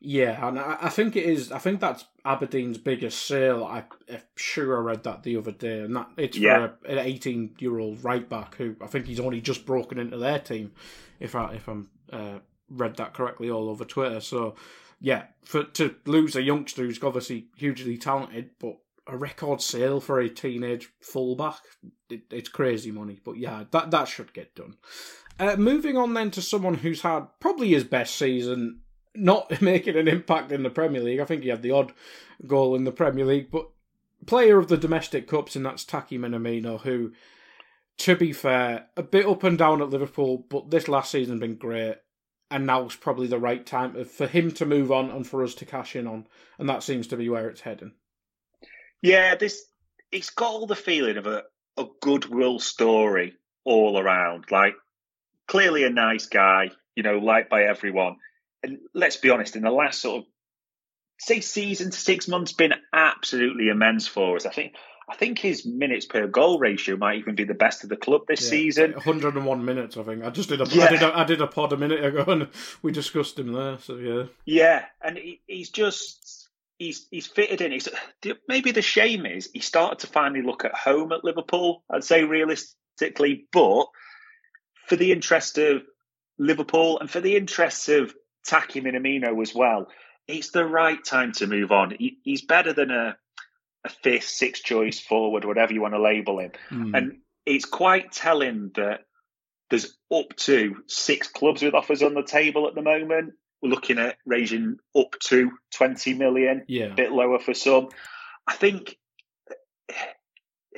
Yeah, 0.03 0.49
and 0.49 0.59
I, 0.59 0.89
think 0.89 1.15
it 1.15 1.25
is. 1.25 1.53
I 1.53 1.59
think 1.59 1.79
that's 1.81 2.07
Aberdeen's 2.25 2.79
biggest 2.79 3.27
sale. 3.27 3.65
I, 3.65 3.85
I'm 4.11 4.23
sure 4.35 4.79
I 4.79 4.81
read 4.81 5.05
that 5.05 5.23
the 5.25 5.37
other 5.37 5.53
day, 5.53 5.81
and 5.81 5.95
that 5.95 6.09
it's 6.17 6.39
Yeah. 6.39 6.69
for 6.69 6.79
a- 6.87 6.93
an 6.93 6.99
18 7.01 7.57
year 7.59 7.79
old 7.79 8.03
right 8.03 8.27
back 8.27 8.55
who 8.55 8.77
I 8.81 8.87
think 8.87 9.07
he's 9.07 9.21
only 9.21 9.43
just 9.43 9.67
broken 9.67 9.99
into 9.99 10.17
their 10.17 10.39
team. 10.39 10.73
If 11.19 11.35
I 11.35 11.53
if 11.53 11.69
I'm 11.69 11.91
uh, 12.11 12.39
read 12.71 12.97
that 12.97 13.13
correctly 13.13 13.51
all 13.51 13.69
over 13.69 13.85
Twitter. 13.85 14.21
So 14.21 14.55
yeah, 15.01 15.25
for 15.45 15.65
to 15.65 15.97
lose 16.07 16.37
a 16.37 16.43
youngster 16.43 16.83
who's 16.83 17.03
obviously 17.03 17.47
hugely 17.57 17.97
talented, 17.97 18.51
but 18.59 18.77
a 19.07 19.17
record 19.17 19.61
sale 19.61 20.01
for 20.01 20.21
a 20.21 20.29
teenage 20.29 20.91
fullback, 21.01 21.61
it, 22.09 22.23
it's 22.31 22.49
crazy 22.49 22.91
money. 22.91 23.19
But 23.23 23.39
yeah, 23.39 23.65
that 23.71 23.91
that 23.91 24.09
should 24.09 24.33
get 24.33 24.55
done. 24.55 24.77
Uh, 25.39 25.57
moving 25.57 25.97
on 25.97 26.13
then 26.13 26.31
to 26.33 26.43
someone 26.43 26.75
who's 26.75 27.01
had 27.01 27.27
probably 27.41 27.71
his 27.71 27.85
best 27.85 28.15
season, 28.17 28.81
not 29.15 29.61
making 29.63 29.97
an 29.97 30.07
impact 30.07 30.53
in 30.53 30.63
the 30.63 30.71
Premier 30.71 31.03
League. 31.03 31.21
I 31.21 31.25
think 31.25 31.43
he 31.43 31.49
had 31.49 31.63
the 31.63 31.73
odd 31.73 31.93
goal 32.47 32.75
in 32.75 32.85
the 32.85 32.93
Premier 32.93 33.25
League, 33.25 33.51
but 33.51 33.71
player 34.27 34.59
of 34.59 34.69
the 34.69 34.77
domestic 34.77 35.27
cups, 35.27 35.57
and 35.57 35.65
that's 35.65 35.85
Taki 35.85 36.19
Minamino, 36.19 36.81
who, 36.83 37.13
to 37.99 38.17
be 38.17 38.35
fair, 38.35 38.87
a 38.99 39.03
bit 39.03 39.27
up 39.27 39.43
and 39.45 39.57
down 39.57 39.81
at 39.81 39.89
Liverpool, 39.89 40.45
but 40.51 40.71
this 40.71 40.89
last 40.89 41.11
season 41.11 41.37
has 41.37 41.41
been 41.41 41.57
great. 41.57 41.97
And 42.51 42.67
now's 42.67 42.97
probably 42.97 43.29
the 43.29 43.39
right 43.39 43.65
time 43.65 44.05
for 44.05 44.27
him 44.27 44.51
to 44.53 44.67
move 44.67 44.91
on 44.91 45.11
and 45.11 45.25
for 45.27 45.45
us 45.45 45.55
to 45.57 45.65
cash 45.65 45.95
in 45.95 46.07
on, 46.07 46.27
and 46.59 46.69
that 46.69 46.83
seems 46.83 47.07
to 47.09 47.17
be 47.17 47.29
where 47.29 47.49
it's 47.49 47.61
heading. 47.61 47.93
Yeah, 49.03 49.37
this 49.37 49.65
it's 50.11 50.31
got 50.31 50.51
all 50.51 50.67
the 50.67 50.75
feeling 50.75 51.17
of 51.17 51.27
a, 51.27 51.45
a 51.77 51.85
goodwill 52.01 52.59
story 52.59 53.35
all 53.65 53.99
around. 53.99 54.47
Like 54.51 54.75
clearly 55.47 55.85
a 55.85 55.91
nice 55.91 56.27
guy, 56.27 56.71
you 56.97 57.03
know, 57.03 57.19
liked 57.19 57.51
by 57.51 57.65
everyone. 57.65 58.17
And 58.63 58.79
let's 58.95 59.17
be 59.17 59.31
honest, 59.31 59.57
in 59.57 59.63
the 59.63 59.71
last 59.71 60.01
sort 60.01 60.23
of 60.23 60.27
say 61.19 61.41
season 61.41 61.93
six 61.93 62.29
months 62.29 62.53
been 62.53 62.75
absolutely 62.93 63.69
immense 63.69 64.07
for 64.07 64.37
us. 64.37 64.47
I 64.47 64.51
think 64.51 64.75
I 65.11 65.17
think 65.17 65.39
his 65.41 65.67
minutes 65.67 66.07
per 66.07 66.27
goal 66.29 66.59
ratio 66.61 66.97
might 66.97 67.19
even 67.19 67.35
be 67.35 67.45
the 67.45 67.55
best 67.55 67.83
of 67.83 67.91
the 67.91 67.97
club 67.97 68.23
this 68.29 68.43
Yeah, 68.45 68.51
season. 68.51 68.93
101 68.93 69.65
minutes, 69.65 69.97
I 69.97 70.05
think. 70.05 70.23
I 70.25 70.31
just 70.31 70.49
did 70.49 70.61
a, 70.61 70.65
Yeah. 70.67 70.85
I 70.85 70.89
did 70.89 71.03
a, 71.03 71.19
I 71.19 71.25
did 71.25 71.41
a 71.41 71.47
pod 71.49 71.73
a 71.73 71.77
minute 71.77 72.05
ago, 72.05 72.25
and 72.31 72.49
we 72.83 72.93
discussed 72.93 73.39
him 73.39 73.53
there. 73.53 73.79
So 73.79 73.97
yeah, 73.97 74.25
Yeah, 74.45 74.85
and 75.03 75.19
he, 75.19 75.41
he's 75.47 75.71
just 75.71 76.49
he's 76.79 77.07
he's 77.11 77.27
fitted 77.27 77.61
in. 77.61 77.73
He's 77.73 77.89
maybe 78.49 78.71
the 78.71 78.83
shame 78.83 79.27
is 79.27 79.51
he 79.53 79.61
started 79.61 79.99
to 80.01 80.07
finally 80.07 80.43
look 80.43 80.65
at 80.65 80.75
home 80.75 81.11
at 81.13 81.25
Liverpool. 81.25 81.83
I'd 81.91 82.05
say 82.05 82.23
realistically, 82.25 83.47
but 83.53 83.87
for 84.87 84.97
the 84.97 85.13
interest 85.13 85.59
of 85.59 85.83
Liverpool 86.39 87.01
and 87.01 87.11
for 87.11 87.21
the 87.21 87.37
interests 87.37 87.89
of 87.89 88.15
Taki 88.47 88.81
Minamino 88.81 89.41
as 89.43 89.55
well, 89.55 89.89
it's 90.27 90.51
the 90.51 90.65
right 90.65 91.05
time 91.05 91.33
to 91.33 91.47
move 91.47 91.73
on. 91.73 91.95
He, 91.99 92.19
he's 92.23 92.43
better 92.43 92.73
than 92.73 92.91
a, 92.91 93.17
a 93.85 93.89
fifth, 93.89 94.29
sixth 94.29 94.65
choice 94.65 95.01
forward, 95.01 95.45
whatever 95.45 95.73
you 95.73 95.81
want 95.81 95.95
to 95.95 96.03
label 96.03 96.39
him. 96.39 96.53
Mm. 96.71 96.97
And 96.97 97.19
it's 97.47 97.65
quite 97.65 98.13
telling 98.13 98.71
that 98.75 99.01
there's 99.71 99.97
up 100.13 100.37
to 100.37 100.83
six 100.87 101.29
clubs 101.29 101.63
with 101.63 101.75
offers 101.75 102.03
on 102.03 102.15
the 102.15 102.23
table 102.23 102.69
at 102.69 102.75
the 102.75 102.83
moment. 102.83 103.35
We're 103.63 103.71
looking 103.71 103.99
at 103.99 104.17
raising 104.27 104.79
up 104.97 105.17
to 105.27 105.53
20 105.75 106.15
million, 106.15 106.65
yeah. 106.67 106.87
a 106.87 106.95
bit 106.95 107.13
lower 107.13 107.39
for 107.39 107.55
some. 107.55 107.89
I 108.47 108.55
think 108.55 108.99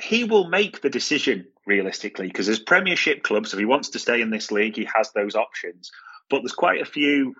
he 0.01 0.23
will 0.25 0.47
make 0.49 0.81
the 0.81 0.89
decision 0.89 1.47
realistically 1.65 2.27
because 2.27 2.49
as 2.49 2.59
Premiership 2.59 3.23
clubs, 3.23 3.53
if 3.53 3.59
he 3.59 3.65
wants 3.65 3.89
to 3.89 3.99
stay 3.99 4.21
in 4.21 4.29
this 4.29 4.51
league, 4.51 4.75
he 4.75 4.87
has 4.93 5.11
those 5.11 5.35
options. 5.35 5.91
But 6.29 6.41
there's 6.41 6.53
quite 6.53 6.81
a 6.81 6.85
few 6.85 7.35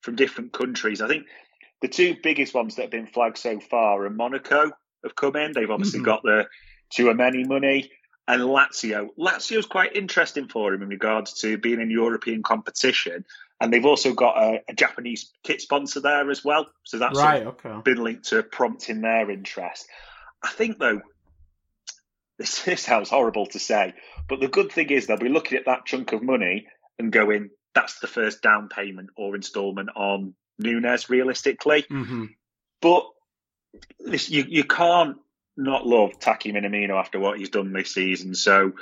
from 0.00 0.16
different 0.16 0.52
countries. 0.52 1.00
I 1.00 1.08
think 1.08 1.26
the 1.82 1.88
two 1.88 2.16
biggest 2.22 2.54
ones 2.54 2.76
that 2.76 2.82
have 2.82 2.90
been 2.90 3.06
flagged 3.06 3.38
so 3.38 3.60
far 3.60 4.04
are 4.04 4.10
Monaco 4.10 4.72
have 5.06 5.16
come 5.16 5.36
in. 5.36 5.52
They've 5.52 5.70
obviously 5.70 6.00
mm-hmm. 6.00 6.06
got 6.06 6.22
the 6.22 6.46
Tchouameni 6.92 7.46
money 7.46 7.90
and 8.28 8.42
Lazio. 8.42 9.08
Lazio's 9.18 9.66
quite 9.66 9.94
interesting 9.94 10.48
for 10.48 10.74
him 10.74 10.82
in 10.82 10.88
regards 10.88 11.34
to 11.40 11.58
being 11.58 11.80
in 11.80 11.90
European 11.90 12.42
competition. 12.42 13.24
And 13.60 13.72
they've 13.72 13.86
also 13.86 14.12
got 14.12 14.36
a, 14.36 14.62
a 14.68 14.74
Japanese 14.74 15.30
kit 15.42 15.60
sponsor 15.60 16.00
there 16.00 16.30
as 16.30 16.44
well. 16.44 16.66
So 16.84 16.98
that's 16.98 17.18
right, 17.18 17.46
okay. 17.46 17.80
been 17.84 18.02
linked 18.02 18.28
to 18.28 18.42
prompting 18.42 19.00
their 19.00 19.30
interest. 19.30 19.86
I 20.42 20.50
think, 20.50 20.78
though, 20.78 21.00
this, 22.38 22.62
this 22.64 22.82
sounds 22.82 23.10
horrible 23.10 23.46
to 23.46 23.58
say, 23.58 23.94
but 24.28 24.40
the 24.40 24.48
good 24.48 24.72
thing 24.72 24.90
is 24.90 25.06
they'll 25.06 25.16
be 25.16 25.28
looking 25.28 25.58
at 25.58 25.66
that 25.66 25.86
chunk 25.86 26.12
of 26.12 26.22
money 26.22 26.66
and 26.98 27.12
going, 27.12 27.50
that's 27.74 28.00
the 28.00 28.06
first 28.06 28.42
down 28.42 28.68
payment 28.68 29.10
or 29.16 29.36
instalment 29.36 29.90
on 29.94 30.34
Nunez, 30.58 31.08
realistically. 31.08 31.82
Mm-hmm. 31.90 32.24
But 32.80 33.06
this, 33.98 34.30
you, 34.30 34.44
you 34.48 34.64
can't 34.64 35.18
not 35.56 35.86
love 35.86 36.18
Taki 36.18 36.52
Minamino 36.52 36.98
after 36.98 37.18
what 37.18 37.38
he's 37.38 37.50
done 37.50 37.72
this 37.72 37.94
season. 37.94 38.34
So 38.34 38.72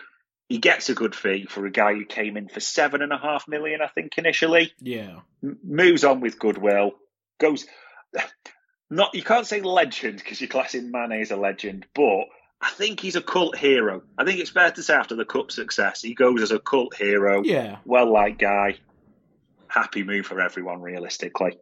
he 0.49 0.59
gets 0.59 0.89
a 0.89 0.95
good 0.95 1.15
fee 1.15 1.47
for 1.49 1.65
a 1.67 1.71
guy 1.71 1.95
who 1.95 2.05
came 2.05 2.37
in 2.37 2.49
for 2.49 2.61
seven 2.61 3.03
and 3.03 3.13
a 3.13 3.19
half 3.19 3.49
million, 3.49 3.81
I 3.81 3.89
think, 3.89 4.19
initially. 4.19 4.73
Yeah. 4.81 5.21
M- 5.43 5.59
moves 5.63 6.05
on 6.05 6.21
with 6.21 6.39
goodwill. 6.39 6.93
Goes 7.41 7.67
not 8.91 9.15
you 9.15 9.23
can't 9.23 9.47
say 9.47 9.61
legend 9.61 10.19
because 10.19 10.41
you're 10.41 10.49
classing 10.49 10.91
Mane 10.91 11.21
as 11.21 11.31
a 11.31 11.37
legend, 11.37 11.87
but 11.95 12.27
I 12.61 12.71
think 12.71 13.01
he's 13.01 13.17
a 13.17 13.23
cult 13.23 13.57
hero. 13.57 14.03
I 14.17 14.25
think 14.25 14.41
it's 14.41 14.51
fair 14.51 14.71
to 14.71 14.83
say 14.83 14.95
after 14.95 15.17
the 15.17 15.25
cup 15.25 15.51
success, 15.51 16.03
he 16.03 16.15
goes 16.15 16.43
as 16.43 16.51
a 16.51 16.59
cult 16.59 16.95
hero. 16.95 17.43
Yeah. 17.45 17.79
Well 17.85 18.13
liked 18.13 18.39
guy. 18.39 18.79
Happy 19.67 20.05
move 20.05 20.27
for 20.27 20.41
everyone, 20.41 20.81
realistically. 20.81 21.59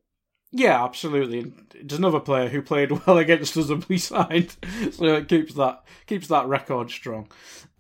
Yeah, 0.53 0.85
absolutely. 0.85 1.53
There's 1.83 1.99
another 1.99 2.21
player 2.21 2.49
who 2.49 2.61
played 2.63 2.91
well 3.07 3.19
against 3.19 3.57
us 3.57 3.71
and 3.71 3.85
we 3.87 3.99
signed, 3.99 4.57
so 4.93 5.05
it 5.15 5.29
keeps 5.29 5.55
that 5.55 5.83
keeps 6.07 6.29
that 6.29 6.47
record 6.47 6.91
strong. 6.91 7.29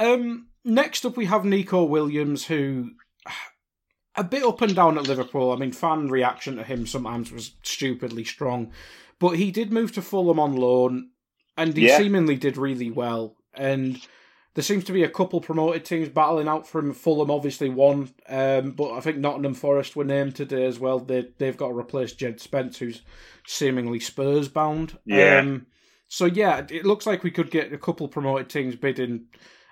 Um, 0.00 0.48
next 0.64 1.04
up, 1.04 1.16
we 1.16 1.26
have 1.26 1.44
Neco 1.44 1.84
Williams, 1.84 2.46
who 2.46 2.92
a 4.16 4.24
bit 4.24 4.42
up 4.42 4.62
and 4.62 4.74
down 4.74 4.96
at 4.96 5.06
Liverpool. 5.06 5.52
I 5.52 5.56
mean, 5.56 5.72
fan 5.72 6.08
reaction 6.08 6.56
to 6.56 6.64
him 6.64 6.86
sometimes 6.86 7.30
was 7.30 7.52
stupidly 7.62 8.24
strong, 8.24 8.72
but 9.18 9.36
he 9.36 9.50
did 9.50 9.70
move 9.70 9.92
to 9.92 10.02
Fulham 10.02 10.40
on 10.40 10.56
loan, 10.56 11.10
and 11.56 11.76
he 11.76 11.88
yeah. 11.88 11.98
seemingly 11.98 12.36
did 12.36 12.56
really 12.56 12.90
well. 12.90 13.36
And 13.54 14.00
there 14.54 14.62
seems 14.62 14.84
to 14.84 14.92
be 14.92 15.02
a 15.02 15.08
couple 15.08 15.40
promoted 15.40 15.84
teams 15.84 16.08
battling 16.08 16.48
out 16.48 16.66
for 16.66 16.78
him. 16.78 16.92
Fulham 16.92 17.30
obviously 17.30 17.70
won, 17.70 18.10
um, 18.28 18.72
but 18.72 18.92
I 18.92 19.00
think 19.00 19.16
Nottingham 19.16 19.54
Forest 19.54 19.96
were 19.96 20.04
named 20.04 20.36
today 20.36 20.66
as 20.66 20.78
well. 20.78 20.98
They 20.98 21.28
they've 21.38 21.56
got 21.56 21.68
to 21.68 21.78
replace 21.78 22.14
Djed 22.14 22.40
Spence, 22.40 22.78
who's 22.78 23.02
seemingly 23.46 24.00
Spurs 24.00 24.48
bound. 24.48 24.98
Yeah. 25.04 25.38
Um, 25.38 25.66
so 26.08 26.26
yeah, 26.26 26.66
it 26.68 26.84
looks 26.84 27.06
like 27.06 27.22
we 27.22 27.30
could 27.30 27.50
get 27.50 27.72
a 27.72 27.78
couple 27.78 28.08
promoted 28.08 28.50
teams 28.50 28.76
bidding. 28.76 29.26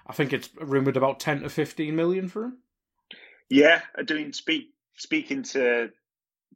I 0.06 0.14
think 0.14 0.32
it's 0.32 0.48
rumored 0.58 0.96
about 0.96 1.20
ten 1.20 1.42
to 1.42 1.50
fifteen 1.50 1.94
million 1.94 2.28
for 2.28 2.44
him. 2.44 2.58
Yeah, 3.50 3.82
doing 4.06 4.32
speak 4.32 4.70
speaking 4.96 5.42
to 5.42 5.90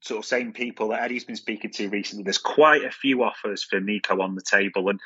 sort 0.03 0.19
of 0.19 0.25
same 0.25 0.53
people 0.53 0.89
that 0.89 1.03
Eddie's 1.03 1.25
been 1.25 1.37
speaking 1.37 1.71
to 1.73 1.89
recently. 1.89 2.25
There's 2.25 2.39
quite 2.39 2.85
a 2.85 2.91
few 2.91 3.23
offers 3.23 3.63
for 3.63 3.81
Neco 3.81 4.21
on 4.23 4.35
the 4.35 4.43
table, 4.43 4.89
and 4.89 5.01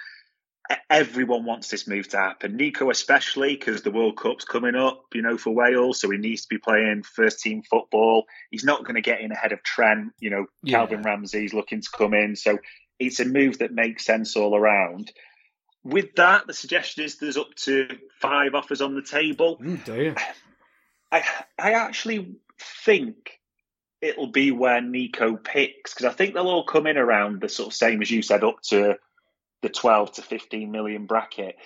everyone 0.90 1.44
wants 1.44 1.68
this 1.68 1.86
move 1.86 2.08
to 2.08 2.18
happen. 2.18 2.56
Neco, 2.56 2.90
especially 2.90 3.56
because 3.56 3.82
the 3.82 3.90
World 3.90 4.16
Cup's 4.16 4.44
coming 4.44 4.74
up, 4.74 5.04
you 5.14 5.22
know, 5.22 5.38
for 5.38 5.50
Wales, 5.50 6.00
so 6.00 6.10
he 6.10 6.18
needs 6.18 6.42
to 6.42 6.48
be 6.48 6.58
playing 6.58 7.02
first 7.02 7.40
team 7.40 7.62
football. 7.62 8.26
He's 8.50 8.64
not 8.64 8.84
going 8.84 8.96
to 8.96 9.00
get 9.00 9.20
in 9.20 9.32
ahead 9.32 9.52
of 9.52 9.62
Trent. 9.62 10.12
You 10.18 10.30
know, 10.30 10.46
yeah. 10.62 10.78
Calvin 10.78 11.02
Ramsey's 11.02 11.54
looking 11.54 11.80
to 11.80 11.88
come 11.90 12.14
in, 12.14 12.36
so 12.36 12.58
it's 12.98 13.20
a 13.20 13.24
move 13.24 13.58
that 13.58 13.72
makes 13.72 14.04
sense 14.04 14.36
all 14.36 14.56
around. 14.56 15.12
With 15.84 16.16
that, 16.16 16.46
the 16.46 16.54
suggestion 16.54 17.04
is 17.04 17.16
there's 17.16 17.36
up 17.36 17.54
to 17.62 17.88
five 18.20 18.54
offers 18.54 18.80
on 18.80 18.94
the 18.94 19.02
table. 19.02 19.58
Mm, 19.58 20.18
I 21.10 21.22
I 21.58 21.72
actually 21.72 22.36
think 22.84 23.38
it'll 24.00 24.30
be 24.30 24.50
where 24.50 24.80
Neco 24.80 25.36
picks 25.36 25.94
because 25.94 26.06
I 26.06 26.14
think 26.14 26.34
they'll 26.34 26.48
all 26.48 26.64
come 26.64 26.86
in 26.86 26.98
around 26.98 27.40
the 27.40 27.48
sort 27.48 27.68
of 27.68 27.74
same 27.74 28.02
as 28.02 28.10
you 28.10 28.22
said, 28.22 28.44
up 28.44 28.60
to 28.68 28.98
the 29.62 29.68
12 29.68 30.12
to 30.12 30.22
15 30.22 30.70
million 30.70 31.06
bracket. 31.06 31.56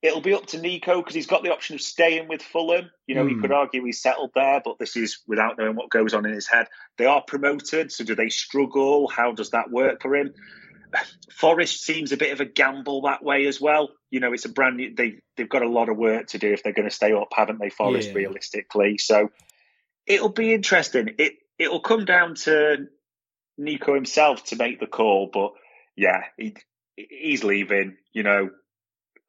It'll 0.00 0.20
be 0.20 0.34
up 0.34 0.46
to 0.46 0.60
Neco 0.60 0.98
because 0.98 1.14
he's 1.14 1.26
got 1.26 1.42
the 1.42 1.52
option 1.52 1.74
of 1.74 1.80
staying 1.80 2.28
with 2.28 2.40
Fulham. 2.40 2.90
You 3.06 3.16
know, 3.16 3.24
mm. 3.24 3.30
you 3.30 3.40
could 3.40 3.50
argue 3.50 3.84
he's 3.84 4.00
settled 4.00 4.30
there, 4.34 4.62
but 4.64 4.78
this 4.78 4.96
is 4.96 5.18
without 5.26 5.58
knowing 5.58 5.74
what 5.74 5.90
goes 5.90 6.14
on 6.14 6.24
in 6.24 6.32
his 6.32 6.46
head. 6.46 6.68
They 6.98 7.06
are 7.06 7.22
promoted, 7.22 7.90
so 7.90 8.04
do 8.04 8.14
they 8.14 8.28
struggle? 8.28 9.08
How 9.08 9.32
does 9.32 9.50
that 9.50 9.70
work 9.70 10.02
for 10.02 10.14
him? 10.14 10.34
Forest 11.32 11.82
seems 11.82 12.12
a 12.12 12.16
bit 12.16 12.32
of 12.32 12.40
a 12.40 12.44
gamble 12.44 13.02
that 13.02 13.22
way 13.22 13.46
as 13.46 13.60
well. 13.60 13.90
You 14.10 14.20
know, 14.20 14.32
it's 14.32 14.44
a 14.44 14.48
brand 14.48 14.76
new. 14.76 14.94
They 14.94 15.18
they've 15.36 15.48
got 15.48 15.62
a 15.62 15.68
lot 15.68 15.88
of 15.88 15.96
work 15.96 16.28
to 16.28 16.38
do 16.38 16.52
if 16.52 16.62
they're 16.62 16.72
going 16.72 16.88
to 16.88 16.94
stay 16.94 17.12
up, 17.12 17.28
haven't 17.34 17.58
they? 17.60 17.68
Forest, 17.68 18.08
yeah. 18.08 18.14
realistically, 18.14 18.98
so 18.98 19.30
it'll 20.06 20.30
be 20.30 20.54
interesting. 20.54 21.14
It 21.18 21.34
it'll 21.58 21.80
come 21.80 22.04
down 22.04 22.36
to 22.36 22.86
Neco 23.58 23.94
himself 23.94 24.44
to 24.46 24.56
make 24.56 24.80
the 24.80 24.86
call, 24.86 25.28
but 25.32 25.52
yeah, 25.96 26.22
he, 26.36 26.54
he's 27.08 27.44
leaving. 27.44 27.96
You 28.12 28.22
know, 28.22 28.50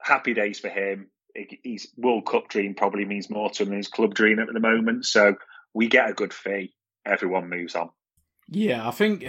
happy 0.01 0.33
days 0.33 0.59
for 0.59 0.69
him. 0.69 1.09
His 1.63 1.87
World 1.95 2.25
Cup 2.25 2.49
dream 2.49 2.73
probably 2.73 3.05
means 3.05 3.29
more 3.29 3.49
to 3.51 3.63
him 3.63 3.69
than 3.69 3.77
his 3.77 3.87
club 3.87 4.13
dream 4.13 4.39
at 4.39 4.47
the 4.51 4.59
moment. 4.59 5.05
So 5.05 5.35
we 5.73 5.87
get 5.87 6.09
a 6.09 6.13
good 6.13 6.33
fee. 6.33 6.73
Everyone 7.05 7.49
moves 7.49 7.75
on. 7.75 7.89
Yeah, 8.51 8.87
I 8.87 8.91
think 8.91 9.25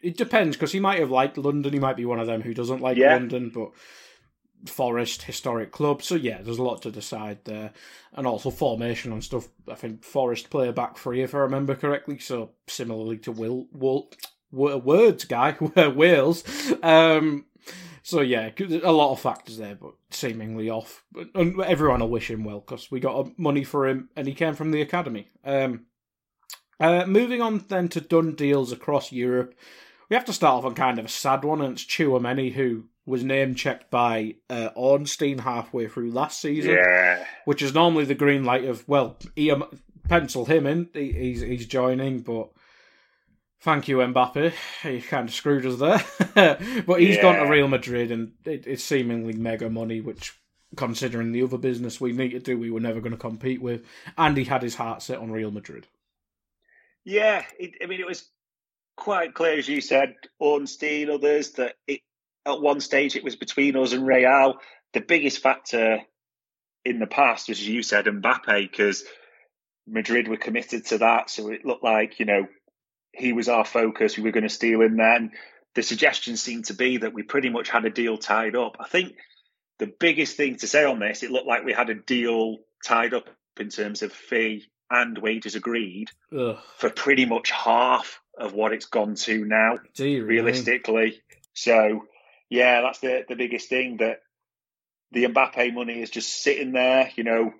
it 0.00 0.16
depends 0.16 0.56
because 0.56 0.72
he 0.72 0.80
might 0.80 1.00
have 1.00 1.10
liked 1.10 1.36
London. 1.36 1.72
He 1.72 1.78
might 1.78 1.96
be 1.96 2.06
one 2.06 2.18
of 2.18 2.26
them 2.26 2.40
who 2.40 2.54
doesn't 2.54 2.80
like 2.80 2.96
yeah. 2.96 3.14
London, 3.14 3.50
but 3.50 3.72
Forest 4.66 5.22
historic 5.22 5.72
club. 5.72 6.02
So 6.02 6.14
yeah, 6.14 6.40
there's 6.40 6.58
a 6.58 6.62
lot 6.62 6.82
to 6.82 6.90
decide 6.90 7.44
there, 7.44 7.72
and 8.14 8.26
also 8.26 8.50
formation 8.50 9.12
and 9.12 9.22
stuff. 9.22 9.48
I 9.68 9.74
think 9.74 10.04
Forest 10.04 10.48
play 10.48 10.68
a 10.68 10.72
back 10.72 10.96
three 10.96 11.22
if 11.22 11.34
I 11.34 11.38
remember 11.38 11.74
correctly. 11.74 12.18
So 12.18 12.52
similarly 12.66 13.18
to 13.18 13.32
Will, 13.32 13.66
Will, 13.72 14.08
words 14.50 15.24
guy 15.24 15.56
Wales. 15.94 16.44
Um, 16.82 17.44
so 18.02 18.20
yeah, 18.20 18.50
a 18.82 18.92
lot 18.92 19.12
of 19.12 19.20
factors 19.20 19.58
there, 19.58 19.74
but 19.74 19.92
seemingly 20.10 20.70
off. 20.70 21.04
And 21.34 21.60
everyone 21.60 22.00
will 22.00 22.08
wish 22.08 22.30
him 22.30 22.44
well 22.44 22.60
because 22.60 22.90
we 22.90 23.00
got 23.00 23.38
money 23.38 23.64
for 23.64 23.86
him, 23.86 24.08
and 24.16 24.26
he 24.26 24.34
came 24.34 24.54
from 24.54 24.70
the 24.70 24.82
academy. 24.82 25.28
Um, 25.44 25.86
uh, 26.80 27.06
moving 27.06 27.40
on 27.40 27.64
then 27.68 27.88
to 27.90 28.00
done 28.00 28.34
deals 28.34 28.72
across 28.72 29.12
Europe, 29.12 29.54
we 30.08 30.16
have 30.16 30.24
to 30.26 30.32
start 30.32 30.58
off 30.58 30.64
on 30.64 30.74
kind 30.74 30.98
of 30.98 31.04
a 31.04 31.08
sad 31.08 31.44
one, 31.44 31.60
and 31.60 31.74
it's 31.74 31.84
Tchouameni 31.84 32.52
who 32.52 32.84
was 33.06 33.24
name 33.24 33.54
checked 33.54 33.90
by 33.90 34.36
uh, 34.50 34.70
Ornstein 34.74 35.38
halfway 35.38 35.88
through 35.88 36.12
last 36.12 36.40
season, 36.40 36.72
yeah. 36.72 37.24
which 37.44 37.62
is 37.62 37.74
normally 37.74 38.04
the 38.04 38.14
green 38.14 38.44
light 38.44 38.64
of 38.64 38.86
well, 38.88 39.16
he, 39.34 39.52
pencil 40.08 40.44
him 40.44 40.66
in, 40.66 40.88
he, 40.92 41.12
he's 41.12 41.40
he's 41.40 41.66
joining, 41.66 42.20
but 42.20 42.50
Thank 43.62 43.86
you, 43.86 43.98
Mbappe. 43.98 44.52
He 44.82 45.00
kind 45.00 45.28
of 45.28 45.34
screwed 45.34 45.64
us 45.64 45.78
there. 45.78 46.04
but 46.84 47.00
he's 47.00 47.16
yeah. 47.16 47.22
gone 47.22 47.36
to 47.36 47.48
Real 47.48 47.68
Madrid 47.68 48.10
and 48.10 48.32
it, 48.44 48.66
it's 48.66 48.82
seemingly 48.82 49.34
mega 49.34 49.70
money, 49.70 50.00
which, 50.00 50.36
considering 50.76 51.30
the 51.30 51.44
other 51.44 51.58
business 51.58 52.00
we 52.00 52.12
need 52.12 52.30
to 52.30 52.40
do, 52.40 52.58
we 52.58 52.72
were 52.72 52.80
never 52.80 53.00
going 53.00 53.12
to 53.12 53.18
compete 53.18 53.62
with. 53.62 53.84
And 54.18 54.36
he 54.36 54.42
had 54.42 54.62
his 54.62 54.74
heart 54.74 55.00
set 55.00 55.18
on 55.18 55.30
Real 55.30 55.52
Madrid. 55.52 55.86
Yeah, 57.04 57.44
it, 57.56 57.74
I 57.80 57.86
mean, 57.86 58.00
it 58.00 58.06
was 58.06 58.28
quite 58.96 59.32
clear, 59.32 59.58
as 59.58 59.68
you 59.68 59.80
said, 59.80 60.16
Ornstein, 60.40 61.08
others, 61.08 61.52
that 61.52 61.76
it, 61.86 62.00
at 62.44 62.60
one 62.60 62.80
stage 62.80 63.14
it 63.14 63.22
was 63.22 63.36
between 63.36 63.76
us 63.76 63.92
and 63.92 64.04
Real. 64.04 64.54
The 64.92 65.00
biggest 65.00 65.38
factor 65.40 66.00
in 66.84 66.98
the 66.98 67.06
past 67.06 67.48
was, 67.48 67.60
as 67.60 67.68
you 67.68 67.84
said, 67.84 68.06
Mbappe, 68.06 68.68
because 68.68 69.04
Madrid 69.86 70.26
were 70.26 70.36
committed 70.36 70.86
to 70.86 70.98
that. 70.98 71.30
So 71.30 71.48
it 71.50 71.64
looked 71.64 71.84
like, 71.84 72.18
you 72.18 72.26
know, 72.26 72.48
he 73.12 73.32
was 73.32 73.48
our 73.48 73.64
focus. 73.64 74.16
We 74.16 74.22
were 74.24 74.30
going 74.32 74.42
to 74.42 74.48
steal 74.48 74.80
him 74.82 74.96
then. 74.96 75.32
The 75.74 75.82
suggestion 75.82 76.36
seemed 76.36 76.66
to 76.66 76.74
be 76.74 76.98
that 76.98 77.14
we 77.14 77.22
pretty 77.22 77.48
much 77.50 77.68
had 77.70 77.84
a 77.84 77.90
deal 77.90 78.18
tied 78.18 78.56
up. 78.56 78.76
I 78.80 78.88
think 78.88 79.14
the 79.78 79.86
biggest 79.86 80.36
thing 80.36 80.56
to 80.56 80.66
say 80.68 80.84
on 80.84 80.98
this, 80.98 81.22
it 81.22 81.30
looked 81.30 81.46
like 81.46 81.64
we 81.64 81.72
had 81.72 81.90
a 81.90 81.94
deal 81.94 82.58
tied 82.84 83.14
up 83.14 83.28
in 83.58 83.68
terms 83.68 84.02
of 84.02 84.12
fee 84.12 84.64
and 84.90 85.16
wages 85.16 85.54
agreed 85.54 86.08
Ugh. 86.36 86.58
for 86.76 86.90
pretty 86.90 87.24
much 87.24 87.50
half 87.50 88.20
of 88.38 88.52
what 88.52 88.72
it's 88.72 88.86
gone 88.86 89.14
to 89.14 89.44
now, 89.44 89.78
me. 89.98 90.20
realistically. 90.20 91.22
So, 91.54 92.06
yeah, 92.50 92.82
that's 92.82 92.98
the, 93.00 93.24
the 93.28 93.36
biggest 93.36 93.68
thing 93.68 93.98
that 93.98 94.18
the 95.12 95.24
Mbappe 95.24 95.72
money 95.74 96.00
is 96.02 96.10
just 96.10 96.42
sitting 96.42 96.72
there, 96.72 97.10
you 97.16 97.24
know, 97.24 97.52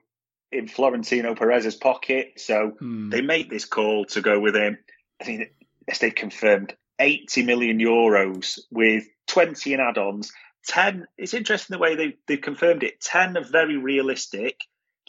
in 0.50 0.68
Florentino 0.68 1.34
Perez's 1.34 1.74
pocket. 1.76 2.34
So 2.36 2.72
Hmm. 2.78 3.08
they 3.10 3.20
make 3.22 3.48
this 3.48 3.64
call 3.64 4.04
to 4.06 4.20
go 4.20 4.38
with 4.38 4.54
him. 4.54 4.78
I 5.22 5.24
think 5.24 5.52
as 5.88 5.98
they've 6.00 6.14
confirmed, 6.14 6.74
80 6.98 7.44
million 7.44 7.78
euros 7.78 8.58
with 8.70 9.04
20 9.28 9.72
in 9.72 9.80
add-ons. 9.80 10.32
10, 10.66 11.06
it's 11.16 11.34
interesting 11.34 11.74
the 11.74 11.80
way 11.80 11.94
they, 11.94 12.16
they've 12.26 12.40
confirmed 12.40 12.82
it. 12.82 13.00
10 13.00 13.36
are 13.36 13.44
very 13.44 13.76
realistic, 13.76 14.60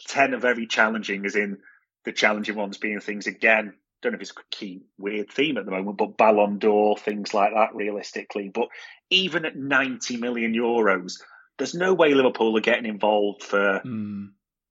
10 0.06 0.34
are 0.34 0.38
very 0.38 0.66
challenging, 0.66 1.26
as 1.26 1.36
in 1.36 1.58
the 2.04 2.12
challenging 2.12 2.54
ones 2.54 2.78
being 2.78 3.00
things, 3.00 3.26
again, 3.26 3.74
don't 4.02 4.12
know 4.12 4.16
if 4.16 4.22
it's 4.22 4.30
a 4.32 4.34
key 4.50 4.82
weird 4.98 5.30
theme 5.30 5.56
at 5.56 5.64
the 5.64 5.70
moment, 5.70 5.96
but 5.96 6.16
Ballon 6.16 6.58
d'Or, 6.58 6.96
things 6.96 7.34
like 7.34 7.52
that, 7.54 7.74
realistically. 7.74 8.50
But 8.50 8.68
even 9.10 9.44
at 9.44 9.56
90 9.56 10.18
million 10.18 10.52
euros, 10.52 11.14
there's 11.58 11.74
no 11.74 11.94
way 11.94 12.14
Liverpool 12.14 12.56
are 12.56 12.60
getting 12.60 12.86
involved 12.86 13.42
for 13.42 13.80
Hmm. 13.80 14.26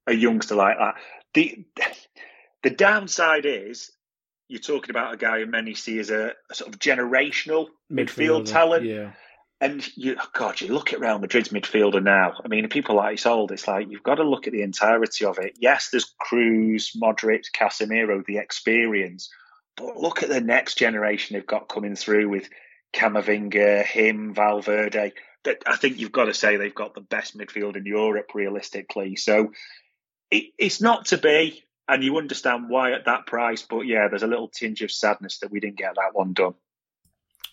a 0.06 0.14
youngster 0.14 0.54
like 0.54 0.78
that. 0.78 0.94
The 1.34 1.64
the 2.62 2.70
downside 2.70 3.46
is 3.46 3.90
you're 4.48 4.60
talking 4.60 4.90
about 4.90 5.14
a 5.14 5.16
guy 5.16 5.40
who 5.40 5.46
many 5.46 5.74
see 5.74 5.98
as 5.98 6.10
a, 6.10 6.32
a 6.50 6.54
sort 6.54 6.72
of 6.72 6.78
generational 6.78 7.68
midfield 7.90 8.50
talent. 8.50 8.84
Yeah. 8.84 9.12
And 9.60 9.86
you, 9.96 10.16
oh 10.20 10.28
God, 10.34 10.60
you 10.60 10.74
look 10.74 10.92
at 10.92 11.00
Real 11.00 11.18
Madrid's 11.18 11.48
midfielder 11.48 12.02
now. 12.02 12.34
I 12.44 12.48
mean, 12.48 12.68
people 12.68 12.96
like 12.96 13.18
Sold, 13.18 13.52
it's 13.52 13.66
like 13.66 13.88
you've 13.88 14.02
got 14.02 14.16
to 14.16 14.28
look 14.28 14.46
at 14.46 14.52
the 14.52 14.62
entirety 14.62 15.24
of 15.24 15.38
it. 15.38 15.56
Yes, 15.58 15.88
there's 15.90 16.12
Kroos, 16.20 16.96
Modric, 16.96 17.44
Casemiro, 17.56 18.24
the 18.26 18.38
experience, 18.38 19.30
but 19.76 19.96
look 19.96 20.22
at 20.22 20.28
the 20.28 20.40
next 20.40 20.76
generation 20.76 21.34
they've 21.34 21.46
got 21.46 21.68
coming 21.68 21.96
through 21.96 22.28
with 22.28 22.50
Camavinga, 22.94 23.84
him, 23.84 24.34
Valverde. 24.34 25.12
That 25.44 25.62
I 25.66 25.76
think 25.76 25.98
you've 25.98 26.12
got 26.12 26.24
to 26.26 26.34
say 26.34 26.56
they've 26.56 26.74
got 26.74 26.94
the 26.94 27.00
best 27.00 27.36
midfield 27.36 27.76
in 27.76 27.86
Europe, 27.86 28.32
realistically. 28.34 29.16
So 29.16 29.52
it, 30.30 30.52
it's 30.58 30.80
not 30.80 31.06
to 31.06 31.18
be, 31.18 31.64
and 31.88 32.02
you 32.02 32.16
understand 32.18 32.68
why 32.68 32.92
at 32.92 33.04
that 33.06 33.26
price. 33.26 33.62
But 33.62 33.82
yeah, 33.82 34.08
there's 34.08 34.22
a 34.22 34.28
little 34.28 34.48
tinge 34.48 34.82
of 34.82 34.90
sadness 34.90 35.38
that 35.38 35.50
we 35.50 35.60
didn't 35.60 35.78
get 35.78 35.94
that 35.96 36.14
one 36.14 36.32
done. 36.32 36.54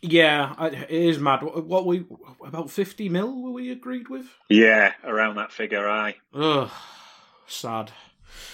Yeah, 0.01 0.55
it 0.65 0.89
is 0.89 1.19
mad. 1.19 1.43
What, 1.43 1.65
what 1.65 1.85
we 1.85 2.05
about 2.43 2.71
fifty 2.71 3.07
mil 3.07 3.41
were 3.41 3.51
we 3.51 3.71
agreed 3.71 4.09
with? 4.09 4.25
Yeah, 4.49 4.93
around 5.03 5.35
that 5.35 5.51
figure, 5.51 5.87
aye. 5.87 6.15
Ugh, 6.33 6.71
sad, 7.45 7.91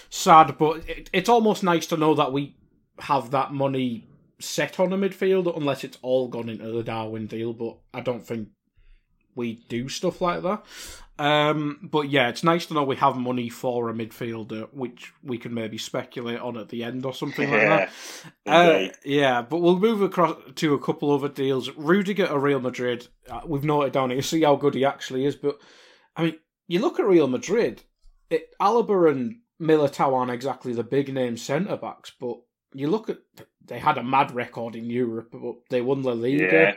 sad. 0.09 0.57
But 0.57 0.89
it, 0.89 1.09
it's 1.13 1.29
almost 1.29 1.63
nice 1.63 1.87
to 1.87 1.97
know 1.97 2.15
that 2.15 2.33
we 2.33 2.57
have 2.99 3.31
that 3.31 3.53
money 3.53 4.09
set 4.39 4.77
on 4.79 4.91
a 4.91 4.97
midfielder, 4.97 5.55
unless 5.55 5.85
it's 5.85 5.97
all 6.01 6.27
gone 6.27 6.49
into 6.49 6.69
the 6.69 6.83
Darwin 6.83 7.27
deal. 7.27 7.53
But 7.53 7.77
I 7.93 8.01
don't 8.01 8.27
think 8.27 8.49
we 9.37 9.63
do 9.69 9.87
stuff 9.87 10.19
like 10.19 10.41
that. 10.43 10.65
Um, 11.19 11.79
but 11.81 12.09
yeah, 12.09 12.29
it's 12.29 12.43
nice 12.43 12.67
to 12.67 12.73
know 12.73 12.83
we 12.83 12.95
have 12.97 13.15
money 13.15 13.49
for 13.49 13.89
a 13.89 13.93
midfielder, 13.93 14.67
which 14.71 15.13
we 15.23 15.37
can 15.37 15.53
maybe 15.53 15.77
speculate 15.77 16.39
on 16.39 16.57
at 16.57 16.69
the 16.69 16.83
end 16.83 17.05
or 17.05 17.13
something 17.13 17.49
like 17.49 17.61
that. 17.61 17.91
Uh, 18.45 18.87
yeah, 19.03 19.41
but 19.41 19.57
we'll 19.57 19.77
move 19.77 20.01
across 20.01 20.37
to 20.55 20.73
a 20.73 20.79
couple 20.79 21.11
other 21.11 21.27
deals. 21.27 21.69
Rudiger 21.75 22.27
to 22.27 22.39
Real 22.39 22.61
Madrid. 22.61 23.07
Uh, 23.29 23.41
we've 23.45 23.65
noted 23.65 23.91
down 23.91 24.09
here, 24.09 24.21
see 24.21 24.41
how 24.41 24.55
good 24.55 24.73
he 24.73 24.85
actually 24.85 25.25
is. 25.25 25.35
But 25.35 25.57
I 26.15 26.23
mean, 26.23 26.35
you 26.67 26.79
look 26.79 26.97
at 26.97 27.05
Real 27.05 27.27
Madrid. 27.27 27.83
It, 28.29 28.55
Alaba 28.61 29.11
and 29.11 29.39
Militao 29.61 30.13
aren't 30.13 30.31
exactly 30.31 30.71
the 30.71 30.83
big 30.83 31.13
name 31.13 31.35
centre 31.35 31.75
backs, 31.75 32.13
but 32.17 32.37
you 32.73 32.87
look 32.87 33.09
at 33.09 33.17
they 33.65 33.79
had 33.79 33.97
a 33.97 34.03
mad 34.03 34.33
record 34.33 34.77
in 34.77 34.89
Europe, 34.89 35.29
but 35.33 35.55
they 35.69 35.81
won 35.81 36.03
La 36.03 36.13
Liga. 36.13 36.43
Yeah. 36.43 36.75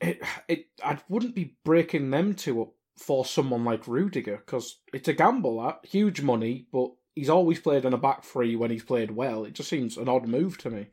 It, 0.00 0.22
it, 0.48 0.66
I 0.84 0.98
wouldn't 1.08 1.34
be 1.34 1.56
breaking 1.64 2.10
them 2.10 2.34
two 2.34 2.62
up 2.62 2.72
for 2.96 3.24
someone 3.24 3.64
like 3.64 3.88
Rudiger 3.88 4.36
because 4.36 4.80
it's 4.92 5.08
a 5.08 5.12
gamble. 5.12 5.62
That 5.62 5.80
huge 5.84 6.20
money, 6.20 6.66
but 6.72 6.92
he's 7.14 7.30
always 7.30 7.60
played 7.60 7.84
in 7.84 7.92
a 7.92 7.98
back 7.98 8.24
three 8.24 8.56
when 8.56 8.70
he's 8.70 8.84
played 8.84 9.10
well. 9.10 9.44
It 9.44 9.54
just 9.54 9.68
seems 9.68 9.96
an 9.96 10.08
odd 10.08 10.26
move 10.26 10.58
to 10.58 10.70
me. 10.70 10.86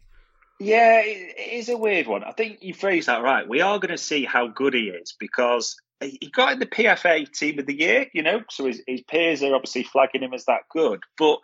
Yeah, 0.60 1.02
it 1.02 1.36
it 1.38 1.54
is 1.54 1.70
a 1.70 1.78
weird 1.78 2.08
one. 2.08 2.24
I 2.24 2.32
think 2.32 2.60
you 2.62 2.74
phrased 2.74 3.08
that 3.08 3.24
right. 3.24 3.48
We 3.48 3.62
are 3.62 3.80
going 3.80 3.92
to 3.92 3.98
see 3.98 4.24
how 4.24 4.48
good 4.48 4.74
he 4.74 4.90
is 4.90 5.14
because 5.20 5.76
he 6.02 6.30
got 6.34 6.54
in 6.54 6.60
the 6.60 6.66
PFA 6.66 7.32
team 7.32 7.60
of 7.60 7.66
the 7.66 7.78
year, 7.78 8.08
you 8.14 8.22
know, 8.22 8.42
so 8.50 8.66
his, 8.66 8.82
his 8.88 9.02
peers 9.02 9.44
are 9.44 9.56
obviously 9.56 9.84
flagging 9.84 10.24
him 10.24 10.34
as 10.34 10.46
that 10.46 10.64
good. 10.70 11.02
But 11.18 11.40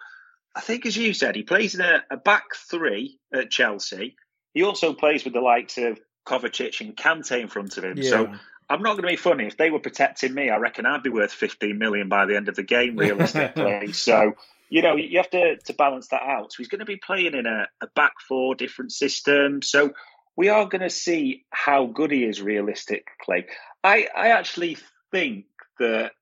I 0.56 0.62
think, 0.62 0.86
as 0.86 0.98
you 0.98 1.14
said, 1.14 1.36
he 1.36 1.44
plays 1.44 1.76
in 1.76 1.82
a, 1.82 2.04
a 2.10 2.18
back 2.18 2.56
three 2.70 3.18
at 3.34 3.50
Chelsea. 3.50 4.16
He 4.54 4.64
also 4.64 4.94
plays 4.94 5.24
with 5.24 5.34
the 5.34 5.42
likes 5.42 5.78
of 5.78 6.00
Kovacic 6.26 6.82
and 6.82 6.96
Kante 6.96 7.40
in 7.40 7.48
front 7.48 7.78
of 7.78 7.84
him. 7.84 8.02
So 8.04 8.34
I'm 8.72 8.82
not 8.82 8.94
going 8.94 9.04
to 9.04 9.10
be 9.10 9.16
funny. 9.18 9.48
If 9.48 9.58
they 9.58 9.70
were 9.70 9.80
protecting 9.80 10.34
me, 10.34 10.50
I 10.50 10.58
reckon 10.58 10.86
I'd 10.86 11.04
be 11.04 11.10
worth 11.10 11.34
15 11.34 11.78
million 11.78 12.08
by 12.08 12.26
the 12.26 12.38
end 12.38 12.48
of 12.48 12.56
the 12.56 12.64
game, 12.64 12.96
realistically. 12.96 13.92
so, 13.94 14.34
you 14.70 14.82
know, 14.82 14.96
you 14.96 15.18
have 15.18 15.30
to, 15.32 15.58
to 15.58 15.74
balance 15.74 16.08
that 16.10 16.22
out. 16.22 16.54
So 16.54 16.58
he's 16.60 16.70
going 16.70 16.80
to 16.80 16.86
be 16.86 16.96
playing 16.96 17.34
in 17.34 17.46
a, 17.46 17.68
a 17.82 17.88
back 17.96 18.14
four, 18.26 18.56
different 18.56 18.94
system. 18.94 19.62
So 19.62 19.92
we 20.38 20.48
are 20.48 20.66
going 20.68 20.82
to 20.82 20.90
see 20.90 21.44
how 21.50 21.86
good 21.88 22.12
he 22.12 22.24
is 22.24 22.42
realistically. 22.42 23.46
I, 23.84 24.08
I 24.16 24.30
actually 24.30 24.78
think 25.12 25.46
that, 25.80 26.14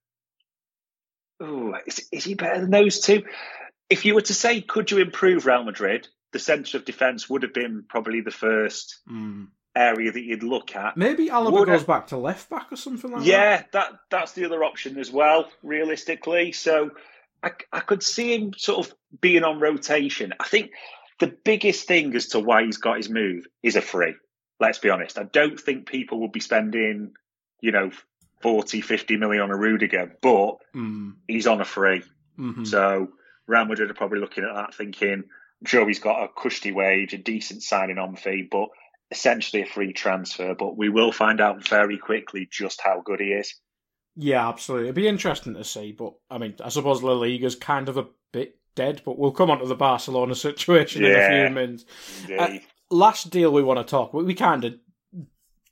oh, 1.40 1.76
is, 1.86 2.08
is 2.12 2.24
he 2.24 2.34
better 2.34 2.62
than 2.62 2.72
those 2.72 3.00
two? 3.00 3.24
If 3.92 4.06
you 4.06 4.16
were 4.16 4.22
to 4.22 4.34
say, 4.34 4.62
could 4.62 4.90
you 4.90 5.00
improve 5.00 5.46
Real 5.46 5.64
Madrid? 5.64 6.08
The 6.32 6.40
centre 6.40 6.78
of 6.78 6.86
defence 6.86 7.30
would 7.30 7.44
have 7.44 7.54
been 7.54 7.86
probably 7.88 8.22
the 8.22 8.32
first 8.32 9.02
Mm. 9.08 9.48
Area 9.76 10.12
that 10.12 10.22
you'd 10.24 10.44
look 10.44 10.76
at. 10.76 10.98
Maybe 10.98 11.28
Alaba 11.30 11.52
Would 11.52 11.68
goes 11.68 11.84
I- 11.84 11.88
back 11.88 12.08
to 12.08 12.18
left 12.18 12.50
back 12.50 12.72
or 12.72 12.76
something 12.76 13.12
like 13.12 13.22
that. 13.22 13.28
Yeah, 13.28 13.64
that 13.74 13.94
that's 14.10 14.34
the 14.34 14.46
other 14.46 14.64
option 14.64 14.98
as 14.98 15.12
well, 15.12 15.50
realistically. 15.64 16.52
So 16.52 16.92
I, 17.44 17.52
I 17.72 17.80
could 17.80 18.04
see 18.04 18.36
him 18.36 18.54
sort 18.58 18.86
of 18.88 18.94
being 19.22 19.44
on 19.44 19.60
rotation. 19.60 20.34
I 20.40 20.48
think 20.48 20.72
the 21.20 21.28
biggest 21.44 21.88
thing 21.88 22.16
as 22.16 22.28
to 22.30 22.40
why 22.40 22.64
he's 22.66 22.78
got 22.78 22.98
his 22.98 23.10
move 23.10 23.46
is 23.64 23.76
a 23.76 23.82
free. 23.82 24.16
Let's 24.60 24.80
be 24.80 24.90
honest. 24.90 25.18
I 25.18 25.24
don't 25.24 25.60
think 25.60 25.88
people 25.88 26.20
will 26.20 26.28
be 26.30 26.40
spending, 26.42 27.14
you 27.62 27.72
know, 27.72 27.92
40, 28.42 28.82
50 28.82 29.18
million 29.18 29.44
on 29.44 29.52
a 29.52 29.58
Rudiger, 29.58 30.18
but 30.22 30.56
Mm. 30.76 31.14
he's 31.28 31.48
on 31.48 31.62
a 31.62 31.66
free. 31.66 32.04
Mhm. 32.38 32.66
So 32.68 33.10
Real 33.48 33.66
Madrid 33.66 33.90
are 33.90 33.94
probably 33.94 34.20
looking 34.20 34.44
at 34.44 34.54
that 34.56 34.74
thinking, 34.74 35.24
I'm 35.62 35.66
sure 35.66 35.88
he's 35.88 36.00
got 36.00 36.24
a 36.24 36.28
cushy 36.30 36.72
wage, 36.72 37.14
a 37.14 37.18
decent 37.18 37.64
signing 37.64 37.98
on 37.98 38.16
fee, 38.16 38.48
but 38.50 38.70
essentially 39.12 39.64
a 39.64 39.66
free 39.66 39.94
transfer. 39.94 40.56
But 40.56 40.78
we 40.78 40.90
will 40.90 41.12
find 41.12 41.42
out 41.42 41.68
very 41.68 41.98
quickly 41.98 42.48
just 42.50 42.82
how 42.82 43.02
good 43.04 43.20
he 43.20 43.28
is. 43.28 43.56
Yeah, 44.16 44.48
absolutely. 44.48 44.88
It'd 44.88 44.96
be 44.96 45.08
interesting 45.08 45.54
to 45.54 45.64
see, 45.64 45.92
but 45.92 46.14
I 46.30 46.38
mean, 46.38 46.56
I 46.64 46.70
suppose 46.70 47.02
La 47.02 47.14
Liga's 47.14 47.56
kind 47.56 47.88
of 47.88 47.98
a 47.98 48.08
bit 48.34 48.58
dead, 48.76 49.02
but 49.06 49.18
we'll 49.18 49.32
come 49.32 49.50
on 49.50 49.60
to 49.60 49.66
the 49.66 49.76
Barcelona 49.76 50.36
situation 50.48 51.06
in 51.06 51.12
a 51.12 51.28
few 51.28 51.56
minutes. 51.56 51.86
Indeed. 52.28 52.62
last 52.90 53.30
deal 53.30 53.52
we 53.52 53.64
want 53.64 53.80
to 53.80 53.90
talk. 53.90 54.14
We, 54.14 54.24
we 54.24 54.34
kind 54.34 54.66
of 54.66 54.76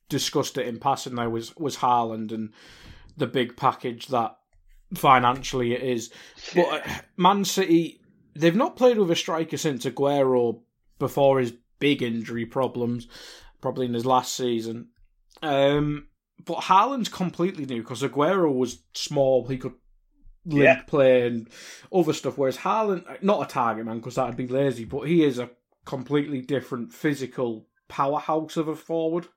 discussed 0.10 0.58
it 0.58 0.68
in 0.68 0.80
passing. 0.80 1.16
Though 1.16 1.30
was 1.30 1.56
was 1.58 1.78
Haaland 1.78 2.32
and 2.32 2.54
the 3.18 3.28
big 3.28 3.58
package 3.58 4.08
that 4.08 4.38
financially 4.94 5.74
it 5.74 5.82
is. 5.82 6.12
But 6.56 6.68
uh, 6.68 6.94
Man 7.18 7.44
City, 7.44 8.00
they've 8.36 8.56
not 8.56 8.78
played 8.78 8.98
with 8.98 9.12
a 9.12 9.16
striker 9.16 9.58
since 9.58 9.86
Aguero 9.86 10.62
before 11.00 11.40
his 11.40 11.54
big 11.80 12.02
injury 12.02 12.46
problems, 12.46 13.08
probably 13.62 13.86
in 13.86 13.94
his 13.94 14.06
last 14.06 14.36
season. 14.36 14.90
Um, 15.42 16.08
but 16.46 16.58
Haaland's 16.58 17.10
completely 17.10 17.66
new 17.66 17.82
because 17.82 18.04
Aguero 18.04 18.54
was 18.54 18.84
small. 18.94 19.48
He 19.48 19.58
could 19.58 19.74
link 20.46 20.64
Yeah. 20.64 20.82
play 20.84 21.28
and 21.28 21.50
other 21.94 22.14
stuff. 22.14 22.38
Whereas 22.38 22.58
Haaland, 22.58 23.22
not 23.22 23.50
a 23.50 23.54
target 23.54 23.86
man 23.86 23.98
because 23.98 24.16
that'd 24.16 24.38
be 24.38 24.48
lazy, 24.48 24.86
but 24.86 25.02
he 25.02 25.24
is 25.24 25.40
a 25.40 25.50
completely 25.86 26.42
different 26.42 26.94
physical 26.94 27.68
powerhouse 27.88 28.58
of 28.58 28.68
a 28.68 28.76
forward. 28.76 29.28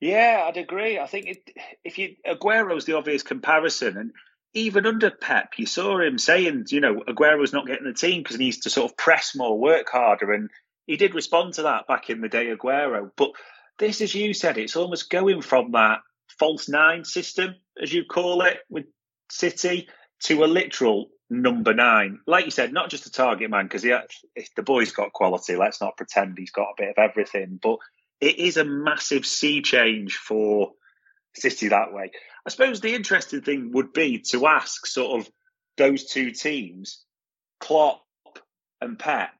Yeah, 0.00 0.44
I'd 0.46 0.56
agree. 0.56 0.98
I 0.98 1.06
think 1.06 1.26
it, 1.26 1.50
if 1.82 1.98
you 1.98 2.16
Aguero's 2.26 2.84
the 2.84 2.96
obvious 2.96 3.22
comparison, 3.22 3.96
and 3.96 4.12
even 4.52 4.86
under 4.86 5.10
Pep, 5.10 5.54
you 5.56 5.66
saw 5.66 5.98
him 6.00 6.18
saying, 6.18 6.66
you 6.68 6.80
know, 6.80 7.02
Aguero's 7.08 7.52
not 7.52 7.66
getting 7.66 7.86
the 7.86 7.94
team 7.94 8.22
because 8.22 8.36
he 8.36 8.44
needs 8.44 8.58
to 8.60 8.70
sort 8.70 8.90
of 8.90 8.96
press 8.96 9.34
more, 9.34 9.58
work 9.58 9.88
harder, 9.90 10.32
and 10.32 10.50
he 10.86 10.96
did 10.96 11.14
respond 11.14 11.54
to 11.54 11.62
that 11.62 11.86
back 11.86 12.10
in 12.10 12.20
the 12.20 12.28
day, 12.28 12.54
Aguero. 12.54 13.10
But 13.16 13.30
this, 13.78 14.00
as 14.00 14.14
you 14.14 14.34
said, 14.34 14.58
it's 14.58 14.76
almost 14.76 15.10
going 15.10 15.42
from 15.42 15.72
that 15.72 16.00
false 16.38 16.68
nine 16.68 17.04
system, 17.04 17.54
as 17.82 17.92
you 17.92 18.04
call 18.04 18.42
it, 18.42 18.58
with 18.68 18.86
City, 19.30 19.88
to 20.24 20.44
a 20.44 20.46
literal 20.46 21.08
number 21.30 21.74
nine. 21.74 22.20
Like 22.26 22.44
you 22.44 22.50
said, 22.50 22.72
not 22.72 22.90
just 22.90 23.06
a 23.06 23.10
target 23.10 23.50
man, 23.50 23.64
because 23.64 23.82
the 23.82 24.62
boy's 24.62 24.92
got 24.92 25.12
quality. 25.12 25.56
Let's 25.56 25.80
not 25.80 25.96
pretend 25.96 26.36
he's 26.36 26.50
got 26.50 26.70
a 26.70 26.74
bit 26.82 26.90
of 26.90 26.98
everything, 26.98 27.58
but 27.60 27.78
it 28.20 28.38
is 28.38 28.56
a 28.56 28.64
massive 28.64 29.26
sea 29.26 29.62
change 29.62 30.16
for 30.16 30.72
City 31.34 31.68
that 31.68 31.92
way. 31.92 32.10
I 32.46 32.50
suppose 32.50 32.80
the 32.80 32.94
interesting 32.94 33.40
thing 33.40 33.72
would 33.72 33.92
be 33.92 34.20
to 34.30 34.46
ask 34.46 34.86
sort 34.86 35.20
of 35.20 35.28
those 35.76 36.04
two 36.04 36.30
teams, 36.30 37.02
Klopp 37.58 38.02
and 38.80 38.98
Pep, 38.98 39.30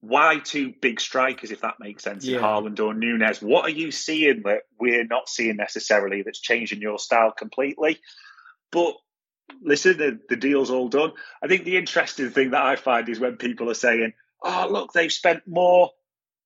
why 0.00 0.38
two 0.42 0.72
big 0.80 1.00
strikers, 1.00 1.50
if 1.50 1.60
that 1.60 1.74
makes 1.78 2.02
sense, 2.02 2.24
Yeah. 2.24 2.38
in 2.38 2.42
Haaland 2.42 2.80
or 2.80 2.94
Nunez? 2.94 3.42
What 3.42 3.66
are 3.66 3.70
you 3.74 3.90
seeing 3.90 4.42
that 4.44 4.62
we're 4.78 5.04
not 5.04 5.28
seeing 5.28 5.56
necessarily 5.56 6.22
that's 6.22 6.40
changing 6.40 6.80
your 6.80 6.98
style 6.98 7.32
completely? 7.32 7.98
But 8.72 8.94
listen, 9.62 9.98
the, 9.98 10.18
the 10.28 10.36
deal's 10.36 10.70
all 10.70 10.88
done. 10.88 11.12
I 11.42 11.48
think 11.48 11.64
the 11.64 11.76
interesting 11.76 12.30
thing 12.30 12.50
that 12.52 12.62
I 12.62 12.76
find 12.76 13.08
is 13.08 13.20
when 13.20 13.36
people 13.36 13.68
are 13.70 13.74
saying, 13.74 14.12
oh, 14.42 14.68
look, 14.70 14.92
they've 14.92 15.12
spent 15.12 15.42
more 15.46 15.90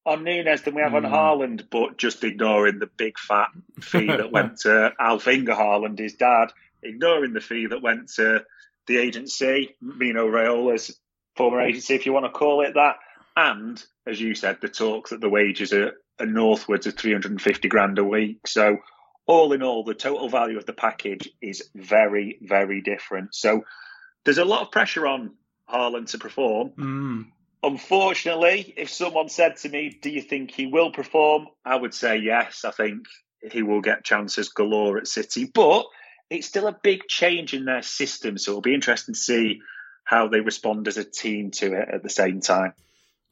on 0.07 0.25
Nunez 0.25 0.63
than 0.63 0.75
we 0.75 0.83
have 0.83 0.95
on 0.95 1.05
Mm. 1.05 1.11
Haaland, 1.13 1.71
but 1.71 1.97
just 1.97 2.25
ignoring 2.25 2.79
the 2.79 2.89
big 2.97 3.19
fat 3.19 3.49
fee 3.81 4.07
that 4.09 4.33
went 4.33 4.59
to 4.61 4.93
Alf-Inge 5.01 5.49
Haaland, 5.49 5.99
his 5.99 6.15
dad, 6.15 6.49
ignoring 6.83 7.33
the 7.33 7.41
fee 7.41 7.67
that 7.69 7.83
went 7.83 8.09
to 8.17 8.45
the 8.87 8.99
agency, 8.99 9.77
Mino 9.81 10.27
Raiola's 10.29 10.99
former 11.37 11.61
agency, 11.63 11.95
if 11.95 12.05
you 12.05 12.13
want 12.13 12.27
to 12.27 12.31
call 12.33 12.61
it 12.63 12.75
that. 12.75 12.97
And 13.37 13.83
as 14.07 14.21
you 14.21 14.35
said, 14.35 14.59
the 14.61 14.69
talk 14.69 15.09
that 15.09 15.21
the 15.21 15.29
wages 15.29 15.73
are, 15.73 15.93
are 16.21 16.27
northwards 16.27 16.87
of 16.87 16.97
350 16.97 17.69
grand 17.69 17.99
a 17.99 18.05
week. 18.05 18.47
So, 18.47 18.79
all 19.27 19.53
in 19.53 19.63
all, 19.63 19.85
the 19.85 19.95
total 19.95 20.29
value 20.29 20.59
of 20.59 20.67
the 20.67 20.73
package 20.73 21.29
is 21.41 21.71
very, 21.75 22.39
very 22.43 22.81
different. 22.83 23.35
So, 23.35 23.65
there's 24.25 24.39
a 24.39 24.45
lot 24.45 24.63
of 24.63 24.71
pressure 24.71 25.07
on 25.07 25.35
Haaland 25.69 26.11
to 26.11 26.19
perform. 26.19 26.71
Mm. 26.71 27.27
Unfortunately, 27.63 28.75
if 28.77 28.91
someone 28.91 29.29
said 29.29 29.57
to 29.59 29.69
me, 29.69 29.99
Do 30.01 30.11
you 30.11 30.21
think 30.21 30.51
he 30.51 30.67
will 30.67 30.93
perform? 30.93 31.47
I 31.65 31.77
would 31.77 31.95
say 31.95 32.19
yes. 32.19 32.65
I 32.65 32.71
think 32.71 33.07
he 33.51 33.63
will 33.63 33.81
get 33.81 34.05
chances 34.05 34.51
galore 34.51 34.99
at 34.99 35.09
City. 35.09 35.47
But 35.47 35.87
it's 36.31 36.47
still 36.47 36.67
a 36.67 36.79
big 36.83 37.09
change 37.09 37.55
in 37.55 37.65
their 37.65 37.83
system. 37.83 38.39
So 38.39 38.53
it'll 38.53 38.63
be 38.63 38.75
interesting 38.75 39.15
to 39.15 39.21
see 39.21 39.61
how 40.05 40.29
they 40.29 40.41
respond 40.41 40.89
as 40.89 40.99
a 40.99 41.05
team 41.05 41.51
to 41.53 41.73
it 41.75 41.89
at 41.91 42.03
the 42.03 42.11
same 42.11 42.41
time. 42.41 42.75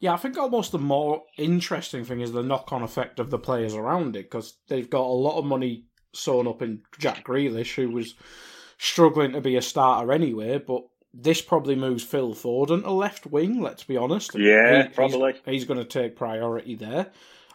Yeah, 0.03 0.15
I 0.15 0.17
think 0.17 0.37
almost 0.37 0.73
the 0.73 0.79
more 0.79 1.23
interesting 1.37 2.03
thing 2.03 2.19
is 2.19 2.33
the 2.33 2.43
knock 2.43 2.73
on 2.73 2.83
effect 2.83 3.19
of 3.19 3.29
the 3.29 3.39
players 3.39 3.73
around 3.73 4.17
it 4.17 4.29
because 4.29 4.57
they've 4.67 4.89
got 4.89 5.05
a 5.05 5.07
lot 5.07 5.39
of 5.39 5.45
money 5.45 5.85
sewn 6.11 6.45
up 6.45 6.61
in 6.61 6.81
Jack 6.99 7.23
Grealish, 7.23 7.75
who 7.75 7.89
was 7.89 8.15
struggling 8.77 9.31
to 9.31 9.39
be 9.39 9.55
a 9.55 9.61
starter 9.61 10.11
anyway, 10.11 10.57
but 10.57 10.81
this 11.13 11.41
probably 11.41 11.75
moves 11.75 12.03
Phil 12.03 12.33
Foden 12.33 12.83
to 12.83 12.91
left 12.91 13.27
wing, 13.27 13.61
let's 13.61 13.85
be 13.85 13.95
honest. 13.95 14.35
Yeah, 14.35 14.81
he's- 14.81 14.93
probably. 14.93 15.35
He's, 15.45 15.63
going 15.63 15.79
to 15.79 15.85
take 15.85 16.17
priority 16.17 16.75
there. 16.75 17.09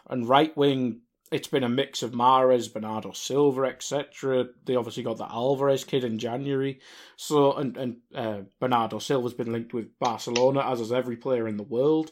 And 0.09 0.27
right 0.27 0.57
wing, 0.57 1.01
it's 1.31 1.47
been 1.47 1.63
a 1.63 1.69
mix 1.69 2.01
of 2.01 2.11
Mahrez, 2.11 2.71
Bernardo 2.73 3.11
Silva, 3.11 3.63
etc. 3.63 4.47
They 4.65 4.75
obviously 4.75 5.03
got 5.03 5.17
the 5.17 5.31
Alvarez 5.31 5.83
kid 5.83 6.03
in 6.03 6.17
January. 6.17 6.79
So 7.15 7.53
and 7.53 7.77
and 7.77 7.97
uh, 8.15 8.41
Bernardo 8.59 8.99
Silva's 8.99 9.33
been 9.33 9.51
linked 9.51 9.73
with 9.73 9.97
Barcelona, 9.99 10.61
as 10.61 10.81
is 10.81 10.91
every 10.91 11.17
player 11.17 11.47
in 11.47 11.57
the 11.57 11.63
world. 11.63 12.11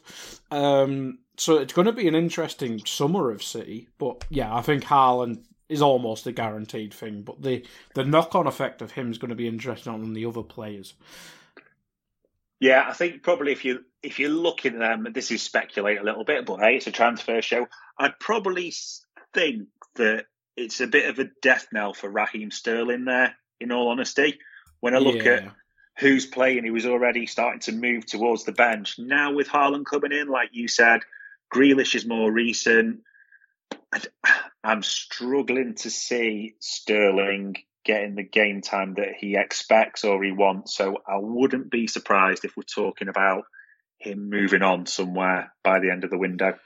Um, 0.50 1.18
so 1.36 1.58
it's 1.58 1.72
going 1.72 1.86
to 1.86 1.92
be 1.92 2.08
an 2.08 2.14
interesting 2.14 2.84
summer 2.84 3.30
of 3.30 3.42
City. 3.42 3.88
But 3.98 4.24
yeah, 4.30 4.54
I 4.54 4.62
think 4.62 4.84
Haaland 4.84 5.44
is 5.68 5.82
almost 5.82 6.26
a 6.26 6.32
guaranteed 6.32 6.94
thing. 6.94 7.22
But 7.22 7.42
the 7.42 7.64
the 7.94 8.04
knock 8.04 8.34
on 8.34 8.46
effect 8.46 8.82
of 8.82 8.92
him 8.92 9.10
is 9.10 9.18
going 9.18 9.30
to 9.30 9.34
be 9.34 9.48
interesting 9.48 9.92
on 9.92 10.14
the 10.14 10.26
other 10.26 10.42
players. 10.42 10.94
Yeah, 12.60 12.84
I 12.88 12.92
think 12.92 13.22
probably 13.22 13.52
if 13.52 13.64
you 13.64 13.84
if 14.02 14.18
you're 14.18 14.30
looking 14.30 14.74
at 14.74 14.78
them, 14.78 15.12
this 15.12 15.30
is 15.30 15.42
speculate 15.42 15.98
a 15.98 16.04
little 16.04 16.24
bit, 16.24 16.46
but 16.46 16.60
hey, 16.60 16.76
it's 16.76 16.86
a 16.86 16.92
transfer 16.92 17.40
show. 17.42 17.66
I'd 17.98 18.18
probably 18.18 18.72
think 19.34 19.68
that 19.96 20.26
it's 20.56 20.80
a 20.80 20.86
bit 20.86 21.08
of 21.08 21.18
a 21.18 21.30
death 21.42 21.68
knell 21.72 21.94
for 21.94 22.10
Raheem 22.10 22.50
Sterling 22.50 23.04
there. 23.04 23.36
In 23.60 23.72
all 23.72 23.88
honesty, 23.88 24.38
when 24.80 24.94
I 24.94 24.98
look 24.98 25.24
Yeah. 25.24 25.32
at 25.32 25.54
who's 25.98 26.26
playing, 26.26 26.64
he 26.64 26.70
was 26.70 26.86
already 26.86 27.26
starting 27.26 27.60
to 27.60 27.72
move 27.72 28.06
towards 28.06 28.44
the 28.44 28.52
bench. 28.52 28.98
Now 28.98 29.32
with 29.32 29.48
Haaland 29.48 29.84
coming 29.86 30.12
in, 30.12 30.28
like 30.28 30.50
you 30.52 30.68
said, 30.68 31.00
Grealish 31.52 31.94
is 31.94 32.06
more 32.06 32.30
recent. 32.30 33.02
I'm 34.62 34.82
struggling 34.82 35.74
to 35.76 35.90
see 35.90 36.54
Sterling 36.60 37.56
getting 37.84 38.14
the 38.14 38.22
game 38.22 38.60
time 38.60 38.94
that 38.94 39.14
he 39.18 39.36
expects 39.36 40.04
or 40.04 40.22
he 40.22 40.30
wants. 40.30 40.76
So 40.76 40.98
I 41.06 41.16
wouldn't 41.18 41.70
be 41.70 41.86
surprised 41.86 42.44
if 42.44 42.56
we're 42.56 42.62
talking 42.64 43.08
about 43.08 43.44
him 43.98 44.28
moving 44.28 44.62
on 44.62 44.86
somewhere 44.86 45.52
by 45.64 45.80
the 45.80 45.90
end 45.90 46.04
of 46.04 46.10
the 46.10 46.18
window. 46.18 46.58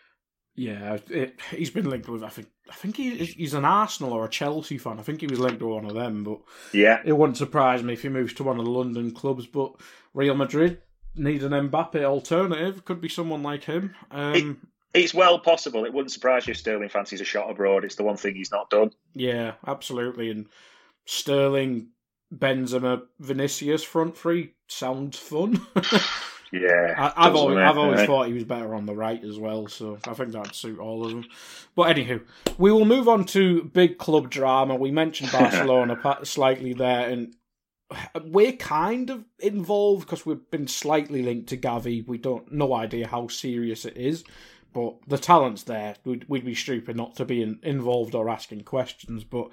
Yeah, 0.54 0.98
it, 1.08 1.40
he's 1.50 1.70
been 1.70 1.88
linked 1.88 2.08
with. 2.08 2.22
I 2.22 2.28
think. 2.28 2.48
I 2.70 2.74
think 2.74 2.96
he, 2.96 3.16
he's 3.16 3.54
an 3.54 3.64
Arsenal 3.64 4.12
or 4.12 4.24
a 4.24 4.30
Chelsea 4.30 4.78
fan. 4.78 4.98
I 4.98 5.02
think 5.02 5.20
he 5.20 5.26
was 5.26 5.38
linked 5.38 5.60
to 5.60 5.66
one 5.66 5.84
of 5.84 5.94
them, 5.94 6.24
but 6.24 6.40
Yeah, 6.72 7.00
it 7.04 7.12
wouldn't 7.12 7.36
surprise 7.38 7.82
me 7.82 7.94
if 7.94 8.02
he 8.02 8.08
moves 8.08 8.32
to 8.34 8.44
one 8.44 8.58
of 8.58 8.64
the 8.64 8.70
London 8.70 9.12
clubs. 9.12 9.46
But 9.46 9.72
Real 10.14 10.34
Madrid 10.34 10.80
need 11.14 11.42
an 11.42 11.52
Mbappe 11.70 12.02
alternative. 12.02 12.84
Could 12.84 13.00
be 13.00 13.08
someone 13.08 13.42
like 13.42 13.64
him. 13.64 13.94
Um, 14.10 14.66
it's 14.94 15.14
well 15.14 15.38
possible. 15.38 15.84
It 15.84 15.92
wouldn't 15.92 16.12
surprise 16.12 16.46
you 16.46 16.52
if 16.52 16.58
Sterling 16.58 16.88
fancies 16.90 17.20
a 17.20 17.24
shot 17.24 17.50
abroad. 17.50 17.84
It's 17.84 17.96
the 17.96 18.04
one 18.04 18.16
thing 18.16 18.34
he's 18.34 18.52
not 18.52 18.70
done. 18.70 18.90
yeah, 19.14 19.54
absolutely. 19.66 20.30
And 20.30 20.46
Sterling, 21.06 21.88
Benzema, 22.34 23.02
Vinicius 23.18 23.82
front 23.82 24.16
three 24.16 24.54
sounds 24.68 25.18
fun. 25.18 25.60
Yeah, 26.52 26.94
I, 27.16 27.26
I've 27.28 27.34
always. 27.34 27.56
I've 27.58 27.78
always 27.78 28.00
Yeah. 28.00 28.06
thought 28.06 28.26
he 28.26 28.34
was 28.34 28.44
better 28.44 28.74
on 28.74 28.84
the 28.84 28.94
right 28.94 29.22
as 29.24 29.38
well, 29.38 29.68
so 29.68 29.98
I 30.06 30.12
think 30.12 30.32
that'd 30.32 30.54
suit 30.54 30.78
all 30.78 31.04
of 31.04 31.10
them. 31.10 31.24
But 31.74 31.96
anywho, 31.96 32.22
we 32.58 32.70
will 32.70 32.84
move 32.84 33.08
on 33.08 33.24
to 33.26 33.64
big 33.64 33.96
club 33.96 34.28
drama. 34.28 34.76
We 34.76 34.90
mentioned 34.90 35.32
Barcelona 35.32 35.98
slightly 36.24 36.74
there, 36.74 37.08
and 37.08 37.34
we're 38.24 38.52
kind 38.52 39.08
of 39.08 39.24
involved 39.38 40.06
because 40.06 40.26
we've 40.26 40.50
been 40.50 40.68
slightly 40.68 41.22
linked 41.22 41.48
to 41.48 41.56
Gavi. 41.56 42.06
We 42.06 42.18
don't 42.18 42.52
no 42.52 42.74
idea 42.74 43.06
how 43.08 43.28
serious 43.28 43.86
it 43.86 43.96
is, 43.96 44.22
but 44.74 44.96
the 45.08 45.18
talent's 45.18 45.62
there. 45.62 45.96
We'd, 46.04 46.28
we'd 46.28 46.44
be 46.44 46.54
stupid 46.54 46.96
not 46.96 47.16
to 47.16 47.24
be 47.24 47.42
in, 47.42 47.60
involved 47.62 48.14
or 48.14 48.28
asking 48.28 48.64
questions, 48.64 49.24
but. 49.24 49.48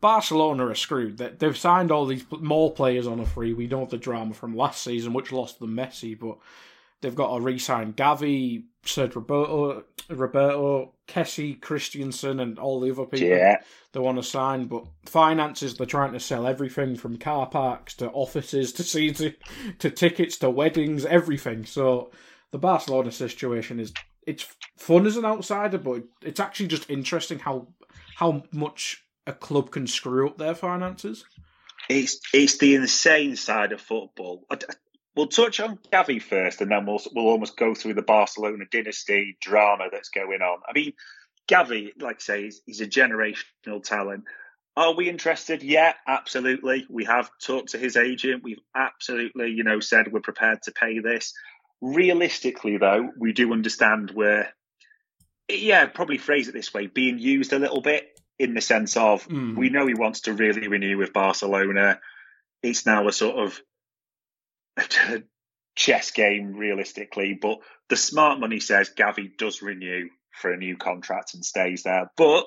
Barcelona 0.00 0.66
are 0.68 0.74
screwed. 0.74 1.18
They- 1.18 1.28
They've 1.38 1.56
signed 1.56 1.90
all 1.90 2.06
these 2.06 2.24
more 2.30 2.72
players 2.72 3.06
on 3.06 3.20
a 3.20 3.26
free. 3.26 3.52
We 3.52 3.66
know 3.66 3.84
the 3.86 3.96
drama 3.98 4.34
from 4.34 4.56
last 4.56 4.82
season, 4.82 5.12
which 5.12 5.32
lost 5.32 5.58
them 5.58 5.76
Messi, 5.76 6.18
but 6.18 6.38
they've 7.00 7.14
got 7.14 7.34
to 7.34 7.40
re-sign 7.42 7.92
Gavi, 7.94 8.64
Sergio 8.84 9.16
Roberto, 9.16 9.84
Roberto, 10.08 10.92
Kessie, 11.06 11.60
Christensen, 11.60 12.40
and 12.40 12.58
all 12.58 12.80
the 12.80 12.90
other 12.90 13.04
people 13.04 13.28
Yeah, 13.28 13.56
they 13.92 14.00
want 14.00 14.16
to 14.18 14.22
sign. 14.22 14.66
But 14.66 14.84
finances, 15.04 15.74
they're 15.74 15.86
trying 15.86 16.12
to 16.12 16.20
sell 16.20 16.46
everything 16.46 16.96
from 16.96 17.16
car 17.18 17.46
parks 17.46 17.94
to 17.96 18.10
offices 18.10 18.72
to 18.74 18.82
season 18.82 19.34
to 19.80 19.90
tickets 19.90 20.38
to 20.38 20.50
weddings, 20.50 21.04
everything. 21.04 21.64
So 21.66 22.10
the 22.52 22.58
Barcelona 22.58 23.12
situation 23.12 23.78
is 23.80 23.92
it's 24.26 24.46
fun 24.76 25.06
as 25.06 25.16
an 25.16 25.24
outsider, 25.24 25.78
but 25.78 26.02
it's 26.22 26.40
actually 26.40 26.68
just 26.68 26.88
interesting 26.90 27.38
how 27.38 27.68
how 28.16 28.42
much 28.52 29.04
a 29.26 29.32
club 29.32 29.70
can 29.70 29.86
screw 29.86 30.28
up 30.28 30.38
their 30.38 30.54
finances. 30.54 31.24
it's 31.88 32.20
it's 32.32 32.58
the 32.58 32.74
insane 32.74 33.36
side 33.36 33.72
of 33.72 33.80
football. 33.80 34.46
We'll 35.16 35.26
touch 35.26 35.60
on 35.60 35.78
Gavi 35.92 36.22
first, 36.22 36.60
and 36.60 36.70
then 36.70 36.86
we'll 36.86 37.00
we'll 37.14 37.28
almost 37.28 37.56
go 37.56 37.74
through 37.74 37.94
the 37.94 38.02
Barcelona 38.02 38.64
dynasty 38.70 39.36
drama 39.40 39.88
that's 39.90 40.10
going 40.10 40.40
on. 40.40 40.60
I 40.68 40.72
mean, 40.72 40.92
Gavi, 41.50 41.90
like 42.00 42.16
I 42.16 42.20
say, 42.20 42.44
he's, 42.44 42.62
he's 42.64 42.80
a 42.80 42.86
generational 42.86 43.82
talent. 43.82 44.24
Are 44.76 44.94
we 44.94 45.08
interested? 45.08 45.62
Yeah, 45.62 45.94
absolutely. 46.06 46.86
We 46.88 47.04
have 47.04 47.28
talked 47.44 47.70
to 47.70 47.78
his 47.78 47.96
agent. 47.96 48.44
We've 48.44 48.60
absolutely, 48.74 49.50
you 49.50 49.64
know, 49.64 49.80
said 49.80 50.12
we're 50.12 50.20
prepared 50.20 50.62
to 50.62 50.72
pay 50.72 51.00
this. 51.00 51.34
Realistically, 51.82 52.78
though, 52.78 53.10
we 53.18 53.32
do 53.32 53.52
understand 53.52 54.12
we're, 54.14 54.46
yeah, 55.50 55.86
probably 55.86 56.18
phrase 56.18 56.46
it 56.46 56.52
this 56.52 56.72
way, 56.72 56.86
being 56.86 57.18
used 57.18 57.52
a 57.52 57.58
little 57.58 57.82
bit 57.82 58.19
in 58.40 58.54
the 58.54 58.60
sense 58.62 58.96
of 58.96 59.28
Mm. 59.28 59.54
we 59.54 59.68
know 59.68 59.86
he 59.86 59.94
wants 59.94 60.22
to 60.22 60.32
really 60.32 60.66
renew 60.66 60.96
with 60.96 61.12
Barcelona. 61.12 62.00
It's 62.62 62.86
now 62.86 63.06
a 63.06 63.12
sort 63.12 63.36
of 63.36 63.60
chess 65.76 66.10
game, 66.10 66.54
realistically. 66.54 67.38
But 67.40 67.58
the 67.90 67.96
smart 67.96 68.40
money 68.40 68.58
says 68.60 68.90
Gavi 68.96 69.36
does 69.36 69.60
renew 69.60 70.08
for 70.32 70.52
a 70.52 70.56
new 70.56 70.76
contract 70.76 71.34
and 71.34 71.44
stays 71.44 71.82
there. 71.82 72.10
But 72.16 72.46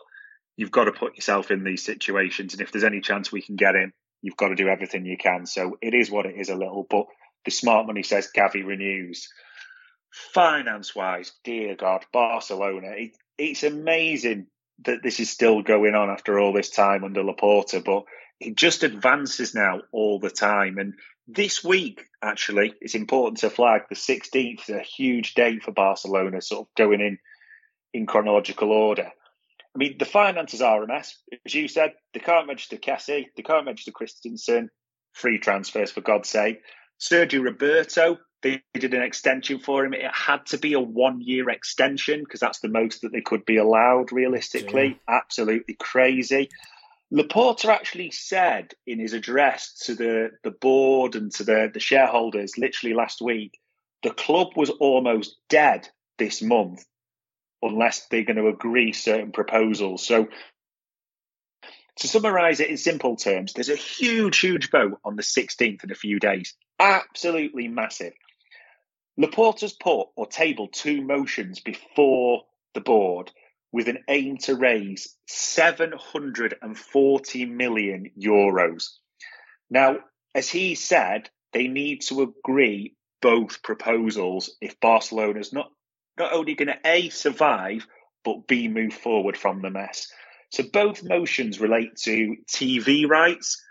you've 0.58 0.72
got 0.72 0.86
to 0.86 0.91
put 0.91 1.16
yourself 1.16 1.52
in 1.52 1.64
these 1.64 1.86
situations. 1.86 2.54
And 2.54 2.62
if 2.62 2.72
there's 2.72 2.84
any 2.84 3.02
chance 3.02 3.32
we 3.32 3.44
can 3.44 3.56
get 3.56 3.76
him, 3.76 3.94
you've 4.24 4.38
got 4.38 4.50
to 4.50 4.56
do 4.56 4.70
everything 4.70 5.06
you 5.06 5.18
can. 5.18 5.46
So 5.46 5.78
it 5.82 5.94
is 5.94 6.10
what 6.10 6.26
it 6.26 6.36
is 6.39 6.50
a 6.50 6.56
little. 6.56 6.88
But 6.89 7.06
the 7.46 7.52
smart 7.52 7.86
money 7.86 8.02
says 8.04 8.32
Gavi 8.36 8.66
renews. 8.66 9.30
Finance 10.34 10.96
wise, 10.96 11.34
dear 11.44 11.76
God, 11.76 12.06
Barcelona, 12.12 12.91
it, 12.96 13.12
it's 13.38 13.64
amazing 13.64 14.48
that 14.86 15.04
this 15.04 15.20
is 15.20 15.30
still 15.30 15.62
going 15.62 15.96
on 15.96 16.10
after 16.10 16.40
all 16.40 16.54
this 16.54 16.70
time 16.70 17.04
under 17.04 17.24
Laporta, 17.24 17.84
but 17.84 18.04
it 18.40 18.56
just 18.56 18.84
advances 18.84 19.56
now 19.56 19.82
all 19.92 20.20
the 20.20 20.30
time. 20.30 20.78
And 20.78 20.96
this 21.28 21.64
week, 21.64 22.06
actually, 22.22 22.74
it's 22.82 22.96
important 22.96 23.40
to 23.40 23.50
flag 23.50 23.84
the 23.90 23.96
16th 23.96 24.70
is 24.70 24.76
a 24.76 24.80
huge 24.80 25.36
date 25.36 25.64
for 25.64 25.72
Barcelona, 25.72 26.42
sort 26.42 26.68
of 26.68 26.76
going 26.76 27.02
in 27.02 27.18
in 27.94 28.06
chronological 28.08 28.72
order. 28.72 29.12
I 29.76 29.78
mean, 29.78 29.98
the 29.98 30.06
finances 30.06 30.62
are 30.62 30.84
a 30.84 30.88
mess. 30.88 31.18
As 31.46 31.54
you 31.54 31.68
said, 31.68 31.94
they 32.14 32.20
can't 32.20 32.48
register 32.48 32.78
Kessie, 32.78 33.28
they 33.36 33.44
can't 33.44 33.66
register 33.66 33.92
Christensen, 33.92 34.70
free 35.14 35.40
transfers 35.40 35.92
for 35.92 36.02
God's 36.02 36.30
sake. 36.30 36.62
Sergio 37.00 37.44
Roberto, 37.44 38.18
they 38.44 38.62
did 38.74 38.94
an 38.94 39.02
extension 39.02 39.60
for 39.60 39.86
him. 39.86 39.94
It 39.94 40.12
had 40.14 40.46
to 40.48 40.58
be 40.58 40.74
a 40.74 40.80
one 40.80 41.22
year 41.22 41.50
extension 41.50 42.20
because 42.20 42.39
that's 42.39 42.60
the 42.60 42.68
most 42.68 43.02
that 43.02 43.12
they 43.12 43.22
could 43.22 43.46
be 43.46 43.58
allowed 43.58 44.12
realistically. 44.12 45.00
Yeah. 45.08 45.16
Absolutely 45.16 45.76
crazy. 45.80 46.50
Laporta 47.12 47.70
actually 47.70 48.12
said 48.12 48.74
in 48.86 49.00
his 49.00 49.14
address 49.14 49.74
to 49.86 49.96
the, 49.96 50.32
the 50.44 50.52
board 50.52 51.16
and 51.16 51.32
to 51.34 51.44
the, 51.44 51.72
the 51.74 51.80
shareholders 51.80 52.58
literally 52.58 52.96
last 52.96 53.22
week 53.22 53.60
the 54.04 54.12
club 54.12 54.50
was 54.56 54.70
almost 54.70 55.38
dead 55.50 55.89
this 56.20 56.41
month 56.41 56.86
unless 57.62 58.08
they're 58.08 58.26
going 58.26 58.38
to 58.38 58.50
agree 58.50 58.91
certain 58.91 59.32
proposals. 59.32 60.06
So, 60.06 60.28
to 61.98 62.08
summarise 62.08 62.60
it 62.60 62.70
in 62.70 62.78
simple 62.78 63.16
terms, 63.16 63.54
there's 63.54 63.70
a 63.70 63.76
huge, 63.76 64.39
huge 64.39 64.70
vote 64.70 65.00
on 65.06 65.16
the 65.16 65.24
16th 65.24 65.84
in 65.84 65.91
a 65.91 65.96
few 65.96 66.20
days. 66.20 66.56
Absolutely 66.80 67.68
massive. 67.68 68.14
Laporta's 69.18 69.74
put 69.74 70.07
or 70.16 70.26
tabled 70.26 70.74
two 70.74 71.01
motions 71.01 71.59
before 71.59 72.43
the 72.74 72.82
board 72.82 73.32
with 73.72 73.88
an 73.88 73.99
aim 74.07 74.38
to 74.38 74.55
raise 74.55 75.16
740 75.28 77.45
million 77.45 78.11
euros. 78.20 78.89
Now, 79.70 79.97
as 80.34 80.49
he 80.49 80.76
said, 80.76 81.30
they 81.53 81.68
need 81.68 82.01
to 82.03 82.22
agree 82.22 82.95
both 83.22 83.64
proposals 83.64 84.55
if 84.61 84.80
Barcelona's 84.80 85.53
not 85.53 85.72
not 86.18 86.34
only 86.34 86.53
going 86.53 86.68
to 86.68 86.80
a 86.86 87.09
survive 87.09 87.88
but 88.24 88.47
b 88.47 88.68
move 88.68 88.93
forward 88.93 89.38
from 89.38 89.61
the 89.61 89.70
mess. 89.70 90.11
So 90.51 90.64
both 90.64 91.03
motions 91.03 91.59
relate 91.59 91.95
to 92.03 92.36
TV 92.47 93.07
rights 93.07 93.61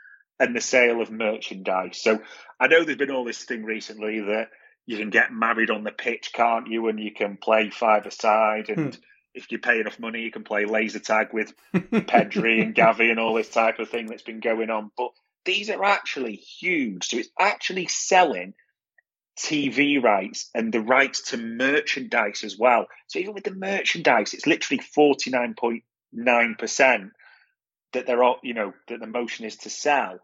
and 0.40 0.54
the 0.54 0.60
sale 0.60 1.00
of 1.00 1.10
merchandise. 1.10 2.02
So 2.02 2.20
I 2.58 2.66
know 2.66 2.82
there's 2.82 2.98
been 2.98 3.10
all 3.10 3.24
this 3.24 3.44
thing 3.44 3.64
recently 3.64 4.20
that 4.20 4.48
you 4.86 4.96
can 4.96 5.10
get 5.10 5.32
married 5.32 5.70
on 5.70 5.84
the 5.84 5.92
pitch, 5.92 6.32
can't 6.32 6.66
you? 6.68 6.88
And 6.88 6.98
you 6.98 7.12
can 7.12 7.36
play 7.36 7.70
five 7.70 8.06
aside, 8.06 8.68
and 8.68 8.94
hmm. 8.94 9.00
if 9.34 9.50
you 9.52 9.58
pay 9.58 9.80
enough 9.80 9.98
money, 9.98 10.22
you 10.22 10.30
can 10.30 10.44
play 10.44 10.64
laser 10.64 10.98
tag 10.98 11.28
with 11.32 11.52
Pedri 11.74 12.62
and 12.62 12.74
Gavi 12.74 13.10
and 13.10 13.20
all 13.20 13.34
this 13.34 13.48
type 13.48 13.78
of 13.78 13.88
thing 13.88 14.06
that's 14.06 14.22
been 14.22 14.40
going 14.40 14.70
on. 14.70 14.90
But 14.96 15.10
these 15.44 15.70
are 15.70 15.84
actually 15.84 16.36
huge. 16.36 17.08
So 17.08 17.18
it's 17.18 17.30
actually 17.38 17.86
selling 17.86 18.54
TV 19.38 20.02
rights 20.02 20.50
and 20.54 20.72
the 20.72 20.80
rights 20.80 21.30
to 21.30 21.36
merchandise 21.36 22.44
as 22.44 22.58
well. 22.58 22.86
So 23.06 23.18
even 23.18 23.34
with 23.34 23.44
the 23.44 23.54
merchandise, 23.54 24.34
it's 24.34 24.46
literally 24.46 24.82
forty 24.82 25.30
nine 25.30 25.54
point 25.54 25.84
nine 26.12 26.56
percent 26.58 27.12
that 27.92 28.06
they're 28.06 28.22
all, 28.22 28.38
you 28.42 28.54
know 28.54 28.72
that 28.88 29.00
the 29.00 29.06
motion 29.06 29.44
is 29.44 29.56
to 29.58 29.70
sell, 29.70 30.18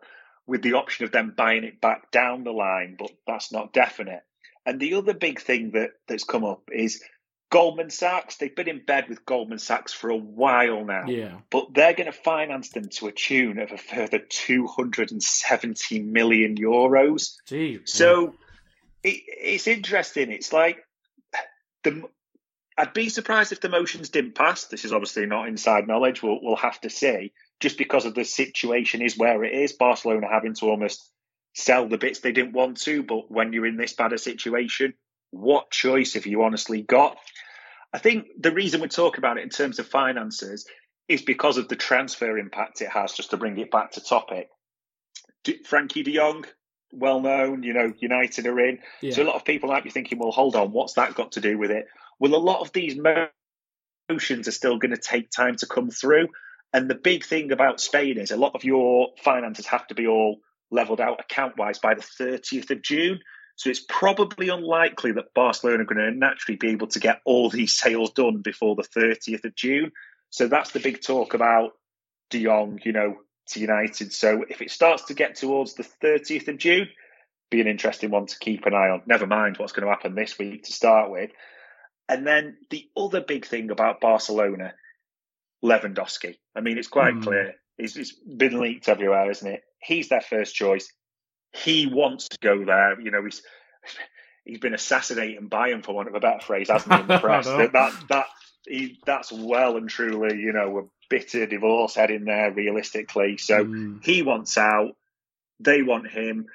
with 0.47 0.63
the 0.63 0.75
option 0.75 1.05
of 1.05 1.13
them 1.13 1.35
buying 1.37 1.65
it 1.65 1.81
back 1.81 2.11
down 2.11 2.45
the 2.45 2.51
line, 2.51 2.97
but 2.99 3.11
that's 3.27 3.53
not 3.53 3.73
definite. 3.73 4.23
And 4.69 4.79
the 4.79 4.95
other 4.95 5.15
big 5.15 5.41
thing 5.41 5.71
that, 5.71 5.93
that's 6.09 6.25
come 6.25 6.45
up 6.45 6.69
is 6.71 7.03
Goldman 7.49 7.89
Sachs. 7.89 8.37
They've 8.37 8.55
been 8.55 8.69
in 8.69 8.85
bed 8.85 9.09
with 9.09 9.25
Goldman 9.25 9.59
Sachs 9.59 9.95
for 9.95 10.11
a 10.11 10.17
while 10.17 10.85
now. 10.85 11.07
Yeah. 11.07 11.39
But 11.51 11.73
they're 11.73 11.95
going 11.95 12.13
to 12.13 12.13
finance 12.13 12.69
them 12.69 12.85
to 12.91 13.07
a 13.07 13.13
tune 13.13 13.59
of 13.61 13.73
a 13.73 13.79
further 13.79 14.19
270 14.19 16.03
million 16.03 16.55
euros. 16.57 17.37
Gee, 17.47 17.81
so 17.87 18.35
it, 19.03 19.23
it's 19.27 19.67
interesting. 19.67 20.31
It's 20.31 20.53
like 20.53 20.85
the. 21.83 22.03
I'd 22.77 22.93
be 22.93 23.09
surprised 23.09 23.53
if 23.53 23.63
the 23.63 23.71
motions 23.71 24.11
didn't 24.11 24.35
pass. 24.35 24.67
This 24.67 24.85
is 24.85 24.93
obviously 24.93 25.25
not 25.25 25.49
inside 25.49 25.89
knowledge. 25.89 26.23
We'll, 26.23 26.41
we'll 26.43 26.57
have 26.57 26.81
to 26.83 26.91
see. 26.91 27.33
Just 27.59 27.79
because 27.79 28.05
of 28.05 28.15
the 28.15 28.25
situation 28.25 29.01
is 29.01 29.17
where 29.17 29.43
it 29.45 29.55
is, 29.55 29.73
Barcelona 29.73 30.29
having 30.31 30.55
to 30.57 30.67
almost 30.67 31.11
sell 31.59 31.89
the 31.89 31.99
bits 31.99 32.21
they 32.21 32.33
didn't 32.33 32.53
want 32.53 32.81
to. 32.83 33.03
But 33.03 33.31
when 33.31 33.53
you're 33.53 33.67
in 33.67 33.77
this 33.77 33.93
bad 33.93 34.13
a 34.13 34.19
situation, 34.19 34.95
what 35.31 35.71
choice 35.71 36.15
have 36.15 36.27
you 36.27 36.43
honestly 36.43 36.83
got? 36.83 37.19
I 37.93 37.99
think 37.99 38.27
the 38.39 38.53
reason 38.53 38.81
we 38.81 38.89
talk 38.89 39.19
about 39.19 39.39
it 39.39 39.43
in 39.43 39.51
terms 39.51 39.79
of 39.79 39.89
finances 39.89 40.67
is 41.09 41.23
because 41.23 41.59
of 41.59 41.69
the 41.69 41.77
transfer 41.77 42.39
impact 42.39 42.81
it 42.81 42.91
has, 42.91 43.13
just 43.13 43.31
to 43.31 43.37
bring 43.37 43.59
it 43.59 43.71
back 43.71 43.93
to 43.93 44.01
topic. 44.01 44.49
Frankie 45.65 46.03
de 46.03 46.15
Jong, 46.15 46.45
well 46.93 47.21
known, 47.21 47.63
you 47.63 47.73
know, 47.73 47.93
United 47.99 48.47
are 48.47 48.61
in. 48.61 48.79
Yeah. 49.01 49.15
So 49.15 49.23
a 49.23 49.25
lot 49.25 49.37
of 49.37 49.45
people 49.45 49.71
might 49.71 49.85
be 49.85 49.91
thinking, 49.91 50.19
well, 50.19 50.31
hold 50.31 50.55
on, 50.55 50.71
what's 50.71 50.95
that 50.95 51.15
got 51.15 51.33
to 51.33 51.41
do 51.41 51.59
with 51.59 51.71
it? 51.71 51.87
Well, 52.21 52.35
a 52.35 52.37
lot 52.37 52.61
of 52.61 52.73
these 52.73 52.97
motions 54.09 54.47
are 54.47 54.53
still 54.53 54.79
going 54.79 54.95
to 54.95 55.01
take 55.01 55.31
time 55.31 55.57
to 55.57 55.67
come 55.67 55.91
through. 55.91 56.29
And 56.73 56.91
the 56.91 56.95
big 56.95 57.25
thing 57.25 57.51
about 57.51 57.81
Spain 57.81 58.19
is 58.19 58.31
a 58.31 58.37
lot 58.37 58.55
of 58.55 58.65
your 58.65 59.09
finances 59.25 59.67
have 59.67 59.87
to 59.87 59.95
be 59.95 60.07
all 60.07 60.41
levelled 60.71 61.01
out 61.01 61.21
account 61.21 61.57
wise 61.57 61.79
by 61.79 61.95
the 61.95 62.03
30th 62.03 62.71
of 62.71 62.83
June. 62.83 63.21
So 63.57 63.71
it's 63.71 63.85
probably 63.89 64.51
unlikely 64.51 65.13
that 65.13 65.35
Barcelona 65.35 65.83
are 65.83 65.87
going 65.87 65.99
to 65.99 66.17
naturally 66.17 66.57
be 66.57 66.69
able 66.69 66.87
to 66.89 67.01
get 67.01 67.21
all 67.25 67.51
these 67.51 67.73
sales 67.73 68.13
done 68.13 68.41
before 68.41 68.77
the 68.77 68.83
30th 68.83 69.45
of 69.45 69.55
June. 69.55 69.91
So 70.31 70.47
that's 70.47 70.71
the 70.71 70.81
big 70.81 71.03
talk 71.03 71.35
about 71.35 71.73
De 72.31 72.45
Jong, 72.45 72.79
you 72.85 72.93
know, 72.93 73.17
to 73.49 73.61
United. 73.61 74.13
So 74.13 74.45
if 74.49 74.63
it 74.63 74.71
starts 74.71 75.05
to 75.07 75.15
get 75.15 75.37
towards 75.37 75.75
the 75.75 75.87
30th 76.03 76.49
of 76.49 76.59
June, 76.59 76.89
be 77.51 77.61
an 77.61 77.67
interesting 77.67 78.11
one 78.11 78.27
to 78.27 78.39
keep 78.39 78.67
an 78.67 78.75
eye 78.75 78.91
on. 78.91 79.03
Never 79.07 79.27
mind 79.27 79.57
what's 79.57 79.73
going 79.73 79.87
to 79.87 79.91
happen 79.91 80.15
this 80.15 80.39
week 80.39 80.65
to 80.65 80.73
start 80.73 81.11
with. 81.11 81.31
And 82.09 82.27
then 82.27 82.59
the 82.71 82.89
other 82.97 83.21
big 83.21 83.47
thing 83.47 83.71
about 83.71 84.01
Barcelona, 84.01 84.75
Lewandowski. 85.65 86.37
I 86.55 86.61
mean, 86.61 86.79
it's 86.79 86.89
quite 86.89 87.15
mm. 87.15 87.23
clear. 87.23 87.55
It's, 87.77 87.97
it's 87.97 88.13
been 88.13 88.61
leaked 88.61 88.89
everywhere, 88.89 89.31
isn't 89.31 89.47
it? 89.47 89.63
He's 89.83 90.09
their 90.09 90.21
first 90.21 90.55
choice. 90.55 90.93
He 91.53 91.87
wants 91.87 92.29
to 92.29 92.39
go 92.41 92.65
there. 92.65 93.01
You 93.01 93.11
know, 93.11 93.25
he's 93.25 93.43
he's 94.45 94.59
been 94.59 94.75
assassinating 94.75 95.49
Bayern 95.49 95.85
for 95.85 95.95
want 95.95 96.09
of 96.09 96.15
a 96.15 96.21
better 96.21 96.41
phrase, 96.41 96.69
hasn't 96.69 96.93
he? 96.95 97.01
In 97.01 97.07
the 97.07 97.19
press 97.21 97.47
that 97.47 97.73
that, 97.73 97.95
that 98.09 98.27
he, 98.67 98.99
that's 99.05 99.33
well 99.33 99.77
and 99.77 99.89
truly, 99.89 100.39
you 100.39 100.53
know, 100.53 100.79
a 100.79 100.83
bitter 101.09 101.47
divorce 101.47 101.95
heading 101.95 102.25
there 102.25 102.53
realistically. 102.53 103.39
So 103.39 103.65
mm. 103.65 104.05
he 104.05 104.23
wants 104.23 104.59
out. 104.59 104.97
They 105.61 105.83
want 105.83 106.09
him. 106.11 106.47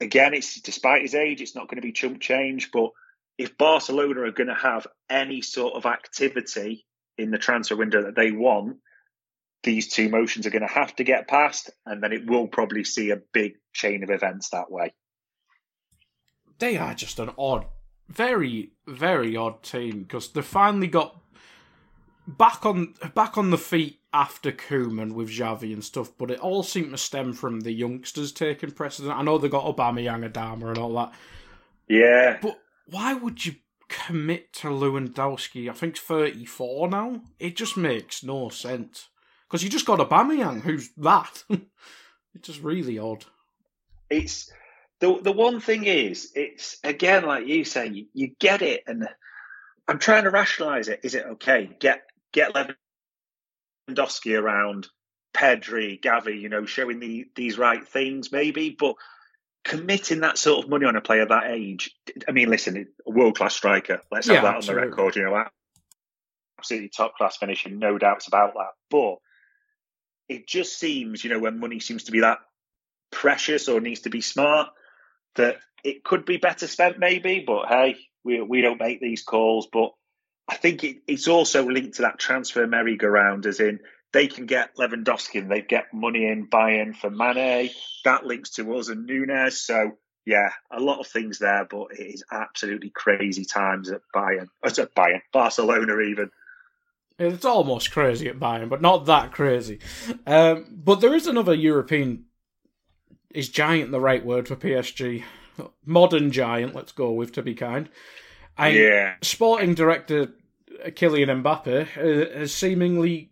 Again, 0.00 0.34
it's 0.34 0.60
despite 0.60 1.02
his 1.02 1.14
age, 1.14 1.40
it's 1.40 1.54
not 1.54 1.68
going 1.68 1.76
to 1.76 1.86
be 1.86 1.92
chump 1.92 2.20
change. 2.20 2.70
But 2.70 2.90
if 3.38 3.56
Barcelona 3.56 4.22
are 4.22 4.32
going 4.32 4.48
to 4.48 4.54
have 4.54 4.86
any 5.08 5.42
sort 5.42 5.74
of 5.74 5.86
activity 5.86 6.84
in 7.18 7.30
the 7.30 7.38
transfer 7.38 7.76
window 7.76 8.04
that 8.04 8.14
they 8.14 8.30
want, 8.30 8.78
these 9.66 9.88
two 9.88 10.08
motions 10.08 10.46
are 10.46 10.50
going 10.50 10.66
to 10.66 10.72
have 10.72 10.96
to 10.96 11.04
get 11.04 11.28
passed, 11.28 11.68
and 11.84 12.02
then 12.02 12.12
it 12.12 12.24
will 12.24 12.46
probably 12.46 12.84
see 12.84 13.10
a 13.10 13.20
big 13.34 13.56
chain 13.74 14.02
of 14.02 14.08
events 14.08 14.48
that 14.50 14.70
way. 14.70 14.94
They 16.58 16.78
are 16.78 16.94
just 16.94 17.18
an 17.18 17.30
odd, 17.36 17.66
very, 18.08 18.70
very 18.86 19.36
odd 19.36 19.62
team 19.62 20.04
because 20.04 20.32
they 20.32 20.40
finally 20.40 20.86
got 20.86 21.20
back 22.26 22.64
on 22.64 22.94
back 23.14 23.36
on 23.36 23.50
the 23.50 23.58
feet 23.58 24.00
after 24.12 24.50
Koeman 24.52 25.12
with 25.12 25.28
Xavi 25.28 25.72
and 25.74 25.84
stuff, 25.84 26.12
but 26.16 26.30
it 26.30 26.40
all 26.40 26.62
seemed 26.62 26.92
to 26.92 26.98
stem 26.98 27.34
from 27.34 27.60
the 27.60 27.72
youngsters 27.72 28.32
taking 28.32 28.70
precedent. 28.70 29.14
I 29.14 29.22
know 29.22 29.36
they 29.36 29.48
got 29.48 29.64
Aubameyang, 29.64 30.30
Adama, 30.30 30.68
and 30.68 30.78
all 30.78 30.94
that. 30.94 31.12
Yeah, 31.88 32.38
but 32.40 32.58
why 32.86 33.14
would 33.14 33.44
you 33.44 33.56
commit 33.88 34.52
to 34.54 34.68
Lewandowski? 34.68 35.68
I 35.68 35.72
think 35.72 35.98
thirty 35.98 36.46
four 36.46 36.88
now. 36.88 37.22
It 37.38 37.56
just 37.56 37.76
makes 37.76 38.22
no 38.22 38.48
sense 38.48 39.08
because 39.48 39.62
you 39.62 39.70
just 39.70 39.86
got 39.86 40.00
a 40.00 40.04
Aubameyang, 40.04 40.60
who's 40.60 40.90
that. 40.96 41.44
it's 41.50 42.46
just 42.46 42.62
really 42.62 42.98
odd. 42.98 43.24
It's 44.10 44.50
the 45.00 45.20
the 45.20 45.32
one 45.32 45.60
thing 45.60 45.84
is, 45.84 46.32
it's 46.34 46.78
again 46.82 47.24
like 47.24 47.46
you 47.46 47.64
say, 47.64 47.86
you, 47.88 48.06
you 48.12 48.32
get 48.38 48.62
it, 48.62 48.82
and 48.86 49.08
I'm 49.88 49.98
trying 49.98 50.24
to 50.24 50.30
rationalise 50.30 50.88
it. 50.88 51.00
Is 51.02 51.14
it 51.14 51.26
okay? 51.26 51.70
Get 51.78 52.02
get 52.32 52.52
Lewandowski 53.88 54.40
around, 54.40 54.88
Pedri, 55.34 56.00
Gavi, 56.00 56.40
you 56.40 56.48
know, 56.48 56.66
showing 56.66 57.00
the 57.00 57.26
these 57.34 57.58
right 57.58 57.86
things, 57.86 58.32
maybe, 58.32 58.70
but 58.70 58.96
committing 59.64 60.20
that 60.20 60.38
sort 60.38 60.64
of 60.64 60.70
money 60.70 60.86
on 60.86 60.96
a 60.96 61.00
player 61.00 61.26
that 61.26 61.50
age. 61.50 61.94
I 62.28 62.32
mean, 62.32 62.48
listen, 62.48 62.86
a 63.06 63.10
world 63.10 63.36
class 63.36 63.54
striker. 63.54 64.00
Let's 64.10 64.28
have 64.28 64.36
yeah, 64.36 64.42
that 64.42 64.56
absolutely. 64.56 64.84
on 64.84 64.90
the 64.90 64.96
record. 64.96 65.16
You 65.16 65.24
know, 65.24 65.44
absolutely 66.58 66.88
top 66.88 67.16
class 67.16 67.36
finishing, 67.36 67.78
no 67.78 67.98
doubts 67.98 68.28
about 68.28 68.54
that. 68.54 68.70
But 68.90 69.16
it 70.28 70.46
just 70.46 70.78
seems, 70.78 71.22
you 71.22 71.30
know, 71.30 71.38
when 71.38 71.60
money 71.60 71.80
seems 71.80 72.04
to 72.04 72.12
be 72.12 72.20
that 72.20 72.38
precious 73.10 73.68
or 73.68 73.80
needs 73.80 74.00
to 74.00 74.10
be 74.10 74.20
smart, 74.20 74.68
that 75.36 75.56
it 75.84 76.04
could 76.04 76.24
be 76.24 76.36
better 76.36 76.66
spent 76.66 76.98
maybe. 76.98 77.44
But 77.46 77.66
hey, 77.68 77.96
we 78.24 78.40
we 78.40 78.60
don't 78.60 78.80
make 78.80 79.00
these 79.00 79.22
calls. 79.22 79.68
But 79.72 79.90
I 80.48 80.56
think 80.56 80.84
it, 80.84 80.98
it's 81.06 81.28
also 81.28 81.64
linked 81.64 81.96
to 81.96 82.02
that 82.02 82.18
transfer 82.18 82.66
merry-go-round, 82.66 83.46
as 83.46 83.60
in 83.60 83.80
they 84.12 84.26
can 84.28 84.46
get 84.46 84.76
Lewandowski 84.76 85.40
and 85.40 85.50
they 85.50 85.62
get 85.62 85.92
money 85.92 86.26
in 86.26 86.46
buying 86.46 86.94
for 86.94 87.10
Mane. 87.10 87.70
That 88.04 88.24
links 88.24 88.50
to 88.52 88.76
us 88.76 88.88
and 88.88 89.06
Nunez. 89.06 89.60
So 89.60 89.92
yeah, 90.24 90.50
a 90.72 90.80
lot 90.80 91.00
of 91.00 91.06
things 91.06 91.38
there, 91.38 91.66
but 91.70 91.86
it 91.92 92.02
is 92.02 92.24
absolutely 92.32 92.90
crazy 92.90 93.44
times 93.44 93.90
at 93.90 94.00
Bayern, 94.14 94.48
at 94.64 94.94
Bayern, 94.94 95.20
Barcelona 95.32 96.00
even. 96.00 96.30
It's 97.18 97.44
almost 97.44 97.92
crazy 97.92 98.28
at 98.28 98.38
Bayern, 98.38 98.68
but 98.68 98.82
not 98.82 99.06
that 99.06 99.32
crazy. 99.32 99.78
Um, 100.26 100.66
but 100.70 101.00
there 101.00 101.14
is 101.14 101.26
another 101.26 101.54
European. 101.54 102.24
Is 103.30 103.48
giant 103.48 103.90
the 103.90 104.00
right 104.00 104.24
word 104.24 104.48
for 104.48 104.56
PSG? 104.56 105.24
modern 105.84 106.30
giant. 106.30 106.74
Let's 106.74 106.92
go 106.92 107.10
with 107.12 107.32
to 107.32 107.42
be 107.42 107.54
kind. 107.54 107.88
And 108.58 108.74
Yeah. 108.74 109.14
Sporting 109.22 109.74
director 109.74 110.32
Kylian 110.86 111.42
Mbappe 111.42 111.96
uh, 111.96 112.38
has 112.38 112.52
seemingly 112.52 113.30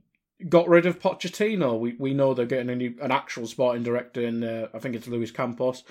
got 0.49 0.69
rid 0.69 0.87
of 0.87 1.01
Pochettino. 1.01 1.79
We 1.79 1.95
we 1.99 2.15
know 2.15 2.35
they're 2.35 2.47
getting 2.47 2.71
a 2.71 2.77
new, 2.77 2.95
an 3.01 3.11
actual 3.11 3.47
sporting 3.47 3.83
director 3.83 4.23
in. 4.23 4.43
Uh, 4.43 4.69
I 4.75 4.79
think 4.79 4.95
it's 4.95 5.09
Luis 5.09 5.31
Campos. 5.31 5.85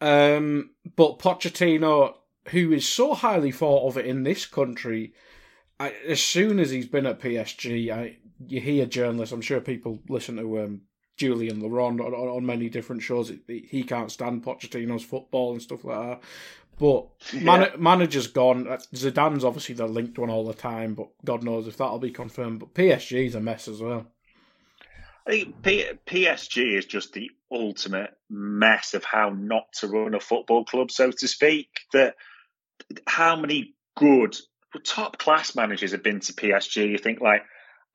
Um, 0.00 0.70
but 0.96 1.18
Pochettino, 1.18 2.14
who 2.48 2.72
is 2.72 2.88
so 2.88 3.14
highly 3.14 3.52
thought 3.52 3.88
of 3.88 3.98
in 3.98 4.24
this 4.24 4.44
country, 4.46 5.14
I, 5.78 5.90
as 6.08 6.22
soon 6.22 6.58
as 6.58 6.70
he's 6.70 6.86
been 6.86 7.06
at 7.06 7.20
PSG, 7.20 7.90
I, 7.90 8.16
you 8.46 8.60
hear 8.60 8.86
journalists. 8.86 9.32
I'm 9.32 9.42
sure 9.42 9.60
people 9.60 10.00
listen 10.08 10.36
to 10.36 10.60
um, 10.60 10.82
Julien 11.16 11.60
Laurens 11.60 12.00
on, 12.00 12.14
on, 12.14 12.28
on 12.28 12.46
many 12.46 12.68
different 12.68 13.02
shows. 13.02 13.32
He 13.46 13.82
can't 13.82 14.10
stand 14.10 14.44
Pochettino's 14.44 15.04
football 15.04 15.52
and 15.52 15.62
stuff 15.62 15.84
like 15.84 16.08
that. 16.08 16.20
But 16.78 17.08
man- 17.42 17.72
manager's 17.78 18.26
gone. 18.26 18.68
Uh, 18.68 18.78
Zidane's 18.94 19.44
obviously 19.44 19.74
the 19.74 19.86
linked 19.86 20.18
one 20.18 20.30
all 20.30 20.46
the 20.46 20.54
time, 20.54 20.94
but 20.94 21.08
God 21.24 21.42
knows 21.42 21.66
if 21.66 21.76
that'll 21.76 21.98
be 21.98 22.10
confirmed. 22.10 22.60
But 22.60 22.74
PSG's 22.74 23.34
a 23.34 23.40
mess 23.40 23.68
as 23.68 23.80
well. 23.80 24.06
I 25.26 25.30
think 25.30 25.62
P- 25.62 25.90
PSG 26.06 26.78
is 26.78 26.86
just 26.86 27.12
the 27.12 27.30
ultimate 27.50 28.10
mess 28.30 28.94
of 28.94 29.04
how 29.04 29.30
not 29.30 29.72
to 29.80 29.88
run 29.88 30.14
a 30.14 30.20
football 30.20 30.64
club, 30.64 30.90
so 30.90 31.10
to 31.10 31.28
speak. 31.28 31.68
That 31.92 32.14
how 33.06 33.36
many 33.36 33.74
good 33.96 34.36
top 34.78 35.18
class 35.18 35.54
managers 35.54 35.92
have 35.92 36.02
been 36.02 36.20
to 36.20 36.32
PSG? 36.32 36.90
You 36.90 36.98
think 36.98 37.20
like 37.20 37.42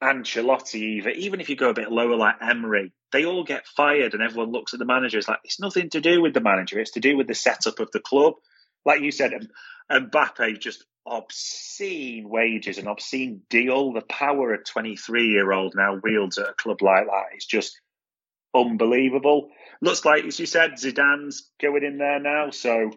Ancelotti, 0.02 0.98
even 0.98 1.14
even 1.16 1.42
if 1.42 1.50
you 1.50 1.56
go 1.56 1.70
a 1.70 1.76
bit 1.76 1.92
lower, 1.92 2.16
like 2.16 2.36
Emery, 2.42 2.92
they 3.12 3.26
all 3.26 3.44
get 3.44 3.68
fired, 3.68 4.14
and 4.14 4.24
everyone 4.24 4.52
looks 4.52 4.74
at 4.74 4.80
the 4.80 4.86
manager. 4.86 5.18
It's 5.18 5.28
like 5.28 5.40
it's 5.44 5.60
nothing 5.60 5.90
to 5.92 6.02
do 6.02 6.22
with 6.22 6.34
the 6.34 6.42
manager; 6.42 6.80
it's 6.80 6.92
to 6.92 7.00
do 7.00 7.16
with 7.16 7.28
the 7.28 7.36
setup 7.36 7.80
of 7.80 7.92
the 7.92 8.00
club. 8.00 8.34
Like 8.86 9.02
you 9.02 9.12
said, 9.12 9.32
Mbappe 9.92 10.60
just 10.60 10.86
obscene 11.06 12.30
wages, 12.30 12.78
an 12.78 12.88
obscene 12.88 13.42
deal. 13.50 13.94
The 13.94 14.02
power 14.02 14.54
a 14.54 14.64
23 14.64 15.28
year 15.28 15.52
old 15.52 15.74
now 15.76 16.00
wields 16.02 16.38
at 16.38 16.50
a 16.50 16.54
club 16.54 16.82
like 16.82 17.06
that 17.06 17.36
is 17.36 17.46
just 17.46 17.80
unbelievable. 18.56 19.50
Looks 19.82 20.06
like, 20.06 20.26
as 20.26 20.40
you 20.40 20.46
said, 20.46 20.74
Zidane's 20.74 21.50
going 21.62 21.84
in 21.84 21.98
there 21.98 22.20
now, 22.20 22.50
so 22.52 22.92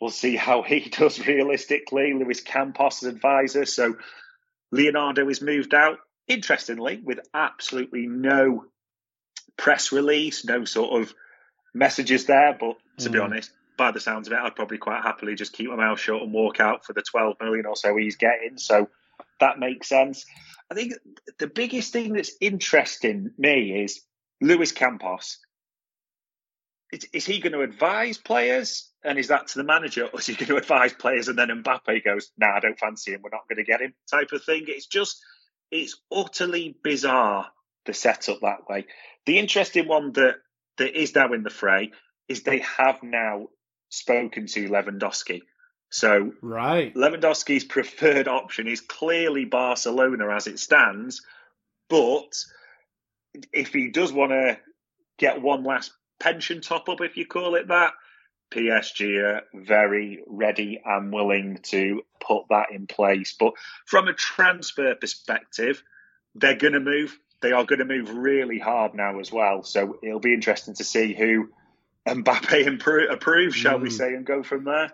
we'll 0.00 0.10
see 0.10 0.36
how 0.36 0.62
he 0.62 0.80
does 0.90 1.24
realistically. 1.26 2.12
Luis 2.14 2.40
Campos' 2.40 3.02
advisor, 3.02 3.66
so 3.66 3.96
Leonardo 4.72 5.28
is 5.28 5.42
moved 5.42 5.74
out. 5.74 5.98
Interestingly, 6.26 7.00
with 7.02 7.20
absolutely 7.34 8.06
no 8.06 8.66
press 9.56 9.92
release, 9.92 10.44
no 10.44 10.64
sort 10.64 11.02
of 11.02 11.12
messages 11.74 12.26
there. 12.26 12.56
But 12.58 12.76
to 12.98 13.08
mm. 13.08 13.12
be 13.12 13.18
honest, 13.18 13.50
by 13.76 13.90
the 13.90 14.00
sounds 14.00 14.28
of 14.28 14.32
it, 14.32 14.38
I'd 14.38 14.54
probably 14.54 14.78
quite 14.78 15.02
happily 15.02 15.34
just 15.34 15.52
keep 15.52 15.68
my 15.68 15.76
mouth 15.76 15.98
shut 15.98 16.22
and 16.22 16.32
walk 16.32 16.60
out 16.60 16.84
for 16.84 16.92
the 16.92 17.02
12 17.02 17.36
million 17.40 17.66
or 17.66 17.76
so 17.76 17.96
he's 17.96 18.16
getting. 18.16 18.58
So 18.58 18.88
that 19.40 19.58
makes 19.58 19.88
sense. 19.88 20.24
I 20.70 20.74
think 20.74 20.92
the 21.38 21.48
biggest 21.48 21.92
thing 21.92 22.12
that's 22.12 22.32
interesting 22.40 23.32
me 23.36 23.82
is 23.82 24.00
Luis 24.40 24.72
Campos. 24.72 25.38
Is, 26.92 27.06
is 27.12 27.26
he 27.26 27.40
going 27.40 27.52
to 27.52 27.62
advise 27.62 28.18
players? 28.18 28.89
And 29.02 29.18
is 29.18 29.28
that 29.28 29.48
to 29.48 29.58
the 29.58 29.64
manager? 29.64 30.06
Or 30.06 30.20
is 30.20 30.26
he 30.26 30.34
going 30.34 30.48
to 30.48 30.56
advise 30.56 30.92
players 30.92 31.28
and 31.28 31.38
then 31.38 31.48
Mbappe 31.48 32.04
goes, 32.04 32.30
nah, 32.36 32.56
I 32.56 32.60
don't 32.60 32.78
fancy 32.78 33.12
him. 33.12 33.20
We're 33.22 33.30
not 33.30 33.48
going 33.48 33.64
to 33.64 33.70
get 33.70 33.80
him 33.80 33.94
type 34.10 34.32
of 34.32 34.44
thing. 34.44 34.64
It's 34.68 34.86
just, 34.86 35.20
it's 35.70 36.00
utterly 36.12 36.76
bizarre, 36.82 37.46
the 37.86 37.94
setup 37.94 38.40
that 38.42 38.68
way. 38.68 38.86
The 39.26 39.38
interesting 39.38 39.88
one 39.88 40.12
that, 40.12 40.36
that 40.78 41.00
is 41.00 41.14
now 41.14 41.32
in 41.32 41.42
the 41.42 41.50
fray 41.50 41.92
is 42.28 42.42
they 42.42 42.58
have 42.78 43.02
now 43.02 43.48
spoken 43.88 44.46
to 44.46 44.68
Lewandowski. 44.68 45.40
So 45.90 46.32
right. 46.40 46.94
Lewandowski's 46.94 47.64
preferred 47.64 48.28
option 48.28 48.68
is 48.68 48.80
clearly 48.80 49.44
Barcelona 49.44 50.28
as 50.34 50.46
it 50.46 50.60
stands, 50.60 51.22
but 51.88 52.32
if 53.52 53.72
he 53.72 53.90
does 53.90 54.12
want 54.12 54.30
to 54.32 54.58
get 55.18 55.42
one 55.42 55.64
last 55.64 55.92
pension 56.20 56.60
top 56.60 56.88
up, 56.88 57.00
if 57.00 57.16
you 57.16 57.26
call 57.26 57.56
it 57.56 57.68
that, 57.68 57.92
PSG 58.50 59.22
are 59.22 59.42
very 59.54 60.22
ready 60.26 60.80
and 60.84 61.12
willing 61.12 61.58
to 61.64 62.02
put 62.20 62.44
that 62.50 62.72
in 62.72 62.86
place. 62.86 63.34
But 63.38 63.54
from 63.86 64.08
a 64.08 64.14
transfer 64.14 64.94
perspective, 64.94 65.82
they're 66.34 66.56
going 66.56 66.74
to 66.74 66.80
move. 66.80 67.18
They 67.42 67.52
are 67.52 67.64
going 67.64 67.78
to 67.78 67.84
move 67.84 68.10
really 68.10 68.58
hard 68.58 68.94
now 68.94 69.18
as 69.18 69.32
well. 69.32 69.62
So 69.62 69.98
it'll 70.02 70.20
be 70.20 70.34
interesting 70.34 70.74
to 70.74 70.84
see 70.84 71.14
who 71.14 71.50
Mbappe 72.06 72.66
improve, 72.66 73.10
approve, 73.10 73.54
shall 73.54 73.78
mm. 73.78 73.82
we 73.82 73.88
hmm. 73.88 73.96
say, 73.96 74.14
and 74.14 74.26
go 74.26 74.42
from 74.42 74.64
there. 74.64 74.92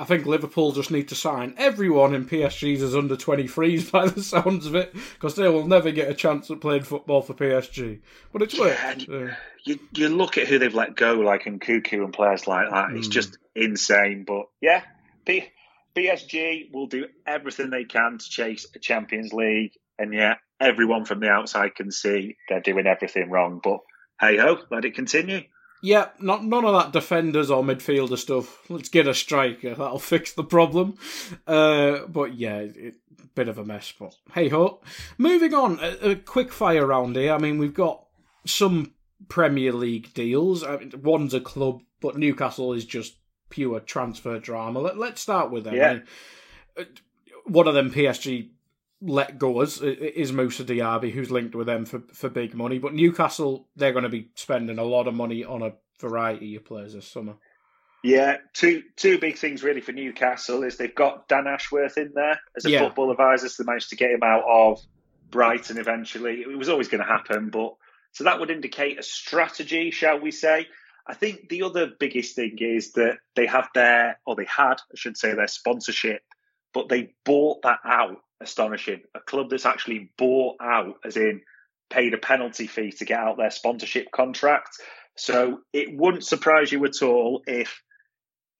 I 0.00 0.04
think 0.04 0.26
Liverpool 0.26 0.70
just 0.70 0.92
need 0.92 1.08
to 1.08 1.16
sign 1.16 1.54
everyone 1.58 2.14
in 2.14 2.24
PSG's 2.24 2.82
as 2.82 2.94
under 2.94 3.16
23s 3.16 3.90
by 3.90 4.06
the 4.08 4.22
sounds 4.22 4.66
of 4.66 4.76
it, 4.76 4.94
because 5.14 5.34
they 5.34 5.48
will 5.48 5.66
never 5.66 5.90
get 5.90 6.08
a 6.08 6.14
chance 6.14 6.50
at 6.50 6.60
playing 6.60 6.84
football 6.84 7.20
for 7.20 7.34
PSG. 7.34 8.00
But 8.32 8.42
it's 8.42 8.58
worked. 8.58 9.08
Yeah, 9.08 9.34
you, 9.64 9.80
you, 9.94 10.08
look 10.08 10.38
at 10.38 10.46
who 10.46 10.60
they've 10.60 10.74
let 10.74 10.94
go, 10.94 11.14
like 11.14 11.44
Nkunku 11.44 12.04
and 12.04 12.12
players 12.12 12.46
like 12.46 12.70
that. 12.70 12.92
It's 12.92 13.08
mm. 13.08 13.12
just 13.12 13.38
insane. 13.56 14.24
But 14.24 14.46
yeah, 14.60 14.82
P- 15.26 15.48
PSG 15.96 16.72
will 16.72 16.86
do 16.86 17.06
everything 17.26 17.70
they 17.70 17.84
can 17.84 18.18
to 18.18 18.30
chase 18.30 18.66
a 18.76 18.78
Champions 18.78 19.32
League, 19.32 19.72
and 19.98 20.14
yeah, 20.14 20.36
everyone 20.60 21.06
from 21.06 21.18
the 21.18 21.28
outside 21.28 21.74
can 21.74 21.90
see 21.90 22.36
they're 22.48 22.60
doing 22.60 22.86
everything 22.86 23.30
wrong. 23.30 23.60
But 23.62 23.80
hey 24.20 24.36
ho, 24.36 24.58
let 24.70 24.84
it 24.84 24.94
continue. 24.94 25.42
Yeah, 25.80 26.08
not 26.18 26.44
none 26.44 26.64
of 26.64 26.74
that 26.74 26.92
defenders 26.92 27.50
or 27.50 27.62
midfielder 27.62 28.18
stuff. 28.18 28.68
Let's 28.68 28.88
get 28.88 29.06
a 29.06 29.14
striker. 29.14 29.74
That'll 29.74 29.98
fix 29.98 30.32
the 30.32 30.44
problem. 30.44 30.96
Uh, 31.46 32.00
but 32.08 32.34
yeah, 32.34 32.58
it, 32.58 32.96
bit 33.34 33.48
of 33.48 33.58
a 33.58 33.64
mess. 33.64 33.92
But 33.98 34.16
hey 34.32 34.48
ho. 34.48 34.80
Moving 35.16 35.54
on, 35.54 35.78
a, 35.80 36.10
a, 36.10 36.16
quick 36.16 36.52
fire 36.52 36.86
round 36.86 37.14
here. 37.14 37.32
I 37.32 37.38
mean, 37.38 37.58
we've 37.58 37.74
got 37.74 38.04
some 38.44 38.94
Premier 39.28 39.72
League 39.72 40.12
deals. 40.14 40.64
I 40.64 40.78
mean, 40.78 40.92
one's 41.02 41.34
a 41.34 41.40
club, 41.40 41.82
but 42.00 42.16
Newcastle 42.16 42.72
is 42.72 42.84
just 42.84 43.16
pure 43.50 43.78
transfer 43.80 44.38
drama. 44.40 44.80
Let, 44.80 45.12
us 45.12 45.20
start 45.20 45.50
with 45.50 45.64
them. 45.64 45.74
Yeah. 45.74 45.90
I 45.90 45.94
mean, 45.94 46.02
uh, 46.78 46.84
one 47.44 47.68
of 47.68 47.74
them 47.74 47.92
PSG 47.92 48.50
let 49.00 49.38
goers 49.38 49.80
is 49.80 50.32
Moussa 50.32 50.64
Diaby, 50.64 51.12
who's 51.12 51.30
linked 51.30 51.54
with 51.54 51.66
them 51.66 51.84
for, 51.84 52.02
for 52.12 52.28
big 52.28 52.54
money. 52.54 52.78
But 52.78 52.94
Newcastle, 52.94 53.68
they're 53.76 53.92
going 53.92 54.04
to 54.04 54.08
be 54.08 54.30
spending 54.34 54.78
a 54.78 54.84
lot 54.84 55.06
of 55.06 55.14
money 55.14 55.44
on 55.44 55.62
a 55.62 55.74
variety 56.00 56.56
of 56.56 56.64
players 56.64 56.94
this 56.94 57.06
summer. 57.06 57.36
Yeah, 58.04 58.36
two 58.54 58.82
two 58.96 59.18
big 59.18 59.38
things 59.38 59.64
really 59.64 59.80
for 59.80 59.92
Newcastle 59.92 60.62
is 60.62 60.76
they've 60.76 60.94
got 60.94 61.28
Dan 61.28 61.48
Ashworth 61.48 61.98
in 61.98 62.12
there 62.14 62.40
as 62.56 62.64
a 62.64 62.70
yeah. 62.70 62.80
football 62.80 63.10
advisor, 63.10 63.48
so 63.48 63.62
they 63.62 63.66
managed 63.66 63.90
to 63.90 63.96
get 63.96 64.12
him 64.12 64.22
out 64.22 64.44
of 64.48 64.80
Brighton 65.30 65.78
eventually. 65.78 66.42
It 66.42 66.56
was 66.56 66.68
always 66.68 66.88
going 66.88 67.02
to 67.02 67.08
happen, 67.08 67.50
but 67.50 67.74
so 68.12 68.24
that 68.24 68.38
would 68.38 68.50
indicate 68.50 68.98
a 68.98 69.02
strategy, 69.02 69.90
shall 69.90 70.20
we 70.20 70.30
say? 70.30 70.68
I 71.06 71.14
think 71.14 71.48
the 71.48 71.62
other 71.62 71.90
biggest 71.98 72.36
thing 72.36 72.56
is 72.60 72.92
that 72.92 73.18
they 73.34 73.46
have 73.46 73.68
their, 73.74 74.20
or 74.26 74.36
they 74.36 74.44
had, 74.44 74.74
I 74.74 74.94
should 74.94 75.16
say, 75.16 75.34
their 75.34 75.48
sponsorship, 75.48 76.22
but 76.72 76.88
they 76.88 77.14
bought 77.24 77.62
that 77.62 77.80
out 77.84 78.18
astonishing. 78.40 79.02
A 79.14 79.20
club 79.20 79.50
that's 79.50 79.66
actually 79.66 80.10
bought 80.16 80.56
out, 80.60 80.96
as 81.04 81.16
in 81.16 81.42
paid 81.90 82.14
a 82.14 82.18
penalty 82.18 82.66
fee 82.66 82.92
to 82.92 83.04
get 83.04 83.18
out 83.18 83.38
their 83.38 83.50
sponsorship 83.50 84.10
contract. 84.10 84.70
So 85.16 85.60
it 85.72 85.96
wouldn't 85.96 86.24
surprise 86.24 86.70
you 86.70 86.84
at 86.84 87.02
all 87.02 87.42
if 87.46 87.82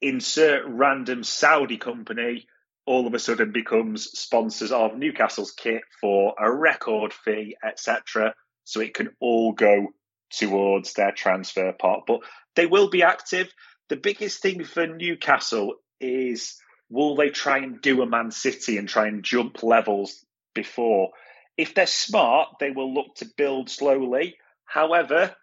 insert 0.00 0.64
random 0.66 1.22
Saudi 1.22 1.76
company 1.76 2.46
all 2.86 3.06
of 3.06 3.12
a 3.12 3.18
sudden 3.18 3.52
becomes 3.52 4.04
sponsors 4.18 4.72
of 4.72 4.96
Newcastle's 4.96 5.52
kit 5.52 5.82
for 6.00 6.34
a 6.38 6.50
record 6.50 7.12
fee, 7.12 7.54
etc. 7.62 8.34
So 8.64 8.80
it 8.80 8.94
can 8.94 9.10
all 9.20 9.52
go 9.52 9.88
towards 10.30 10.94
their 10.94 11.12
transfer 11.12 11.72
pot. 11.72 12.04
But 12.06 12.20
they 12.56 12.64
will 12.64 12.88
be 12.88 13.02
active. 13.02 13.52
The 13.90 13.96
biggest 13.96 14.40
thing 14.40 14.64
for 14.64 14.86
Newcastle 14.86 15.74
is 16.00 16.56
will 16.90 17.16
they 17.16 17.30
try 17.30 17.58
and 17.58 17.80
do 17.80 18.02
a 18.02 18.06
Man 18.06 18.30
City 18.30 18.78
and 18.78 18.88
try 18.88 19.08
and 19.08 19.22
jump 19.22 19.62
levels 19.62 20.24
before? 20.54 21.10
If 21.56 21.74
they're 21.74 21.86
smart, 21.86 22.50
they 22.60 22.70
will 22.70 22.94
look 22.94 23.16
to 23.16 23.26
build 23.36 23.68
slowly. 23.68 24.36
However, 24.64 25.34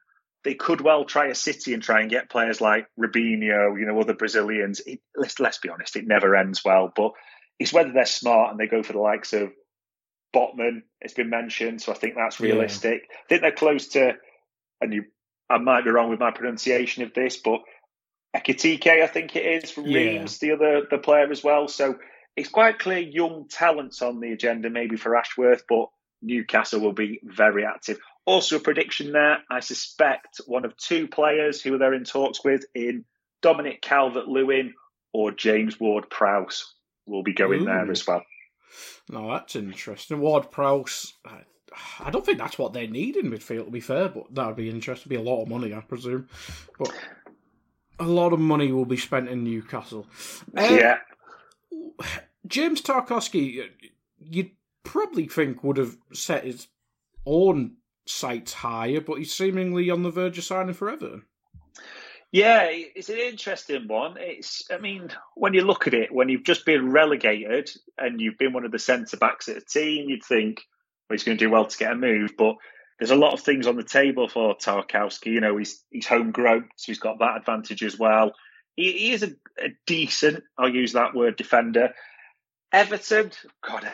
they 0.43 0.53
could 0.53 0.81
well 0.81 1.05
try 1.05 1.27
a 1.27 1.35
City 1.35 1.73
and 1.73 1.83
try 1.83 2.01
and 2.01 2.09
get 2.09 2.29
players 2.29 2.61
like 2.61 2.87
Robinho, 2.99 3.79
you 3.79 3.85
know, 3.85 3.99
other 3.99 4.13
Brazilians. 4.13 4.79
It, 4.85 5.01
let's, 5.15 5.39
let's 5.39 5.57
be 5.57 5.69
honest, 5.69 5.95
it 5.95 6.07
never 6.07 6.35
ends 6.35 6.63
well. 6.63 6.91
But 6.95 7.11
it's 7.59 7.73
whether 7.73 7.91
they're 7.91 8.05
smart 8.05 8.51
and 8.51 8.59
they 8.59 8.67
go 8.67 8.83
for 8.83 8.93
the 8.93 8.99
likes 8.99 9.33
of 9.33 9.51
Botman. 10.33 10.83
It's 11.01 11.13
been 11.13 11.29
mentioned, 11.29 11.81
so 11.81 11.91
I 11.91 11.95
think 11.95 12.15
that's 12.15 12.39
realistic. 12.39 13.03
Yeah. 13.09 13.15
I 13.15 13.27
think 13.27 13.41
they're 13.41 13.51
close 13.51 13.87
to, 13.89 14.13
and 14.81 14.93
you, 14.93 15.05
I 15.49 15.57
might 15.57 15.83
be 15.83 15.91
wrong 15.91 16.09
with 16.09 16.19
my 16.19 16.31
pronunciation 16.31 17.03
of 17.03 17.13
this, 17.13 17.37
but 17.37 17.61
Ekitike, 18.35 19.01
I 19.01 19.07
think 19.07 19.35
it 19.35 19.63
is 19.63 19.71
from 19.71 19.87
yeah. 19.87 19.99
Reims, 19.99 20.39
the 20.39 20.51
other 20.51 20.83
the 20.89 20.97
player 20.97 21.31
as 21.31 21.43
well. 21.43 21.67
So 21.67 21.95
it's 22.35 22.49
quite 22.49 22.79
clear 22.79 22.99
young 22.99 23.47
talents 23.49 24.01
on 24.01 24.19
the 24.19 24.31
agenda, 24.31 24.69
maybe 24.69 24.97
for 24.97 25.15
Ashworth, 25.15 25.63
but 25.69 25.87
Newcastle 26.21 26.81
will 26.81 26.93
be 26.93 27.21
very 27.23 27.65
active. 27.65 27.97
Also, 28.25 28.57
a 28.57 28.59
prediction 28.59 29.11
there. 29.11 29.37
I 29.49 29.59
suspect 29.59 30.41
one 30.47 30.65
of 30.65 30.75
two 30.77 31.07
players 31.07 31.61
who 31.61 31.77
they're 31.77 31.93
in 31.93 32.03
talks 32.03 32.43
with 32.43 32.65
in 32.73 33.05
Dominic 33.41 33.81
Calvert 33.81 34.27
Lewin 34.27 34.73
or 35.13 35.31
James 35.31 35.79
Ward 35.79 36.09
Prowse 36.09 36.73
will 37.05 37.23
be 37.23 37.33
going 37.33 37.61
Ooh. 37.61 37.65
there 37.65 37.91
as 37.91 38.05
well. 38.05 38.23
No, 39.09 39.31
that's 39.31 39.55
interesting. 39.55 40.19
Ward 40.19 40.49
Prowse, 40.51 41.13
I 41.99 42.09
don't 42.09 42.25
think 42.25 42.39
that's 42.39 42.57
what 42.57 42.73
they 42.73 42.87
need 42.87 43.15
in 43.15 43.29
midfield, 43.29 43.65
to 43.65 43.71
be 43.71 43.79
fair, 43.79 44.09
but 44.09 44.33
that 44.33 44.47
would 44.47 44.55
be 44.55 44.69
interesting. 44.69 45.11
It'd 45.11 45.23
Be 45.23 45.29
a 45.29 45.33
lot 45.33 45.43
of 45.43 45.47
money, 45.47 45.73
I 45.73 45.81
presume. 45.81 46.27
But 46.79 46.91
a 47.99 48.05
lot 48.05 48.33
of 48.33 48.39
money 48.39 48.71
will 48.71 48.85
be 48.85 48.97
spent 48.97 49.29
in 49.29 49.43
Newcastle. 49.43 50.07
Uh, 50.57 50.61
yeah. 50.61 50.97
James 52.47 52.81
Tarkowski, 52.81 53.63
you'd 54.19 54.51
probably 54.83 55.27
think 55.27 55.63
would 55.63 55.77
have 55.77 55.97
set 56.13 56.45
his 56.45 56.67
own 57.25 57.77
sights 58.05 58.53
higher, 58.53 59.01
but 59.01 59.15
he's 59.17 59.33
seemingly 59.33 59.89
on 59.89 60.03
the 60.03 60.11
verge 60.11 60.37
of 60.37 60.43
signing 60.43 60.73
for 60.73 60.89
Everton. 60.89 61.23
Yeah, 62.31 62.67
it's 62.69 63.09
an 63.09 63.17
interesting 63.17 63.87
one. 63.87 64.15
It's, 64.17 64.63
I 64.69 64.77
mean, 64.77 65.09
when 65.35 65.53
you 65.53 65.61
look 65.61 65.87
at 65.87 65.93
it, 65.93 66.13
when 66.13 66.27
you've 66.27 66.43
just 66.43 66.65
been 66.65 66.91
relegated 66.91 67.69
and 67.97 68.19
you've 68.19 68.37
been 68.37 68.51
one 68.51 68.65
of 68.65 68.71
the 68.73 68.79
centre 68.79 69.15
backs 69.15 69.47
at 69.47 69.57
a 69.57 69.61
team, 69.61 70.09
you'd 70.09 70.23
think, 70.23 70.61
well, 71.09 71.15
he's 71.15 71.23
going 71.23 71.37
to 71.37 71.45
do 71.45 71.49
well 71.49 71.65
to 71.65 71.77
get 71.77 71.93
a 71.93 71.95
move. 71.95 72.31
But 72.37 72.55
there's 72.99 73.11
a 73.11 73.15
lot 73.15 73.33
of 73.33 73.41
things 73.41 73.67
on 73.67 73.75
the 73.75 73.83
table 73.83 74.27
for 74.27 74.55
Tarkowski. 74.55 75.27
You 75.27 75.41
know, 75.41 75.57
he's 75.57 75.83
he's 75.89 76.07
homegrown, 76.07 76.69
so 76.75 76.85
he's 76.87 76.99
got 76.99 77.19
that 77.19 77.37
advantage 77.37 77.83
as 77.83 77.97
well. 77.97 78.33
He, 78.75 78.91
he 78.91 79.11
is 79.11 79.23
a, 79.23 79.31
a, 79.63 79.69
decent, 79.85 80.43
I'll 80.57 80.73
use 80.73 80.93
that 80.93 81.15
word, 81.15 81.37
defender. 81.37 81.93
Everton, 82.73 83.31
God, 83.65 83.89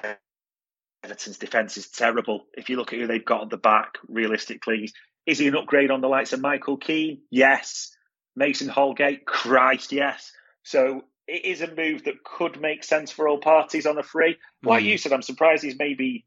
Everton's 1.04 1.38
defence 1.38 1.78
is 1.78 1.90
terrible. 1.90 2.46
If 2.54 2.70
you 2.70 2.78
look 2.78 2.94
at 2.94 3.00
who 3.00 3.08
they've 3.08 3.24
got 3.24 3.44
at 3.44 3.50
the 3.50 3.58
back, 3.58 3.98
realistically, 4.08 4.92
is 5.26 5.38
he 5.38 5.48
an 5.48 5.56
upgrade 5.56 5.92
on 5.92 6.02
the 6.02 6.08
likes 6.08 6.34
of 6.34 6.42
Michael 6.42 6.78
Keane? 6.78 7.22
Yes. 7.30 7.96
Mason 8.36 8.70
Holgate, 8.70 9.26
Christ, 9.26 9.92
yes. 9.92 10.32
So 10.64 11.04
it 11.28 11.46
is 11.46 11.62
a 11.62 11.74
move 11.74 12.06
that 12.06 12.24
could 12.24 12.60
make 12.60 12.84
sense 12.84 13.12
for 13.12 13.28
all 13.28 13.40
parties 13.40 13.86
on 13.86 13.98
a 13.98 14.04
free. 14.04 14.38
Like 14.64 14.84
mm. 14.84 14.88
you 14.88 14.98
said, 14.98 15.14
I'm 15.14 15.22
surprised 15.22 15.64
he's 15.64 15.78
maybe 15.78 16.26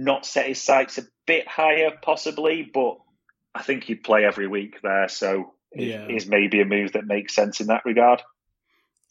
not 0.00 0.26
set 0.26 0.46
his 0.46 0.60
sights 0.60 0.98
a 0.98 1.02
bit 1.26 1.46
higher, 1.46 1.90
possibly, 2.02 2.62
but 2.62 2.98
I 3.54 3.62
think 3.62 3.84
he'd 3.84 4.02
play 4.02 4.24
every 4.24 4.48
week 4.48 4.80
there. 4.82 5.08
So 5.08 5.52
yeah. 5.74 6.06
is 6.08 6.26
maybe 6.26 6.60
a 6.60 6.64
move 6.64 6.92
that 6.92 7.06
makes 7.06 7.34
sense 7.34 7.60
in 7.60 7.68
that 7.68 7.84
regard. 7.84 8.22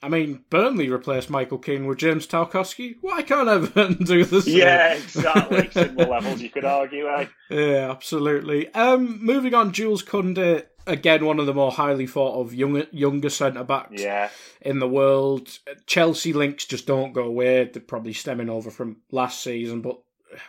I 0.02 0.08
mean, 0.08 0.46
Burnley 0.50 0.90
replaced 0.90 1.30
Michael 1.30 1.58
Keane 1.58 1.86
with 1.86 1.98
James 1.98 2.26
Tarkowski. 2.26 2.96
Why 3.02 3.22
can't 3.22 3.50
Everton 3.50 3.94
do 4.04 4.24
the 4.24 4.42
same? 4.42 4.58
Yeah, 4.58 4.94
exactly. 4.94 5.70
Similar 5.72 6.08
levels, 6.10 6.42
you 6.42 6.50
could 6.50 6.64
argue, 6.64 7.08
eh? 7.08 7.26
Yeah, 7.50 7.92
absolutely. 7.92 8.74
Um, 8.74 9.24
moving 9.24 9.54
on, 9.54 9.74
Jules 9.74 10.02
Kounde, 10.02 10.64
again, 10.88 11.26
one 11.26 11.38
of 11.40 11.48
the 11.48 11.54
more 11.54 11.72
highly 11.72 12.08
thought 12.08 12.40
of 12.40 12.54
young, 12.54 12.86
younger 12.92 13.30
centre 13.30 13.66
backs 13.66 14.02
yeah. 14.02 14.30
in 14.62 14.80
the 14.80 14.88
world. 14.88 15.60
Chelsea 15.86 16.32
links 16.32 16.64
just 16.64 16.88
don't 16.88 17.12
go 17.12 17.24
away. 17.24 17.66
They're 17.66 17.82
probably 17.82 18.14
stemming 18.14 18.50
over 18.50 18.72
from 18.72 18.98
last 19.12 19.44
season, 19.44 19.82
but 19.82 20.00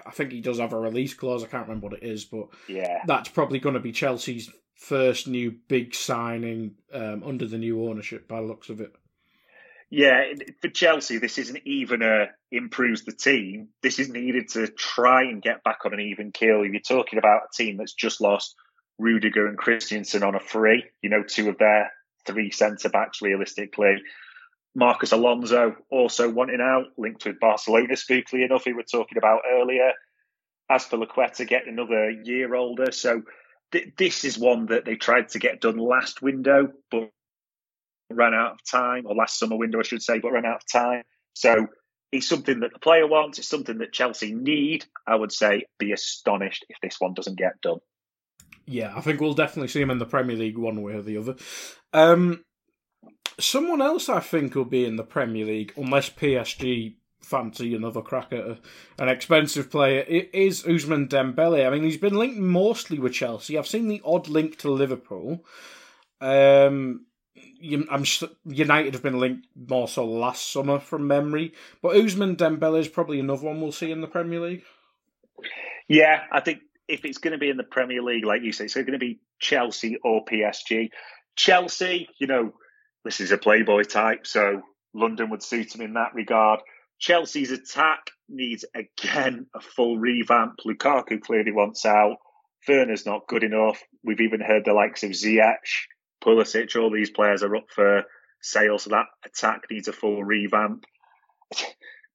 I 0.07 0.11
think 0.11 0.33
he 0.33 0.41
does 0.41 0.59
have 0.59 0.73
a 0.73 0.79
release 0.79 1.15
clause. 1.15 1.43
I 1.43 1.47
can't 1.47 1.67
remember 1.67 1.89
what 1.89 2.03
it 2.03 2.07
is, 2.07 2.25
but 2.25 2.49
yeah, 2.69 3.03
that's 3.07 3.29
probably 3.29 3.59
going 3.59 3.75
to 3.75 3.81
be 3.81 3.93
Chelsea's 3.93 4.51
first 4.75 5.29
new 5.29 5.55
big 5.69 5.95
signing 5.95 6.75
um, 6.93 7.23
under 7.25 7.47
the 7.47 7.59
new 7.59 7.87
ownership 7.89 8.27
by 8.27 8.41
the 8.41 8.47
looks 8.47 8.69
of 8.69 8.81
it. 8.81 8.93
Yeah, 9.91 10.25
for 10.63 10.69
Chelsea, 10.69 11.19
this 11.19 11.37
isn't 11.37 11.63
even 11.67 12.01
a 12.03 12.29
improves 12.53 13.05
the 13.05 13.13
team. 13.13 13.69
This 13.83 13.99
is 13.99 14.09
needed 14.09 14.49
to 14.51 14.69
try 14.69 15.25
and 15.25 15.43
get 15.43 15.65
back 15.65 15.79
on 15.85 15.93
an 15.93 16.01
even 16.01 16.31
keel. 16.31 16.65
You're 16.65 16.81
talking 16.81 17.19
about 17.19 17.43
a 17.43 17.57
team 17.57 17.77
that's 17.77 17.93
just 17.93 18.21
lost 18.21 18.55
Rudiger 18.99 19.49
and 19.49 19.59
Christensen 19.59 20.23
on 20.23 20.37
a 20.37 20.41
free. 20.41 20.85
You 21.03 21.11
know, 21.11 21.25
two 21.25 21.49
of 21.49 21.59
their 21.59 21.91
three 22.25 22.53
centre 22.53 22.89
backs 22.89 23.21
realistically. 23.21 23.97
Marcos 24.75 25.13
Alonso 25.13 25.77
also 25.91 26.31
wanting 26.31 26.61
out, 26.61 26.87
linked 26.97 27.27
with 27.27 27.41
Barcelona, 27.41 27.95
spookily 27.95 28.45
enough, 28.45 28.67
we 28.67 28.73
were 28.73 28.83
talking 28.83 29.19
about 29.19 29.41
earlier. 29.51 29.93
Azpilicueta 30.71 31.47
getting 31.47 31.73
another 31.73 32.11
year 32.11 32.55
older. 32.55 32.93
So 32.93 33.23
th- 33.73 33.95
this 33.99 34.25
is 34.25 34.39
one 34.39 34.67
that 34.67 34.85
they 34.85 34.95
tried 34.95 35.31
to 35.31 35.41
get 35.41 35.61
done 35.61 35.77
last 35.77 36.23
window, 36.23 36.69
but 36.91 37.11
ran 38.11 38.35
out 38.35 38.53
of 38.53 38.65
time, 38.65 39.05
or 39.07 39.15
last 39.15 39.39
summer 39.39 39.57
window, 39.57 39.81
I 39.81 39.83
should 39.83 40.03
say, 40.03 40.21
but 40.21 40.33
ran 40.33 40.47
out 40.47 40.63
of 40.63 40.67
time. 40.71 41.03
So 41.35 41.67
it's 42.13 42.29
something 42.29 42.61
that 42.61 42.73
the 42.73 42.79
player 42.79 43.07
wants. 43.07 43.39
It's 43.39 43.49
something 43.49 43.79
that 43.79 43.93
Chelsea 43.93 44.35
need. 44.35 44.85
I 45.07 45.17
would 45.17 45.33
say 45.33 45.65
be 45.79 45.93
astonished 45.93 46.65
if 46.69 46.77
this 46.81 46.97
one 47.01 47.15
doesn't 47.15 47.39
get 47.39 47.61
done. 47.63 47.79
Yeah, 48.67 48.93
I 48.95 49.01
think 49.01 49.21
we'll 49.21 49.35
definitely 49.35 49.69
see 49.69 49.81
him 49.81 49.91
in 49.91 49.99
the 49.99 50.07
Premier 50.07 50.37
League 50.37 50.59
one 50.59 50.83
way 50.83 50.93
or 50.93 51.03
the 51.03 51.17
other. 51.17 51.37
Um, 51.93 52.45
someone 53.39 53.83
else 53.83 54.09
I 54.09 54.21
think 54.21 54.55
will 54.55 54.65
be 54.65 54.85
in 54.85 54.97
the 54.97 55.03
Premier 55.03 55.47
League, 55.47 55.73
unless 55.77 56.11
PSG 56.11 56.95
fancy 57.21 57.75
another 57.75 58.03
crack 58.03 58.33
at 58.33 58.41
a, 58.41 58.59
an 58.99 59.09
expensive 59.09 59.71
player, 59.71 60.05
it 60.09 60.31
is 60.33 60.65
Ousmane 60.65 61.09
Dembele. 61.09 61.67
I 61.67 61.71
mean, 61.71 61.85
he's 61.85 61.97
been 61.97 62.17
linked 62.17 62.39
mostly 62.39 62.99
with 62.99 63.13
Chelsea. 63.13 63.57
I've 63.57 63.67
seen 63.67 63.89
the 63.89 64.03
odd 64.05 64.29
link 64.29 64.59
to 64.59 64.71
Liverpool. 64.71 65.45
Um, 66.21 67.07
I'm 67.91 68.05
United 68.45 68.95
have 68.95 69.03
been 69.03 69.21
linked 69.21 69.47
more 69.55 69.89
so 69.89 70.05
last 70.05 70.51
summer 70.51 70.79
from 70.79 71.07
memory, 71.07 71.53
but 71.83 71.95
Ousmane 71.95 72.37
Dembele 72.37 72.81
is 72.81 72.89
probably 72.89 73.21
another 73.21 73.47
one 73.47 73.61
we'll 73.61 73.73
see 73.73 73.91
in 73.91 74.01
the 74.01 74.07
Premier 74.07 74.41
League. 74.41 74.65
Yeah, 75.89 76.23
I 76.33 76.41
think 76.41 76.61
if 76.89 77.05
it's 77.05 77.19
going 77.19 77.33
to 77.33 77.39
be 77.39 77.51
in 77.51 77.57
the 77.57 77.63
Premier 77.63 78.03
League, 78.03 78.25
like 78.25 78.43
you 78.43 78.53
say, 78.53 78.65
it's 78.65 78.75
going 78.75 78.87
to 78.93 78.99
be 78.99 79.21
Chelsea 79.39 79.99
or 80.03 80.25
PSG. 80.25 80.91
Chelsea, 81.37 82.09
you 82.19 82.27
know, 82.27 82.53
this 83.05 83.21
is 83.21 83.33
a 83.33 83.39
playboy 83.39 83.85
type, 83.85 84.27
so 84.27 84.63
London 84.95 85.31
would 85.31 85.43
suit 85.43 85.75
him 85.75 85.81
in 85.81 85.95
that 85.95 86.15
regard. 86.15 86.61
Chelsea's 86.99 87.51
attack 87.51 88.11
needs 88.29 88.65
again 88.75 89.47
a 89.55 89.61
full 89.61 89.99
revamp. 89.99 90.59
Lukaku 90.67 91.21
clearly 91.21 91.53
wants 91.53 91.87
out. 91.87 92.17
Werner's 92.69 93.07
not 93.07 93.27
good 93.27 93.43
enough. 93.43 93.83
We've 94.05 94.21
even 94.21 94.41
heard 94.41 94.65
the 94.65 94.75
likes 94.75 95.03
of 95.03 95.11
Ziyech 95.11 95.57
Pulisic, 96.23 96.77
all 96.77 96.91
these 96.91 97.11
players 97.11 97.43
are 97.43 97.57
up 97.57 97.67
for 97.75 98.05
sale, 98.41 98.79
so 98.79 98.91
that 98.91 99.07
attack 99.25 99.63
needs 99.71 99.89
a 99.89 99.93
full 99.93 100.23
revamp. 100.23 100.85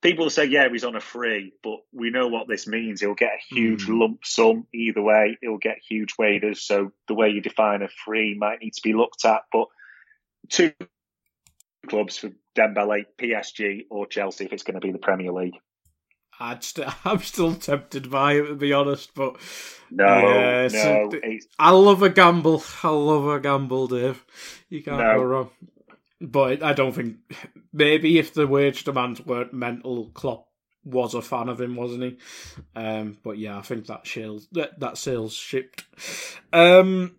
People 0.01 0.29
say, 0.29 0.45
yeah, 0.45 0.67
he's 0.71 0.83
on 0.83 0.95
a 0.95 1.01
free, 1.01 1.53
but 1.63 1.77
we 1.91 2.11
know 2.11 2.27
what 2.27 2.47
this 2.47 2.67
means. 2.67 3.01
He'll 3.01 3.15
get 3.15 3.31
a 3.33 3.55
huge 3.55 3.87
mm. 3.87 3.99
lump 3.99 4.19
sum 4.23 4.67
either 4.71 5.01
way. 5.01 5.37
He'll 5.41 5.57
get 5.57 5.77
huge 5.87 6.13
wages. 6.19 6.63
So 6.63 6.91
the 7.07 7.15
way 7.15 7.29
you 7.29 7.41
define 7.41 7.81
a 7.81 7.87
free 7.87 8.35
might 8.37 8.59
need 8.61 8.73
to 8.73 8.81
be 8.83 8.93
looked 8.93 9.25
at. 9.25 9.41
But 9.51 9.65
two 10.49 10.73
clubs 11.87 12.17
for 12.17 12.31
Dembele, 12.55 13.05
PSG 13.19 13.85
or 13.89 14.07
Chelsea 14.07 14.45
if 14.45 14.53
it's 14.53 14.63
going 14.63 14.79
to 14.79 14.85
be 14.85 14.91
the 14.91 14.97
Premier 14.97 15.31
League. 15.31 15.55
I'd 16.39 16.63
st- 16.63 16.89
I'm 17.05 17.19
still 17.19 17.55
tempted 17.55 18.09
by 18.09 18.33
it 18.33 18.47
to 18.47 18.55
be 18.55 18.73
honest, 18.73 19.13
but 19.15 19.37
no, 19.91 20.05
yeah, 20.05 20.67
no. 20.71 21.09
I 21.59 21.71
love 21.71 22.01
a 22.01 22.09
gamble. 22.09 22.63
I 22.83 22.89
love 22.89 23.27
a 23.27 23.39
gamble, 23.39 23.87
Dave. 23.87 24.25
You 24.69 24.83
can't 24.83 24.97
no. 24.97 25.17
go 25.17 25.23
wrong. 25.23 25.49
But 26.21 26.63
I 26.63 26.73
don't 26.73 26.93
think 26.93 27.17
maybe 27.73 28.17
if 28.17 28.33
the 28.33 28.47
wage 28.47 28.83
demands 28.83 29.25
weren't 29.25 29.53
mental, 29.53 30.09
Klopp 30.13 30.47
was 30.83 31.13
a 31.13 31.21
fan 31.21 31.49
of 31.49 31.59
him, 31.59 31.75
wasn't 31.75 32.03
he? 32.03 32.17
Um, 32.75 33.17
but 33.23 33.37
yeah, 33.37 33.57
I 33.57 33.61
think 33.61 33.87
that 33.87 34.07
sales 34.07 34.47
that 34.53 34.79
that 34.79 34.97
sales 34.97 35.33
shipped. 35.33 35.83
Um, 36.53 37.15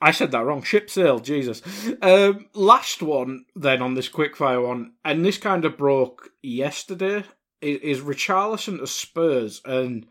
I 0.00 0.10
said 0.10 0.30
that 0.32 0.44
wrong. 0.44 0.62
Ship 0.62 0.90
sail, 0.90 1.18
Jesus. 1.18 1.62
Um, 2.02 2.46
last 2.54 3.02
one 3.02 3.46
then 3.54 3.80
on 3.82 3.94
this 3.94 4.08
quickfire 4.08 4.66
one, 4.66 4.92
and 5.04 5.24
this 5.24 5.38
kind 5.38 5.64
of 5.64 5.78
broke 5.78 6.30
yesterday 6.42 7.24
is 7.62 8.00
Richarlison 8.00 8.78
to 8.78 8.86
Spurs, 8.86 9.62
and 9.64 10.06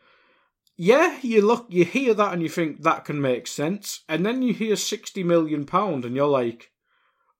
yeah, 0.77 1.17
you 1.21 1.41
look, 1.41 1.67
you 1.69 1.85
hear 1.85 2.13
that, 2.13 2.33
and 2.33 2.41
you 2.41 2.49
think 2.49 2.81
that 2.83 3.05
can 3.05 3.21
make 3.21 3.47
sense, 3.47 4.03
and 4.09 4.25
then 4.25 4.41
you 4.41 4.53
hear 4.53 4.75
sixty 4.75 5.23
million 5.23 5.65
pound, 5.65 6.03
and 6.03 6.15
you're 6.15 6.27
like, 6.27 6.71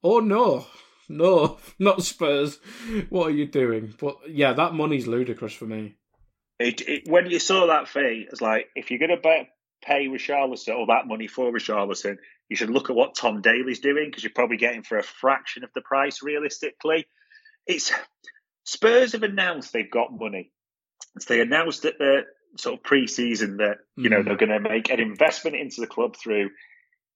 oh 0.04 0.20
no, 0.20 0.68
no, 1.10 1.58
not 1.80 2.04
Spurs. 2.04 2.60
What 3.10 3.28
are 3.28 3.36
you 3.36 3.48
doing? 3.48 3.94
But 4.00 4.18
yeah, 4.30 4.54
that 4.54 4.74
money's 4.74 5.08
ludicrous 5.08 5.54
for 5.54 5.66
me. 5.66 5.96
It, 6.60 6.82
it, 6.88 7.10
when 7.10 7.30
you 7.30 7.40
saw 7.40 7.68
that 7.68 7.88
fee, 7.88 8.28
it's 8.32 8.42
like 8.42 8.68
if 8.76 8.90
you're 8.90 9.00
going 9.00 9.20
to 9.22 9.46
pay 9.82 10.08
Richarlison 10.08 10.78
or 10.78 10.88
that 10.88 11.08
money 11.08 11.28
for 11.28 11.52
Richarlison, 11.52 12.18
you 12.50 12.56
should 12.56 12.70
look 12.70 12.90
at 12.90 12.96
what 12.96 13.16
Tom 13.16 13.42
Daley's 13.42 13.80
doing 13.80 14.10
because 14.10 14.24
you're 14.24 14.32
probably 14.34 14.58
getting 14.58 14.84
for 14.84 14.98
a 14.98 15.04
fraction 15.04 15.64
of 15.64 15.72
the 15.74 15.82
price 15.82 16.22
realistically. 16.22 17.08
It's 17.66 17.92
Spurs 18.64 19.14
have 19.14 19.24
announced 19.24 19.74
they've 19.74 19.90
got 19.90 20.18
money. 20.18 20.52
So 21.20 21.34
they 21.34 21.42
announced 21.42 21.86
at 21.86 21.98
the 21.98 22.22
sort 22.58 22.76
of 22.80 22.84
pre-season 22.84 23.58
that 23.58 23.78
you 23.96 24.10
know 24.10 24.22
mm. 24.22 24.26
they're 24.26 24.38
going 24.38 24.50
to 24.50 24.60
make 24.60 24.90
an 24.90 25.00
investment 25.00 25.56
into 25.56 25.82
the 25.82 25.88
club 25.88 26.16
through 26.16 26.50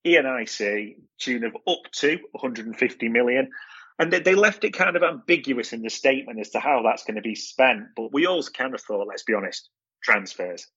ENIC, 0.05 0.95
tune 1.19 1.43
of 1.43 1.55
up 1.67 1.91
to 1.93 2.19
150 2.31 3.09
million. 3.09 3.49
And 3.97 4.13
they, 4.13 4.19
they 4.19 4.35
left 4.35 4.63
it 4.63 4.71
kind 4.71 4.95
of 4.95 5.03
ambiguous 5.03 5.73
in 5.73 5.81
the 5.81 5.89
statement 5.89 6.39
as 6.39 6.51
to 6.51 6.59
how 6.59 6.83
that's 6.83 7.03
going 7.03 7.15
to 7.15 7.21
be 7.21 7.35
spent. 7.35 7.87
But 7.95 8.13
we 8.13 8.25
always 8.25 8.47
kind 8.47 8.73
of 8.73 8.81
thought, 8.81 9.07
let's 9.07 9.23
be 9.23 9.33
honest, 9.33 9.67
transfers. 10.01 10.67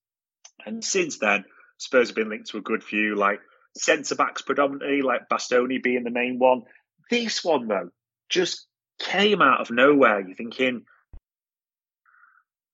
And 0.67 0.85
since 0.85 1.19
then, 1.19 1.45
Spurs 1.79 2.09
have 2.09 2.17
been 2.17 2.31
linked 2.31 2.51
to 2.51 2.59
a 2.59 2.63
good 2.63 2.83
few, 2.83 3.15
like 3.15 3.41
centre 3.77 4.15
backs 4.15 4.43
predominantly, 4.43 5.03
like 5.03 5.29
Bastoni 5.29 5.83
being 5.83 6.05
the 6.05 6.11
main 6.11 6.39
one. 6.39 6.63
This 7.11 7.45
one 7.45 7.69
though 7.69 7.91
just 8.29 8.67
came 8.99 9.43
out 9.43 9.61
of 9.61 9.71
nowhere. 9.71 10.21
You're 10.21 10.37
thinking 10.37 10.85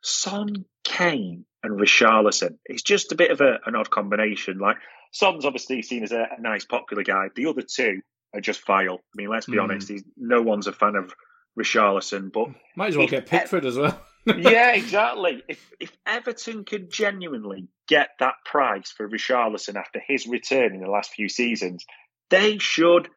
Son, 0.03 0.65
Kane, 0.85 1.45
and 1.63 1.79
Richarlison. 1.79 2.59
It's 2.65 2.83
just 2.83 3.13
a 3.13 3.17
bit 3.17 3.31
of 3.31 3.41
a, 3.41 3.59
an 3.67 3.75
odd 3.75 3.91
combination. 3.91 4.59
Like 4.59 4.77
Son's 5.13 5.45
obviously 5.45 5.83
seen 5.83 6.03
as 6.05 6.13
a, 6.13 6.29
a, 6.37 6.41
nice, 6.41 6.65
popular 6.65 7.03
guy. 7.03 7.29
The 7.35 7.47
other 7.47 7.63
two 7.63 8.01
are 8.35 8.41
just 8.41 8.65
vile. 8.67 8.95
I 8.95 9.17
mean, 9.17 9.29
let's 9.29 9.47
be 9.47 9.57
mm. 9.57 9.63
honest. 9.63 9.91
no 10.17 10.43
one's 10.43 10.67
a 10.67 10.73
fan 10.73 10.97
of 10.97 11.13
Richarlison, 11.59 12.33
but 12.33 12.49
might 12.77 12.89
as 12.89 12.97
well 12.97 13.09
get 13.09 13.27
Pickford 13.27 13.65
as 13.65 13.77
well. 13.77 14.01
Yeah, 14.37 14.73
exactly. 14.73 15.43
If 15.49 15.71
if 15.81 15.93
Everton 16.07 16.65
could 16.65 16.91
genuinely 16.91 17.69
get 17.89 18.11
that 18.21 18.35
price 18.45 18.91
for 18.91 19.09
Richarlison 19.09 19.77
after 19.77 20.01
his 20.07 20.27
return 20.27 20.75
in 20.75 20.81
the 20.81 20.91
last 20.91 21.11
few 21.11 21.29
seasons, 21.29 21.85
they 22.31 22.59
should 22.59 23.09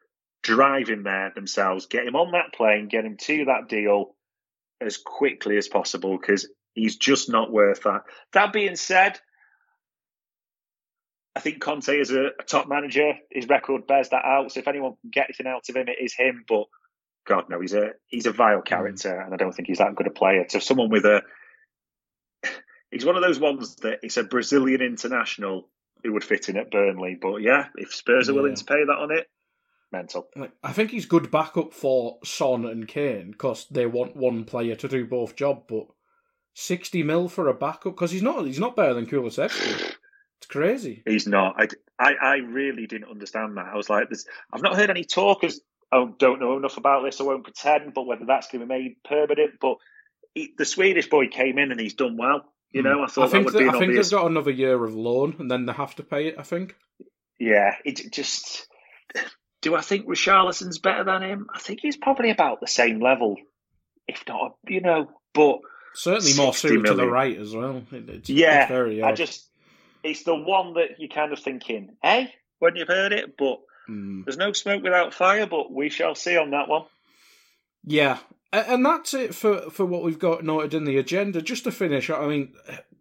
drive 0.42 0.88
him 0.88 1.04
there 1.04 1.32
themselves, 1.34 1.86
get 1.86 2.06
him 2.06 2.16
on 2.16 2.32
that 2.32 2.52
plane, 2.54 2.88
get 2.88 3.04
him 3.04 3.16
to 3.16 3.44
that 3.46 3.68
deal 3.68 4.14
as 4.80 4.96
quickly 4.96 5.56
as 5.56 5.68
possible 5.68 6.18
because 6.18 6.48
he's 6.74 6.96
just 6.96 7.30
not 7.30 7.52
worth 7.52 7.82
that. 7.84 8.02
That 8.32 8.52
being 8.52 8.76
said, 8.76 9.20
I 11.34 11.40
think 11.40 11.60
Conte 11.60 11.88
is 11.88 12.10
a, 12.10 12.26
a, 12.38 12.42
top 12.44 12.68
manager. 12.68 13.14
His 13.30 13.48
record 13.48 13.86
bears 13.86 14.10
that 14.10 14.24
out. 14.24 14.52
So 14.52 14.60
if 14.60 14.68
anyone 14.68 14.94
can 15.00 15.10
get 15.10 15.26
anything 15.28 15.46
out 15.46 15.68
of 15.68 15.76
him, 15.76 15.88
it 15.88 16.02
is 16.02 16.14
him. 16.14 16.44
But 16.46 16.64
God, 17.26 17.44
no, 17.48 17.60
he's 17.60 17.74
a 17.74 17.90
he's 18.06 18.26
a 18.26 18.32
vile 18.32 18.62
character, 18.62 19.10
mm. 19.10 19.24
and 19.24 19.34
I 19.34 19.36
don't 19.36 19.52
think 19.52 19.68
he's 19.68 19.78
that 19.78 19.94
good 19.94 20.06
a 20.06 20.10
player. 20.10 20.44
So 20.48 20.58
someone 20.58 20.90
with 20.90 21.04
a 21.04 21.22
he's 22.90 23.04
one 23.04 23.16
of 23.16 23.22
those 23.22 23.38
ones 23.38 23.76
that 23.76 24.00
it's 24.02 24.16
a 24.16 24.24
Brazilian 24.24 24.80
international 24.80 25.68
who 26.02 26.12
would 26.14 26.24
fit 26.24 26.48
in 26.48 26.56
at 26.56 26.70
Burnley. 26.70 27.16
But 27.20 27.36
yeah, 27.36 27.66
if 27.76 27.94
Spurs 27.94 28.28
are 28.28 28.34
willing 28.34 28.56
to 28.56 28.64
pay 28.64 28.84
that 28.84 28.98
on 28.98 29.12
it, 29.12 29.28
mental. 29.92 30.28
I 30.62 30.72
think 30.72 30.90
he's 30.90 31.06
good 31.06 31.30
backup 31.30 31.72
for 31.72 32.18
Son 32.24 32.64
and 32.64 32.88
Kane 32.88 33.30
because 33.30 33.66
they 33.70 33.86
want 33.86 34.16
one 34.16 34.44
player 34.44 34.74
to 34.76 34.88
do 34.88 35.06
both 35.06 35.36
job. 35.36 35.64
But 35.68 35.86
sixty 36.54 37.02
mil 37.02 37.28
for 37.28 37.48
a 37.48 37.54
backup 37.54 37.94
because 37.94 38.10
he's 38.10 38.22
not 38.22 38.46
he's 38.46 38.58
not 38.58 38.76
better 38.76 38.94
than 38.94 39.06
Kulusevski. 39.06 39.94
It's 40.38 40.48
crazy. 40.48 41.04
He's 41.06 41.28
not. 41.28 41.54
I, 41.56 41.68
I, 42.00 42.14
I 42.20 42.36
really 42.38 42.88
didn't 42.88 43.08
understand 43.08 43.56
that. 43.56 43.66
I 43.72 43.76
was 43.76 43.88
like, 43.88 44.10
this. 44.10 44.26
I've 44.52 44.62
not 44.62 44.74
heard 44.74 44.90
any 44.90 45.04
talk. 45.04 45.44
As 45.44 45.60
I 45.92 46.06
don't 46.18 46.40
know 46.40 46.56
enough 46.56 46.78
about 46.78 47.04
this. 47.04 47.20
I 47.20 47.24
won't 47.24 47.44
pretend. 47.44 47.94
But 47.94 48.06
whether 48.06 48.24
that's 48.24 48.48
going 48.48 48.60
to 48.60 48.66
be 48.66 48.74
made 48.74 48.96
permanent, 49.04 49.60
but 49.60 49.76
he, 50.34 50.54
the 50.56 50.64
Swedish 50.64 51.08
boy 51.08 51.28
came 51.28 51.58
in 51.58 51.70
and 51.70 51.80
he's 51.80 51.94
done 51.94 52.16
well. 52.16 52.42
You 52.70 52.82
hmm. 52.82 52.88
know, 52.88 53.04
I 53.04 53.06
thought 53.06 53.28
I 53.28 53.28
think 53.28 53.46
that 53.46 53.54
would 53.54 53.58
be. 53.60 53.68
I 53.68 53.72
think 53.72 53.82
obvious... 53.84 54.10
they've 54.10 54.18
got 54.18 54.30
another 54.30 54.50
year 54.50 54.82
of 54.82 54.94
loan, 54.94 55.36
and 55.38 55.50
then 55.50 55.66
they 55.66 55.72
have 55.72 55.94
to 55.96 56.02
pay 56.02 56.28
it. 56.28 56.36
I 56.38 56.42
think. 56.42 56.74
Yeah, 57.38 57.74
it 57.84 58.12
just. 58.12 58.66
Do 59.60 59.76
I 59.76 59.80
think 59.80 60.06
Richarlison's 60.06 60.80
better 60.80 61.04
than 61.04 61.22
him? 61.22 61.46
I 61.54 61.60
think 61.60 61.80
he's 61.82 61.96
probably 61.96 62.30
about 62.30 62.60
the 62.60 62.66
same 62.66 63.00
level, 63.00 63.36
if 64.08 64.24
not, 64.26 64.56
you 64.66 64.80
know. 64.80 65.08
But 65.34 65.60
certainly 65.94 66.34
more 66.34 66.52
suited 66.52 66.86
to 66.86 66.94
the 66.94 67.06
right 67.06 67.38
as 67.38 67.54
well. 67.54 67.82
It's, 67.92 68.28
yeah, 68.28 68.66
it's 68.68 69.04
I 69.04 69.12
just 69.12 69.48
it's 70.02 70.24
the 70.24 70.34
one 70.34 70.74
that 70.74 70.98
you're 70.98 71.08
kind 71.08 71.32
of 71.32 71.38
thinking, 71.38 71.96
hey, 72.02 72.22
eh, 72.22 72.26
when 72.58 72.76
you've 72.76 72.88
heard 72.88 73.12
it, 73.12 73.36
but 73.36 73.58
mm. 73.92 74.24
there's 74.24 74.38
no 74.38 74.52
smoke 74.52 74.82
without 74.82 75.14
fire, 75.14 75.46
but 75.46 75.72
we 75.72 75.88
shall 75.88 76.14
see 76.14 76.36
on 76.36 76.50
that 76.50 76.68
one. 76.68 76.84
Yeah, 77.84 78.18
and 78.52 78.84
that's 78.84 79.14
it 79.14 79.34
for, 79.34 79.70
for 79.70 79.84
what 79.84 80.02
we've 80.02 80.18
got 80.18 80.44
noted 80.44 80.74
in 80.74 80.84
the 80.84 80.98
agenda. 80.98 81.42
Just 81.42 81.64
to 81.64 81.72
finish, 81.72 82.10
I 82.10 82.26
mean, 82.26 82.54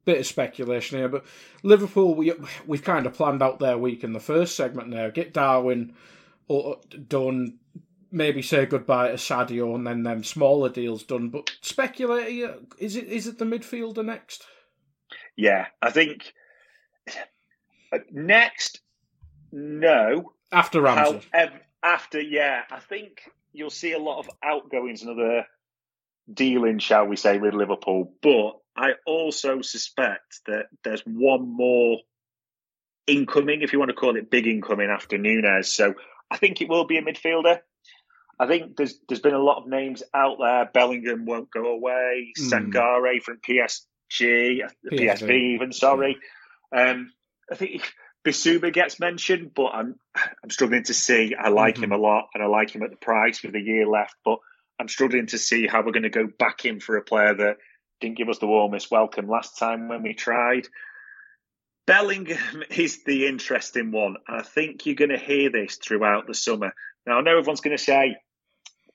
bit 0.05 0.19
of 0.19 0.25
speculation 0.25 0.97
here, 0.97 1.09
but 1.09 1.25
Liverpool, 1.63 2.15
we 2.15 2.33
we've 2.65 2.83
kind 2.83 3.05
of 3.05 3.13
planned 3.13 3.41
out 3.41 3.59
their 3.59 3.77
week 3.77 4.03
in 4.03 4.13
the 4.13 4.19
first 4.19 4.55
segment 4.55 4.89
now. 4.89 5.09
Get 5.09 5.33
Darwin 5.33 5.93
done, 7.07 7.59
maybe 8.11 8.41
say 8.41 8.65
goodbye 8.65 9.09
to 9.09 9.15
Sadio, 9.15 9.75
and 9.75 9.85
then 9.85 10.03
them 10.03 10.23
smaller 10.23 10.69
deals 10.69 11.03
done. 11.03 11.29
But 11.29 11.51
speculate, 11.61 12.27
is 12.79 12.95
it 12.95 13.07
is 13.07 13.27
it 13.27 13.37
the 13.37 13.45
midfielder 13.45 14.03
next? 14.03 14.45
Yeah, 15.35 15.67
I 15.81 15.91
think 15.91 16.33
Next, 18.11 18.81
no. 19.51 20.33
After 20.51 20.81
Ramsay. 20.81 21.21
However, 21.31 21.59
after, 21.83 22.21
yeah, 22.21 22.61
I 22.69 22.79
think 22.79 23.21
you'll 23.53 23.69
see 23.69 23.93
a 23.93 23.99
lot 23.99 24.19
of 24.19 24.29
outgoings 24.43 25.01
and 25.01 25.11
other 25.11 25.45
dealing, 26.31 26.79
shall 26.79 27.05
we 27.05 27.15
say, 27.15 27.37
with 27.37 27.53
Liverpool. 27.53 28.13
But 28.21 28.51
I 28.75 28.91
also 29.05 29.61
suspect 29.61 30.41
that 30.47 30.65
there's 30.83 31.01
one 31.05 31.55
more 31.55 31.97
incoming, 33.07 33.61
if 33.61 33.73
you 33.73 33.79
want 33.79 33.89
to 33.89 33.95
call 33.95 34.15
it 34.15 34.29
big 34.29 34.47
incoming, 34.47 34.89
after 34.89 35.17
Nunez. 35.17 35.71
So 35.71 35.93
I 36.29 36.37
think 36.37 36.61
it 36.61 36.69
will 36.69 36.85
be 36.85 36.97
a 36.97 37.01
midfielder. 37.01 37.59
I 38.39 38.47
think 38.47 38.75
there's 38.75 38.97
there's 39.07 39.21
been 39.21 39.35
a 39.35 39.39
lot 39.39 39.61
of 39.61 39.67
names 39.67 40.01
out 40.15 40.37
there. 40.39 40.69
Bellingham 40.73 41.25
won't 41.25 41.51
go 41.51 41.73
away. 41.73 42.33
Mm. 42.39 42.71
Sangare 42.73 43.21
from 43.21 43.37
PSG, 43.37 44.61
PSV, 44.91 44.91
PSV 44.91 45.53
even. 45.53 45.71
Sorry. 45.71 46.17
Um, 46.75 47.11
I 47.51 47.55
think 47.55 47.93
Bissouma 48.26 48.72
gets 48.72 48.99
mentioned, 48.99 49.53
but 49.53 49.69
I'm 49.74 49.95
I'm 50.15 50.49
struggling 50.49 50.84
to 50.84 50.93
see. 50.93 51.36
I 51.36 51.49
like 51.49 51.76
mm-hmm. 51.76 51.86
him 51.86 51.91
a 51.91 51.97
lot, 51.97 52.30
and 52.34 52.43
I 52.43 52.47
like 52.47 52.72
him 52.72 52.84
at 52.84 52.91
the 52.91 52.97
price 52.97 53.41
with 53.43 53.55
a 53.55 53.59
year 53.59 53.88
left. 53.88 54.15
But 54.24 54.39
I'm 54.80 54.88
struggling 54.88 55.28
to 55.28 55.38
see 55.38 55.67
how 55.67 55.84
we're 55.84 55.91
going 55.91 56.03
to 56.03 56.09
go 56.09 56.28
back 56.28 56.65
in 56.65 56.80
for 56.80 56.97
a 56.97 57.03
player 57.03 57.34
that 57.34 57.57
didn't 57.99 58.17
give 58.17 58.30
us 58.30 58.39
the 58.39 58.47
warmest 58.47 58.91
welcome 58.91 59.28
last 59.28 59.57
time 59.57 59.88
when 59.88 60.03
we 60.03 60.13
tried. 60.13 60.67
Bellingham 61.88 62.63
is 62.69 63.03
the 63.03 63.28
interesting 63.28 63.91
one, 63.91 64.17
and 64.28 64.38
I 64.38 64.43
think 64.43 64.86
you're 64.86 64.95
going 64.95 65.09
to 65.09 65.17
hear 65.17 65.49
this 65.49 65.78
throughout 65.78 66.28
the 66.28 66.34
summer. 66.34 66.74
Now 67.07 67.17
I 67.17 67.22
know 67.22 67.38
everyone's 67.38 67.61
going 67.61 67.78
to 67.78 67.84
say 67.84 68.17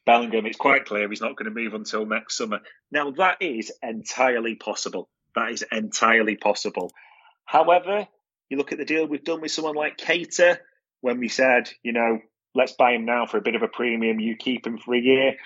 Bellingham. 0.05 0.47
It's 0.47 0.57
quite 0.57 0.85
clear 0.85 1.09
he's 1.09 1.21
not 1.21 1.37
going 1.37 1.53
to 1.53 1.61
move 1.61 1.75
until 1.75 2.07
next 2.07 2.37
summer. 2.37 2.61
Now 2.93 3.11
that 3.13 3.39
is 3.41 3.73
entirely 3.83 4.55
possible. 4.55 5.09
That 5.35 5.51
is 5.51 5.65
entirely 5.71 6.37
possible. 6.37 6.93
However, 7.45 8.07
you 8.49 8.57
look 8.57 8.73
at 8.73 8.79
the 8.79 8.85
deal 8.85 9.07
we've 9.07 9.25
done 9.25 9.41
with 9.41 9.51
someone 9.51 9.75
like 9.75 9.97
Cater 9.97 10.61
when 11.01 11.19
we 11.19 11.29
said, 11.29 11.71
you 11.83 11.93
know, 11.93 12.21
let's 12.55 12.73
buy 12.73 12.93
him 12.93 13.05
now 13.05 13.27
for 13.27 13.39
a 13.39 13.43
bit 13.43 13.55
of 13.55 13.63
a 13.63 13.69
premium, 13.69 14.21
you 14.21 14.37
keep 14.37 14.67
him 14.67 14.79
for 14.79 14.95
a 14.95 15.01
year. 15.01 15.37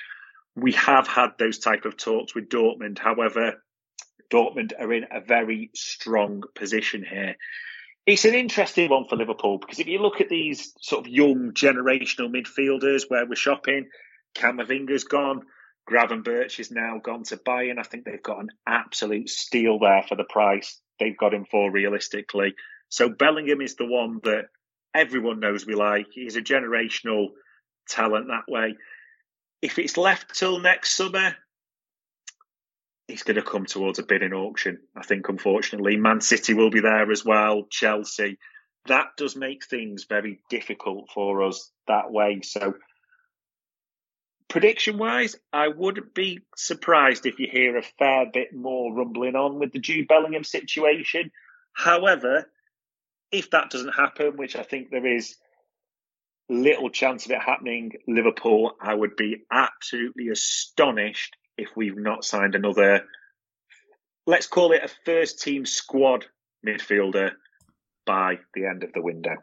We 0.57 0.73
have 0.73 1.07
had 1.07 1.31
those 1.39 1.59
type 1.59 1.85
of 1.85 1.97
talks 1.97 2.35
with 2.35 2.49
Dortmund. 2.49 2.99
However, 2.99 3.63
Dortmund 4.31 4.73
are 4.79 4.93
in 4.93 5.07
a 5.11 5.21
very 5.21 5.71
strong 5.75 6.43
position 6.55 7.05
here. 7.09 7.37
It's 8.07 8.25
an 8.25 8.35
interesting 8.35 8.91
one 8.91 9.07
for 9.09 9.17
Liverpool 9.17 9.59
because 9.59 9.79
if 9.79 9.87
you 9.87 9.99
look 10.01 10.21
at 10.21 10.29
these 10.29 10.73
sort 10.81 11.07
of 11.07 11.13
young 11.13 11.53
generational 11.53 12.33
midfielders 12.33 13.03
where 13.09 13.27
we're 13.27 13.35
shopping, 13.35 13.89
Camavinga's 14.35 15.05
gone, 15.05 15.43
Gravenberch 15.89 16.61
is 16.61 16.71
now 16.71 17.01
gone 17.03 17.25
to 17.25 17.37
Bayern. 17.37 17.79
I 17.79 17.83
think 17.83 18.05
they've 18.05 18.23
got 18.23 18.41
an 18.41 18.51
absolute 18.67 19.29
steal 19.29 19.79
there 19.79 20.05
for 20.09 20.17
the 20.17 20.25
price 20.25 20.81
they've 21.01 21.17
got 21.17 21.35
him 21.35 21.47
for 21.51 21.71
realistically. 21.71 22.55
So 22.91 23.09
Bellingham 23.09 23.63
is 23.63 23.77
the 23.77 23.87
one 23.87 24.21
that 24.25 24.49
everyone 24.95 25.41
knows 25.41 25.65
we 25.65 25.75
like. 25.75 26.09
He's 26.13 26.37
a 26.37 26.43
generational 26.43 27.29
talent 27.89 28.27
that 28.29 28.53
way. 28.53 28.75
If 29.63 29.79
it's 29.79 29.97
left 29.97 30.35
till 30.35 30.59
next 30.59 30.97
summer, 30.97 31.37
he's 33.07 33.23
going 33.23 33.37
to 33.37 33.43
come 33.43 33.67
towards 33.67 33.99
a 33.99 34.03
bidding 34.03 34.33
auction. 34.33 34.81
I 34.97 35.03
think, 35.03 35.29
unfortunately, 35.29 35.97
Man 35.97 36.21
City 36.21 36.55
will 36.55 36.71
be 36.71 36.81
there 36.81 37.11
as 37.11 37.25
well. 37.25 37.65
Chelsea. 37.71 38.39
That 38.87 39.09
does 39.17 39.37
make 39.37 39.67
things 39.67 40.07
very 40.09 40.41
difficult 40.49 41.11
for 41.15 41.43
us 41.43 41.71
that 41.87 42.11
way. 42.11 42.41
So, 42.43 42.75
prediction 44.49 44.97
wise, 44.97 45.37
I 45.53 45.69
wouldn't 45.69 46.15
be 46.15 46.41
surprised 46.57 47.27
if 47.27 47.39
you 47.39 47.47
hear 47.51 47.77
a 47.77 47.83
fair 47.83 48.27
bit 48.33 48.55
more 48.55 48.95
rumbling 48.95 49.37
on 49.37 49.59
with 49.59 49.73
the 49.73 49.79
Jude 49.79 50.09
Bellingham 50.09 50.45
situation. 50.45 51.31
However, 51.75 52.51
if 53.33 53.51
that 53.51 53.71
doesn't 53.71 53.93
happen, 53.93 54.37
which 54.37 54.57
I 54.57 54.63
think 54.63 54.91
there 54.91 55.07
is 55.07 55.37
little 56.49 56.91
chance 56.91 57.27
of 57.27 57.33
it 57.33 57.41
happening, 57.41 57.93
Liverpool, 58.09 58.73
I 58.81 58.95
would 58.95 59.17
be 59.17 59.45
absolutely 59.53 60.29
astonished 60.29 61.37
if 61.57 61.69
we've 61.77 61.97
not 61.97 62.25
signed 62.25 62.55
another, 62.55 63.05
let's 64.27 64.47
call 64.47 64.73
it 64.73 64.83
a 64.83 64.91
first 65.05 65.41
team 65.41 65.65
squad 65.65 66.27
midfielder 66.67 67.33
by 68.07 68.39
the 68.55 68.67
end 68.67 68.83
of 68.83 68.93
the 68.93 69.03
window. 69.03 69.37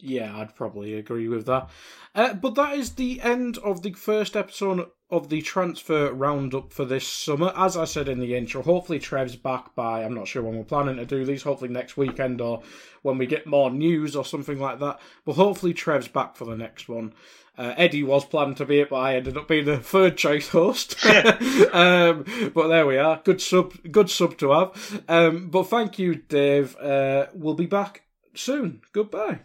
Yeah, 0.00 0.36
I'd 0.36 0.56
probably 0.56 0.94
agree 0.94 1.28
with 1.28 1.46
that. 1.46 1.70
Uh, 2.14 2.34
but 2.34 2.56
that 2.56 2.76
is 2.76 2.94
the 2.94 3.20
end 3.20 3.58
of 3.58 3.82
the 3.82 3.92
first 3.92 4.36
episode 4.36 4.86
of 5.14 5.28
the 5.28 5.40
transfer 5.40 6.12
roundup 6.12 6.72
for 6.72 6.84
this 6.84 7.06
summer. 7.06 7.52
As 7.56 7.76
I 7.76 7.84
said 7.84 8.08
in 8.08 8.20
the 8.20 8.34
intro, 8.34 8.62
hopefully 8.62 8.98
Trev's 8.98 9.36
back 9.36 9.74
by, 9.74 10.02
I'm 10.02 10.14
not 10.14 10.28
sure 10.28 10.42
when 10.42 10.56
we're 10.56 10.64
planning 10.64 10.96
to 10.96 11.06
do 11.06 11.24
these, 11.24 11.42
hopefully 11.42 11.70
next 11.70 11.96
weekend 11.96 12.40
or 12.40 12.62
when 13.02 13.16
we 13.16 13.26
get 13.26 13.46
more 13.46 13.70
news 13.70 14.16
or 14.16 14.24
something 14.24 14.58
like 14.58 14.80
that. 14.80 15.00
But 15.24 15.34
hopefully 15.34 15.72
Trev's 15.72 16.08
back 16.08 16.36
for 16.36 16.44
the 16.44 16.56
next 16.56 16.88
one. 16.88 17.14
Uh, 17.56 17.72
Eddie 17.76 18.02
was 18.02 18.24
planned 18.24 18.56
to 18.56 18.66
be 18.66 18.80
it, 18.80 18.90
but 18.90 18.96
I 18.96 19.14
ended 19.14 19.36
up 19.36 19.46
being 19.46 19.64
the 19.64 19.78
third 19.80 20.16
choice 20.16 20.48
host. 20.48 21.04
um, 21.06 22.24
but 22.52 22.68
there 22.68 22.86
we 22.86 22.98
are. 22.98 23.20
Good 23.22 23.40
sub, 23.40 23.74
good 23.90 24.10
sub 24.10 24.36
to 24.38 24.50
have. 24.50 25.02
Um, 25.08 25.48
but 25.50 25.64
thank 25.64 25.98
you, 25.98 26.16
Dave. 26.16 26.76
Uh, 26.76 27.26
we'll 27.32 27.54
be 27.54 27.66
back 27.66 28.02
soon. 28.34 28.82
Goodbye. 28.92 29.40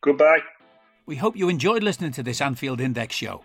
Goodbye. 0.00 0.40
We 1.06 1.16
hope 1.16 1.36
you 1.36 1.50
enjoyed 1.50 1.82
listening 1.82 2.12
to 2.12 2.22
this 2.22 2.40
Anfield 2.40 2.80
Index 2.80 3.14
show. 3.14 3.44